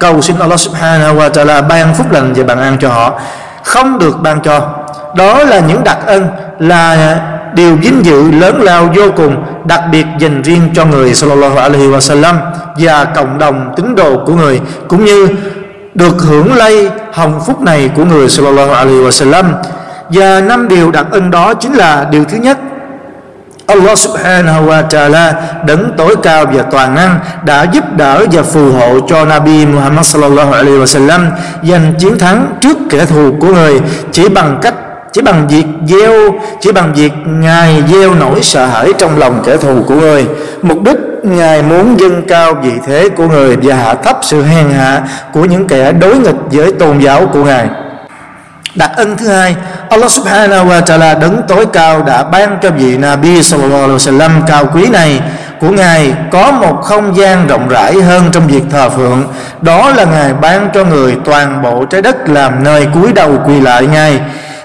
cầu 0.00 0.22
xin 0.22 0.38
Allah 0.38 0.60
subhanahu 0.60 1.18
wa 1.18 1.30
ta'ala 1.30 1.68
ban 1.68 1.94
phúc 1.94 2.12
lành 2.12 2.32
và 2.36 2.44
bàn 2.44 2.58
ăn 2.58 2.76
cho 2.80 2.88
họ. 2.88 3.20
Không 3.64 3.98
được 3.98 4.20
ban 4.22 4.40
cho. 4.40 4.68
Đó 5.16 5.44
là 5.44 5.60
những 5.60 5.84
đặc 5.84 5.98
ân, 6.06 6.28
là 6.58 7.16
điều 7.54 7.76
vinh 7.76 8.04
dự 8.04 8.30
lớn 8.30 8.60
lao 8.62 8.88
vô 8.96 9.02
cùng, 9.16 9.44
đặc 9.64 9.80
biệt 9.92 10.06
dành 10.18 10.42
riêng 10.42 10.70
cho 10.74 10.84
người 10.84 11.14
sallallahu 11.14 11.56
alaihi 11.56 11.88
wasallam 11.88 12.34
và 12.76 13.04
cộng 13.04 13.38
đồng 13.38 13.72
tín 13.76 13.94
đồ 13.94 14.24
của 14.26 14.34
người, 14.34 14.60
cũng 14.88 15.04
như 15.04 15.28
được 15.94 16.22
hưởng 16.22 16.54
lây 16.54 16.90
hồng 17.12 17.40
phúc 17.46 17.60
này 17.60 17.90
của 17.96 18.04
người 18.04 18.28
sallallahu 18.28 18.72
alaihi 18.72 19.00
wasallam. 19.00 19.44
Và 20.08 20.40
năm 20.40 20.68
điều 20.68 20.90
đặc 20.90 21.06
ân 21.10 21.30
đó 21.30 21.54
chính 21.54 21.72
là 21.72 22.06
điều 22.10 22.24
thứ 22.24 22.36
nhất 22.36 22.58
Allah 23.70 23.98
subhanahu 23.98 24.66
wa 24.66 24.82
ta'ala 24.88 25.32
đấng 25.66 25.92
tối 25.96 26.16
cao 26.22 26.44
và 26.52 26.62
toàn 26.62 26.94
năng 26.94 27.18
đã 27.44 27.62
giúp 27.72 27.84
đỡ 27.96 28.26
và 28.32 28.42
phù 28.42 28.72
hộ 28.72 29.00
cho 29.08 29.24
Nabi 29.24 29.66
Muhammad 29.66 30.06
sallallahu 30.06 30.52
alaihi 30.52 30.78
wasallam 30.78 31.20
giành 31.62 31.94
chiến 31.98 32.18
thắng 32.18 32.46
trước 32.60 32.76
kẻ 32.90 33.06
thù 33.06 33.34
của 33.40 33.46
người. 33.46 33.80
Chỉ 34.12 34.28
bằng 34.28 34.58
cách, 34.62 34.74
chỉ 35.12 35.22
bằng 35.22 35.48
việc 35.48 35.64
gieo, 35.86 36.14
chỉ 36.60 36.72
bằng 36.72 36.92
việc 36.94 37.12
ngài 37.26 37.82
gieo 37.92 38.14
nỗi 38.14 38.42
sợ 38.42 38.66
hãi 38.66 38.92
trong 38.98 39.18
lòng 39.18 39.42
kẻ 39.46 39.56
thù 39.56 39.82
của 39.86 39.94
người. 39.94 40.26
Mục 40.62 40.82
đích 40.82 40.98
ngài 41.22 41.62
muốn 41.62 42.00
dâng 42.00 42.22
cao 42.28 42.54
vị 42.54 42.72
thế 42.86 43.08
của 43.08 43.28
người 43.28 43.56
và 43.62 43.74
hạ 43.74 43.94
thấp 43.94 44.18
sự 44.22 44.42
hèn 44.42 44.70
hạ 44.70 45.02
của 45.32 45.44
những 45.44 45.66
kẻ 45.66 45.92
đối 45.92 46.18
nghịch 46.18 46.36
với 46.52 46.72
tôn 46.72 46.98
giáo 46.98 47.26
của 47.32 47.44
ngài 47.44 47.68
đặc 48.74 48.90
ân 48.96 49.16
thứ 49.16 49.28
hai, 49.28 49.56
Allah 49.90 50.10
subhanahu 50.10 50.68
wa 50.68 50.82
ta'ala 50.82 51.18
đấng 51.18 51.42
tối 51.48 51.66
cao 51.72 52.02
đã 52.02 52.22
ban 52.22 52.58
cho 52.62 52.70
vị 52.70 52.96
Nabi 52.96 53.42
sallallahu 53.42 53.82
alaihi 53.82 53.96
wasallam 53.96 54.30
cao 54.46 54.66
quý 54.74 54.88
này 54.88 55.20
của 55.60 55.70
Ngài 55.70 56.12
có 56.30 56.50
một 56.50 56.80
không 56.82 57.16
gian 57.16 57.46
rộng 57.46 57.68
rãi 57.68 57.94
hơn 57.94 58.24
trong 58.32 58.46
việc 58.46 58.62
thờ 58.70 58.90
phượng. 58.90 59.24
Đó 59.60 59.90
là 59.90 60.04
Ngài 60.04 60.34
ban 60.34 60.68
cho 60.74 60.84
người 60.84 61.16
toàn 61.24 61.62
bộ 61.62 61.84
trái 61.84 62.02
đất 62.02 62.16
làm 62.28 62.64
nơi 62.64 62.86
cúi 62.94 63.12
đầu 63.12 63.30
quỳ 63.46 63.60
lại 63.60 63.86
Ngài 63.86 64.20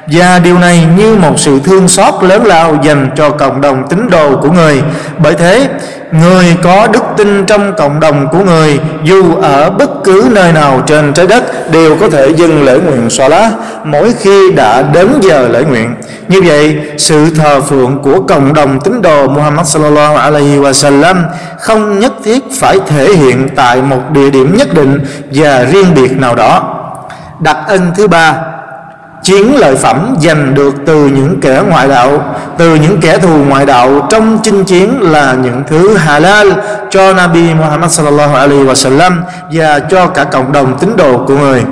và 0.07 0.39
điều 0.39 0.59
này 0.59 0.87
như 0.97 1.15
một 1.15 1.39
sự 1.39 1.59
thương 1.63 1.87
xót 1.87 2.13
lớn 2.23 2.45
lao 2.45 2.77
dành 2.83 3.09
cho 3.15 3.29
cộng 3.29 3.61
đồng 3.61 3.87
tín 3.89 4.09
đồ 4.09 4.37
của 4.41 4.51
người. 4.51 4.83
Bởi 5.17 5.33
thế, 5.33 5.67
người 6.11 6.55
có 6.63 6.87
đức 6.93 7.03
tin 7.17 7.45
trong 7.45 7.73
cộng 7.77 7.99
đồng 7.99 8.27
của 8.31 8.39
người, 8.39 8.79
dù 9.03 9.35
ở 9.35 9.69
bất 9.69 9.89
cứ 10.03 10.29
nơi 10.31 10.53
nào 10.53 10.81
trên 10.87 11.13
trái 11.13 11.27
đất, 11.27 11.71
đều 11.71 11.97
có 12.01 12.09
thể 12.09 12.29
dâng 12.29 12.63
lễ 12.63 12.77
nguyện 12.79 13.09
xoa 13.09 13.27
lá 13.27 13.51
mỗi 13.83 14.13
khi 14.19 14.51
đã 14.51 14.81
đến 14.81 15.07
giờ 15.21 15.47
lễ 15.51 15.63
nguyện. 15.63 15.95
Như 16.27 16.41
vậy, 16.41 16.77
sự 16.97 17.29
thờ 17.35 17.61
phượng 17.61 17.99
của 18.03 18.21
cộng 18.21 18.53
đồng 18.53 18.79
tín 18.79 19.01
đồ 19.01 19.27
Muhammad 19.27 19.67
sallallahu 19.67 20.15
alaihi 20.15 20.57
wasallam 20.57 21.15
không 21.59 21.99
nhất 21.99 22.13
thiết 22.23 22.43
phải 22.59 22.79
thể 22.87 23.13
hiện 23.13 23.49
tại 23.55 23.81
một 23.81 24.01
địa 24.11 24.29
điểm 24.29 24.57
nhất 24.57 24.73
định 24.73 24.99
và 25.33 25.65
riêng 25.71 25.93
biệt 25.95 26.11
nào 26.17 26.35
đó. 26.35 26.71
Đặc 27.39 27.57
ân 27.67 27.91
thứ 27.95 28.07
ba 28.07 28.35
chiến 29.25 29.55
lợi 29.55 29.75
phẩm 29.75 30.15
giành 30.21 30.53
được 30.53 30.75
từ 30.85 31.05
những 31.07 31.39
kẻ 31.41 31.61
ngoại 31.69 31.87
đạo, 31.87 32.35
từ 32.57 32.75
những 32.75 32.99
kẻ 33.01 33.17
thù 33.17 33.43
ngoại 33.47 33.65
đạo 33.65 34.07
trong 34.09 34.39
chinh 34.43 34.63
chiến 34.63 35.01
là 35.01 35.35
những 35.43 35.63
thứ 35.67 35.97
halal 35.97 36.47
cho 36.89 37.13
Nabi 37.13 37.53
Muhammad 37.53 37.91
sallallahu 37.91 38.35
alaihi 38.35 38.63
wasallam 38.63 39.11
và 39.51 39.79
cho 39.79 40.07
cả 40.07 40.23
cộng 40.23 40.51
đồng 40.51 40.77
tín 40.79 40.95
đồ 40.97 41.17
của 41.27 41.37
người 41.37 41.63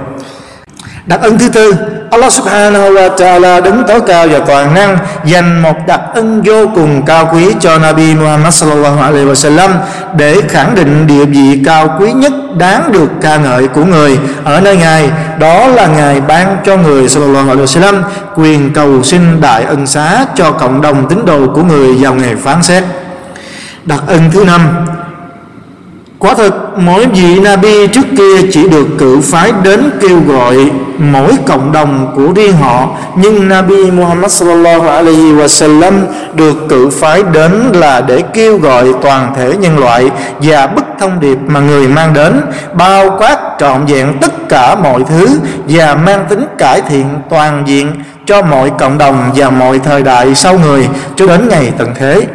đặc 1.05 1.21
ân 1.21 1.37
thứ 1.37 1.49
tư, 1.49 1.73
Allah 2.11 2.33
subhanahu 2.33 2.93
wa 2.93 3.15
ta'ala 3.15 3.61
đứng 3.61 3.83
tối 3.87 4.01
cao 4.07 4.27
và 4.31 4.39
toàn 4.39 4.73
năng, 4.73 4.97
dành 5.25 5.61
một 5.61 5.75
đặc 5.87 6.01
ân 6.13 6.41
vô 6.45 6.67
cùng 6.75 7.01
cao 7.05 7.29
quý 7.33 7.47
cho 7.59 7.77
Nabi 7.77 8.15
Muhammad 8.15 8.53
sallallahu 8.53 9.01
alaihi 9.01 9.25
wasallam 9.25 9.69
để 10.17 10.41
khẳng 10.49 10.75
định 10.75 11.07
địa 11.07 11.25
vị 11.25 11.61
cao 11.65 11.97
quý 11.99 12.11
nhất 12.11 12.33
đáng 12.57 12.91
được 12.91 13.09
ca 13.21 13.37
ngợi 13.37 13.67
của 13.67 13.85
người 13.85 14.19
ở 14.43 14.61
nơi 14.61 14.77
ngài. 14.77 15.09
Đó 15.39 15.67
là 15.67 15.87
ngài 15.87 16.21
ban 16.21 16.57
cho 16.65 16.77
người 16.77 17.09
sallallahu 17.09 17.49
alaihi 17.49 17.65
wasallam 17.65 18.01
quyền 18.35 18.73
cầu 18.73 19.03
xin 19.03 19.41
đại 19.41 19.63
ân 19.63 19.87
xá 19.87 20.25
cho 20.35 20.51
cộng 20.51 20.81
đồng 20.81 21.09
tín 21.09 21.25
đồ 21.25 21.47
của 21.55 21.63
người 21.63 21.95
vào 21.99 22.13
ngày 22.13 22.35
phán 22.35 22.63
xét. 22.63 22.83
Đặc 23.85 23.99
ân 24.07 24.31
thứ 24.31 24.45
năm 24.45 24.61
Quả 26.23 26.33
thực 26.33 26.53
mỗi 26.77 27.05
vị 27.05 27.39
Nabi 27.39 27.87
trước 27.87 28.05
kia 28.17 28.47
chỉ 28.51 28.67
được 28.67 28.87
cử 28.99 29.19
phái 29.23 29.51
đến 29.63 29.89
kêu 30.01 30.19
gọi 30.27 30.71
mỗi 30.97 31.31
cộng 31.47 31.71
đồng 31.71 32.13
của 32.15 32.33
riêng 32.35 32.53
họ. 32.53 32.87
Nhưng 33.15 33.47
Nabi 33.47 33.91
Muhammad 33.91 34.31
sallallahu 34.31 34.87
alaihi 34.87 35.33
wasallam 35.33 35.91
được 36.33 36.53
cử 36.69 36.89
phái 36.89 37.23
đến 37.23 37.71
là 37.73 38.01
để 38.01 38.21
kêu 38.33 38.57
gọi 38.57 38.93
toàn 39.01 39.33
thể 39.35 39.53
nhân 39.59 39.79
loại 39.79 40.11
Và 40.39 40.67
bức 40.67 40.85
thông 40.99 41.19
điệp 41.19 41.37
mà 41.47 41.59
người 41.59 41.87
mang 41.87 42.13
đến, 42.13 42.41
bao 42.73 43.17
quát 43.19 43.37
trọn 43.59 43.85
vẹn 43.85 44.17
tất 44.21 44.49
cả 44.49 44.75
mọi 44.75 45.03
thứ 45.09 45.27
Và 45.67 45.95
mang 45.95 46.25
tính 46.29 46.45
cải 46.57 46.81
thiện 46.81 47.05
toàn 47.29 47.63
diện 47.65 48.03
cho 48.25 48.41
mọi 48.41 48.71
cộng 48.79 48.97
đồng 48.97 49.31
và 49.35 49.49
mọi 49.49 49.79
thời 49.79 50.03
đại 50.03 50.35
sau 50.35 50.59
người 50.59 50.89
cho 51.15 51.27
đến 51.27 51.49
ngày 51.49 51.71
tận 51.77 51.89
thế. 51.95 52.27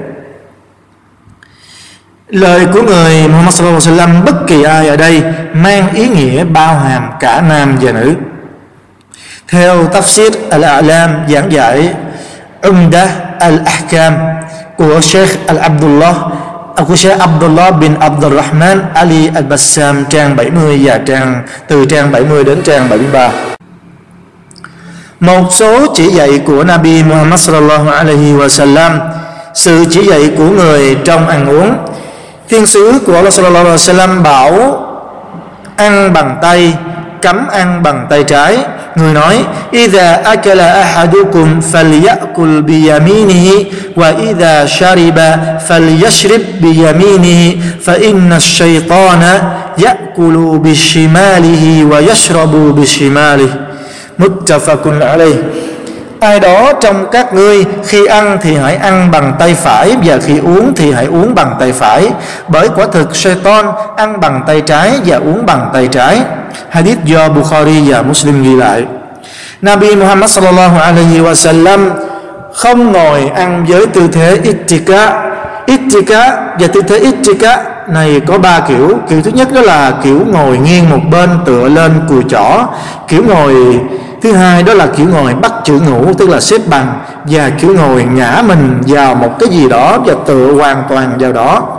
Lời 2.29 2.67
của 2.73 2.83
người 2.83 3.29
Muhammad 3.29 3.55
sallallahu 3.55 3.81
alaihi 3.81 3.99
wasallam, 3.99 4.25
bất 4.25 4.47
kỳ 4.47 4.63
ai 4.63 4.89
ở 4.89 4.97
đây 4.97 5.23
mang 5.55 5.95
ý 5.95 6.09
nghĩa 6.09 6.45
bao 6.45 6.75
hàm 6.79 7.11
cả 7.21 7.43
nam 7.49 7.77
và 7.81 7.93
nữ. 7.93 8.15
Theo 9.49 9.89
tafsir 9.89 10.31
al-A'lam 10.51 11.09
giảng 11.29 11.53
giải 11.53 11.95
Umda 12.69 13.07
al-Ahkam 13.41 14.13
của 14.77 15.01
Sheikh 15.01 15.47
al-Abdullah, 15.47 16.17
của 16.89 16.97
Sheikh 16.97 17.19
Abdullah 17.19 17.75
bin 17.81 17.95
abdul 17.95 18.37
rahman 18.37 18.83
Ali 18.95 19.29
al-Bassam, 19.29 20.05
trang 20.05 20.37
70 20.37 20.81
và 20.85 20.99
trang, 20.99 21.43
từ 21.69 21.85
trang 21.85 22.13
70 22.13 22.45
đến 22.45 22.63
trang 22.63 22.89
73. 22.91 23.31
Một 25.21 25.49
số 25.51 25.87
chỉ 25.95 26.09
dạy 26.09 26.41
của 26.47 26.65
Nabi 26.65 27.03
Muhammad 27.03 27.41
sallallahu 27.41 27.91
alaihi 27.91 28.33
wasallam, 28.33 28.99
sự 29.55 29.85
chỉ 29.91 30.07
dạy 30.07 30.31
của 30.37 30.51
người 30.51 30.97
trong 31.05 31.29
ăn 31.29 31.49
uống 31.49 31.77
thiên 32.49 32.67
sứ 32.67 32.99
của 33.07 33.17
Allah 33.17 33.33
sallallahu 33.33 33.65
alaihi 33.65 33.77
wasallam 33.83 34.23
bảo 34.23 34.85
ăn 35.77 36.13
bằng 36.13 36.39
tay 36.43 36.75
cấm 37.23 37.49
ăn 37.49 37.83
bằng 37.83 38.07
tay 38.11 38.25
trái 38.25 38.59
người 38.97 39.15
nói 39.15 39.45
idha 39.71 40.15
akala 40.25 40.73
ahadukum 40.73 41.61
falyakul 41.73 42.63
biyaminihi 42.63 43.67
wa 43.97 44.11
idha 44.31 44.67
shariba 44.67 45.39
falyashrib 45.69 46.41
biyaminihi 46.61 47.61
fa 47.85 47.95
inna 47.95 48.37
ash-shaytana 48.37 49.41
yakulu 49.77 50.59
bishimalihi 50.59 51.85
wa 51.85 52.01
yashrabu 52.01 52.73
bishimalihi 52.73 53.53
muttafaqun 54.19 55.03
alayh 55.03 55.37
ai 56.21 56.41
đó 56.41 56.73
trong 56.81 57.07
các 57.13 57.35
ngươi, 57.35 57.65
khi 57.87 58.07
ăn 58.07 58.39
thì 58.43 58.57
hãy 58.57 58.77
ăn 58.77 59.11
bằng 59.11 59.33
tay 59.39 59.55
phải 59.55 59.97
và 60.05 60.19
khi 60.19 60.39
uống 60.39 60.73
thì 60.77 60.93
hãy 60.93 61.07
uống 61.07 61.35
bằng 61.35 61.55
tay 61.61 61.73
phải. 61.73 62.11
Bởi 62.49 62.69
quả 62.69 62.87
thực 62.93 63.17
Satan 63.17 63.67
ăn 63.97 64.21
bằng 64.21 64.43
tay 64.47 64.61
trái 64.61 64.93
và 65.07 65.17
uống 65.17 65.47
bằng 65.47 65.71
tay 65.73 65.89
trái. 65.89 66.21
Hadith 66.71 67.05
do 67.05 67.29
Bukhari 67.29 67.93
và 67.93 68.03
Muslim 68.03 68.43
ghi 68.43 68.57
lại. 68.57 68.85
Nabi 69.63 69.97
Muhammad 69.97 70.31
sallallahu 70.31 70.81
alaihi 70.81 71.21
wasallam 71.21 71.91
không 72.55 72.93
ngồi 72.93 73.31
ăn 73.35 73.65
với 73.69 73.87
tư 73.87 74.09
thế 74.13 74.39
ittika. 74.43 75.25
Ittika 75.67 76.37
và 76.61 76.67
tư 76.67 76.83
thế 76.83 76.99
ittika 76.99 77.65
này 77.89 78.21
có 78.27 78.39
ba 78.39 78.61
kiểu. 78.61 78.99
Kiểu 79.09 79.23
thứ 79.23 79.31
nhất 79.31 79.49
đó 79.53 79.61
là 79.61 79.93
kiểu 80.05 80.21
ngồi 80.33 80.59
nghiêng 80.59 80.91
một 80.91 81.01
bên, 81.11 81.31
tựa 81.47 81.69
lên 81.69 81.93
cùi 82.09 82.23
chỏ. 82.29 82.67
Kiểu 83.09 83.23
ngồi 83.25 83.81
thứ 84.23 84.33
hai 84.33 84.63
đó 84.63 84.75
là 84.75 84.87
kiểu 84.97 85.07
ngồi 85.09 85.35
bắt 85.35 85.53
chữ 85.65 85.81
ngủ 85.81 86.13
tức 86.19 86.29
là 86.29 86.41
xếp 86.41 86.61
bằng 86.67 87.01
và 87.25 87.51
kiểu 87.51 87.75
ngồi 87.75 88.05
ngã 88.05 88.43
mình 88.47 88.81
vào 88.87 89.15
một 89.15 89.39
cái 89.39 89.49
gì 89.49 89.69
đó 89.69 89.99
và 90.07 90.15
tựa 90.27 90.53
hoàn 90.53 90.83
toàn 90.89 91.19
vào 91.19 91.33
đó 91.33 91.79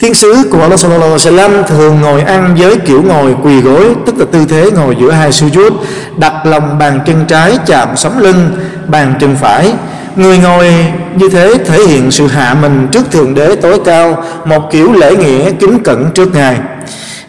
Thiên 0.00 0.14
sứ 0.14 0.48
của 0.50 0.60
Allah 0.60 0.80
sallallahu 0.80 1.10
alaihi 1.10 1.26
wasallam 1.26 1.62
thường 1.62 2.00
ngồi 2.00 2.20
ăn 2.20 2.56
với 2.58 2.76
kiểu 2.76 3.02
ngồi 3.02 3.36
quỳ 3.42 3.60
gối, 3.60 3.94
tức 4.06 4.18
là 4.18 4.24
tư 4.32 4.46
thế 4.48 4.70
ngồi 4.70 4.96
giữa 5.00 5.10
hai 5.10 5.30
sujud, 5.30 5.70
đặt 6.16 6.46
lòng 6.46 6.78
bàn 6.78 7.00
chân 7.06 7.24
trái 7.28 7.58
chạm 7.66 7.96
sống 7.96 8.18
lưng, 8.18 8.50
bàn 8.86 9.14
chân 9.20 9.36
phải. 9.36 9.72
Người 10.16 10.38
ngồi 10.38 10.86
như 11.16 11.28
thế 11.28 11.54
thể 11.66 11.86
hiện 11.86 12.10
sự 12.10 12.26
hạ 12.26 12.56
mình 12.62 12.88
trước 12.92 13.10
thượng 13.10 13.34
đế 13.34 13.56
tối 13.56 13.80
cao, 13.84 14.24
một 14.44 14.70
kiểu 14.70 14.92
lễ 14.92 15.16
nghĩa 15.16 15.50
kính 15.50 15.78
cẩn 15.84 16.10
trước 16.14 16.34
ngài. 16.34 16.56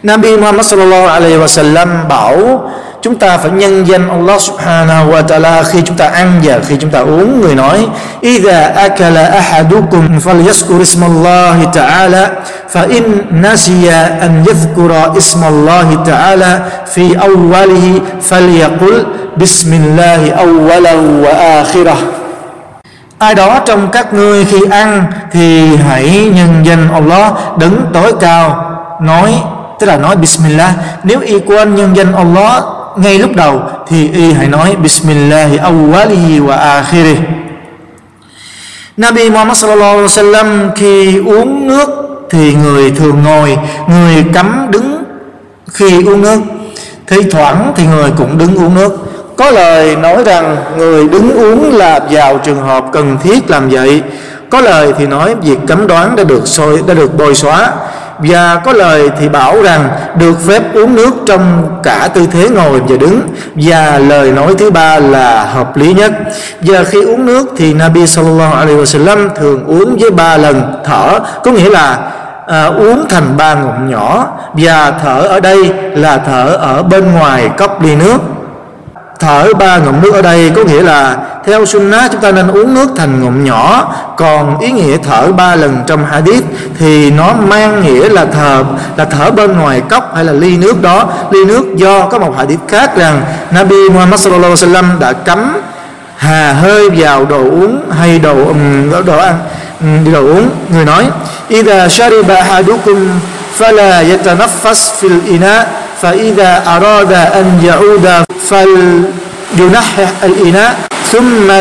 Nabi 0.02 0.36
Muhammad 0.36 0.66
sallallahu 0.66 1.06
alaihi 1.06 1.36
wasallam 1.36 2.08
bảo 2.08 2.62
chúng 3.02 3.18
ta 3.18 3.38
phải 3.38 3.50
nhân 3.50 3.84
danh 3.86 4.08
Allah 4.08 4.40
subhanahu 4.40 5.12
wa 5.12 5.22
ta'ala 5.22 5.62
khi 5.62 5.82
chúng 5.82 5.96
ta 5.96 6.06
ăn 6.06 6.40
và 6.42 6.58
khi 6.68 6.76
chúng 6.76 6.90
ta 6.90 6.98
uống, 6.98 7.40
người 7.40 7.54
nói, 7.54 7.86
idha 8.20 8.72
akala 8.76 9.24
ahadukum 9.26 10.18
falyazkur 10.18 10.78
ismallahi 10.78 11.66
ta'ala, 11.72 12.28
fa 12.72 12.88
in 12.88 13.04
nasiya 13.30 14.20
an 14.20 14.44
yadhkura 14.46 15.14
ismallahi 15.14 15.96
ta'ala 16.06 16.58
fi 16.92 17.14
awwalihi 17.14 18.00
falyaqul 18.28 19.04
bismillahi 19.36 20.30
awwalahu 20.30 21.24
wa 21.24 21.32
akhirah. 21.64 21.98
Ai 23.18 23.34
đó 23.34 23.60
trong 23.66 23.88
các 23.92 24.14
ngươi 24.14 24.44
khi 24.44 24.58
ăn 24.70 25.04
thì 25.32 25.76
hãy 25.76 26.30
nhân 26.34 26.62
danh 26.64 26.88
Allah 26.92 27.32
đứng 27.58 27.80
tối 27.92 28.12
cao, 28.20 28.64
nói, 29.00 29.42
tức 29.80 29.86
là 29.86 29.96
nói 29.96 30.16
Bismillah. 30.16 30.70
Nếu 31.04 31.20
y 31.20 31.38
quên 31.38 31.74
nhân 31.74 31.96
danh 31.96 32.12
Allah 32.12 32.64
ngay 32.96 33.18
lúc 33.18 33.30
đầu 33.36 33.62
thì 33.88 34.10
y 34.12 34.32
hãy 34.32 34.48
nói 34.48 34.76
Bismillah 34.82 35.50
awwalihi 35.50 36.46
wa 36.46 36.56
akhirih. 36.58 37.18
Nabi 38.96 39.30
Muhammad 39.30 39.58
sallallahu 39.58 39.96
alaihi 39.96 40.06
wasallam 40.06 40.70
khi 40.76 41.18
uống 41.18 41.66
nước 41.66 41.88
thì 42.30 42.54
người 42.54 42.90
thường 42.90 43.22
ngồi, 43.22 43.58
người 43.88 44.24
cấm 44.34 44.66
đứng. 44.70 45.02
Khi 45.72 46.04
uống 46.06 46.22
nước 46.22 46.40
thi 47.06 47.16
thoảng 47.30 47.72
thì 47.76 47.86
người 47.86 48.10
cũng 48.16 48.38
đứng 48.38 48.54
uống 48.56 48.74
nước. 48.74 48.92
Có 49.36 49.50
lời 49.50 49.96
nói 49.96 50.24
rằng 50.24 50.56
người 50.76 51.08
đứng 51.08 51.34
uống 51.34 51.74
là 51.74 52.00
vào 52.10 52.38
trường 52.38 52.62
hợp 52.62 52.84
cần 52.92 53.18
thiết 53.22 53.50
làm 53.50 53.68
vậy. 53.68 54.02
Có 54.50 54.60
lời 54.60 54.92
thì 54.98 55.06
nói 55.06 55.34
việc 55.42 55.58
cấm 55.66 55.86
đoán 55.86 56.16
đã 56.16 56.24
được 56.24 56.42
soi, 56.48 56.82
đã 56.86 56.94
được 56.94 57.14
bồi 57.18 57.34
xóa 57.34 57.72
và 58.22 58.60
có 58.64 58.72
lời 58.72 59.10
thì 59.20 59.28
bảo 59.28 59.62
rằng 59.62 59.88
được 60.18 60.34
phép 60.48 60.62
uống 60.74 60.94
nước 60.94 61.10
trong 61.26 61.68
cả 61.82 62.08
tư 62.14 62.26
thế 62.32 62.48
ngồi 62.48 62.80
và 62.80 62.96
đứng. 62.96 63.20
Và 63.54 63.98
lời 63.98 64.32
nói 64.32 64.54
thứ 64.58 64.70
ba 64.70 64.98
là 64.98 65.44
hợp 65.44 65.76
lý 65.76 65.92
nhất. 65.92 66.12
Và 66.60 66.84
khi 66.84 67.04
uống 67.04 67.26
nước 67.26 67.46
thì 67.56 67.74
Nabi 67.74 68.06
sallallahu 68.06 68.54
alaihi 68.54 68.78
wasallam 68.78 69.28
thường 69.36 69.64
uống 69.66 69.96
với 69.96 70.10
ba 70.10 70.36
lần 70.36 70.62
thở 70.84 71.20
có 71.44 71.50
nghĩa 71.50 71.70
là 71.70 71.98
à, 72.46 72.64
uống 72.66 73.08
thành 73.08 73.36
ba 73.36 73.54
ngụm 73.54 73.90
nhỏ. 73.90 74.26
Và 74.54 74.92
thở 75.02 75.20
ở 75.20 75.40
đây 75.40 75.72
là 75.94 76.18
thở 76.26 76.56
ở 76.60 76.82
bên 76.82 77.12
ngoài 77.12 77.50
cốc 77.56 77.82
ly 77.82 77.96
nước 77.96 78.18
thở 79.20 79.54
ba 79.58 79.78
ngụm 79.78 80.00
nước 80.00 80.14
ở 80.14 80.22
đây 80.22 80.50
có 80.56 80.64
nghĩa 80.64 80.82
là 80.82 81.16
theo 81.46 81.66
sunnah 81.66 82.12
chúng 82.12 82.20
ta 82.20 82.32
nên 82.32 82.48
uống 82.48 82.74
nước 82.74 82.88
thành 82.96 83.22
ngụm 83.22 83.44
nhỏ. 83.44 83.94
Còn 84.16 84.58
ý 84.58 84.70
nghĩa 84.70 84.96
thở 85.02 85.32
ba 85.32 85.56
lần 85.56 85.82
trong 85.86 86.04
hadith 86.04 86.44
thì 86.78 87.10
nó 87.10 87.32
mang 87.32 87.82
nghĩa 87.82 88.08
là 88.08 88.26
thở 88.32 88.64
là 88.96 89.04
thở 89.04 89.30
bên 89.30 89.58
ngoài 89.58 89.82
cốc 89.90 90.12
hay 90.14 90.24
là 90.24 90.32
ly 90.32 90.56
nước 90.56 90.82
đó. 90.82 91.08
Ly 91.30 91.44
nước 91.44 91.76
do 91.76 92.06
có 92.06 92.18
một 92.18 92.34
hadith 92.38 92.60
khác 92.68 92.96
rằng 92.96 93.22
Nabi 93.50 93.88
Muhammad 93.90 94.20
sallallahu 94.20 94.54
alaihi 94.60 94.72
wasallam 94.72 94.98
đã 94.98 95.12
cấm 95.12 95.56
hà 96.16 96.52
hơi 96.52 96.90
vào 96.90 97.24
đồ 97.24 97.38
uống 97.38 97.90
hay 97.98 98.18
đồ 98.18 98.34
um, 98.46 98.90
đồ 99.06 99.18
ăn 99.18 99.38
um, 99.80 100.12
đồ 100.12 100.20
uống. 100.20 100.48
Người 100.72 100.84
nói 100.84 101.06
idha 101.48 101.88
shariba 101.88 102.34
ahadukum 102.34 103.08
fala 103.58 104.02
yatanaffas 104.10 104.92
fil 105.00 105.20
ina. 105.26 105.66
فإذا 106.01 106.63
أراد 106.67 107.11
أن 107.13 107.45
يعود 107.63 108.07
فلينحح 108.49 110.09
الإناء 110.23 110.75
ثم 111.11 111.51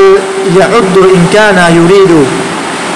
يعد 0.59 0.97
إن 0.97 1.27
كان 1.33 1.59
يريد 1.77 2.27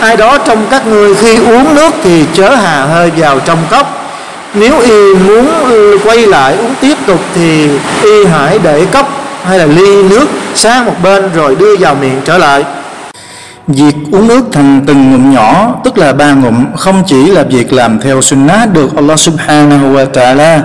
ai 0.01 0.17
đó 0.17 0.39
trong 0.39 0.67
các 0.71 0.87
người 0.87 1.15
khi 1.15 1.37
uống 1.37 1.75
nước 1.75 1.91
thì 2.03 2.25
chớ 2.35 2.55
hà 2.55 2.85
hơi 2.85 3.11
vào 3.17 3.41
trong 3.41 3.59
cốc 3.71 3.87
nếu 4.55 4.81
y 4.81 5.15
muốn 5.15 5.49
quay 6.05 6.27
lại 6.27 6.57
uống 6.57 6.75
tiếp 6.81 6.95
tục 7.07 7.21
thì 7.35 7.69
y 8.05 8.25
hãy 8.25 8.59
để 8.63 8.87
cốc 8.93 9.09
hay 9.45 9.59
là 9.59 9.67
ly 9.67 10.03
nước 10.03 10.27
sang 10.55 10.85
một 10.85 10.95
bên 11.03 11.23
rồi 11.35 11.55
đưa 11.55 11.77
vào 11.77 11.95
miệng 11.95 12.21
trở 12.25 12.39
lại 12.39 12.65
Việc 13.67 13.95
uống 14.13 14.29
nước 14.29 14.45
thành 14.53 14.81
từng 14.87 15.13
ngụm 15.13 15.35
nhỏ 15.35 15.75
tức 15.85 15.99
là 15.99 16.13
ba 16.13 16.33
ngụm 16.33 16.77
không 16.77 17.03
chỉ 17.07 17.27
là 17.27 17.43
việc 17.43 17.73
làm 17.73 18.01
theo 18.01 18.23
sunnah 18.23 18.73
được 18.73 18.97
Allah 18.97 19.19
subhanahu 19.19 19.95
wa 19.97 20.07
ta'ala 20.13 20.61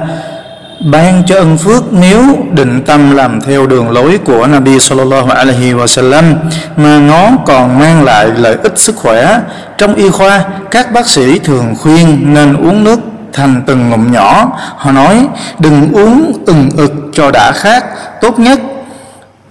ban 0.81 1.23
cho 1.27 1.37
ân 1.37 1.59
phước 1.59 1.93
nếu 1.93 2.23
định 2.53 2.83
tâm 2.87 3.17
làm 3.17 3.41
theo 3.41 3.67
đường 3.67 3.91
lối 3.91 4.19
của 4.25 4.47
Nabi 4.47 4.79
sallallahu 4.79 5.31
alaihi 5.31 5.73
wasallam 5.73 6.35
mà 6.77 6.99
nó 6.99 7.31
còn 7.47 7.79
mang 7.79 8.05
lại 8.05 8.31
lợi 8.37 8.57
ích 8.63 8.79
sức 8.79 8.97
khỏe. 8.97 9.41
Trong 9.79 9.95
y 9.95 10.11
khoa, 10.11 10.45
các 10.71 10.93
bác 10.93 11.09
sĩ 11.09 11.39
thường 11.39 11.75
khuyên 11.83 12.35
nên 12.35 12.57
uống 12.57 12.85
nước 12.85 13.01
thành 13.33 13.63
từng 13.67 13.91
ngụm 13.91 14.13
nhỏ. 14.13 14.53
Họ 14.77 14.93
nói 14.93 15.27
đừng 15.59 15.93
uống 15.93 16.33
từng 16.47 16.71
ực 16.77 16.93
cho 17.13 17.31
đã 17.31 17.53
khát, 17.53 17.85
tốt 18.21 18.39
nhất 18.39 18.61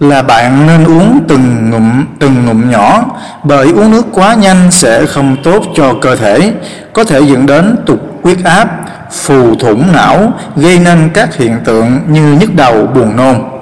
là 0.00 0.22
bạn 0.22 0.66
nên 0.66 0.84
uống 0.84 1.20
từng 1.28 1.70
ngụm 1.70 2.04
từng 2.18 2.46
ngụm 2.46 2.70
nhỏ 2.70 3.04
bởi 3.42 3.66
uống 3.66 3.90
nước 3.90 4.06
quá 4.12 4.34
nhanh 4.34 4.70
sẽ 4.70 5.06
không 5.06 5.36
tốt 5.42 5.62
cho 5.76 5.94
cơ 6.02 6.16
thể 6.16 6.52
có 6.92 7.04
thể 7.04 7.20
dẫn 7.20 7.46
đến 7.46 7.76
tụt 7.86 7.98
huyết 8.22 8.44
áp, 8.44 8.68
phù 9.10 9.54
thủng 9.54 9.92
não, 9.92 10.32
gây 10.56 10.78
nên 10.78 11.10
các 11.14 11.36
hiện 11.36 11.60
tượng 11.64 12.00
như 12.08 12.38
nhức 12.40 12.54
đầu, 12.54 12.86
buồn 12.86 13.16
nôn. 13.16 13.57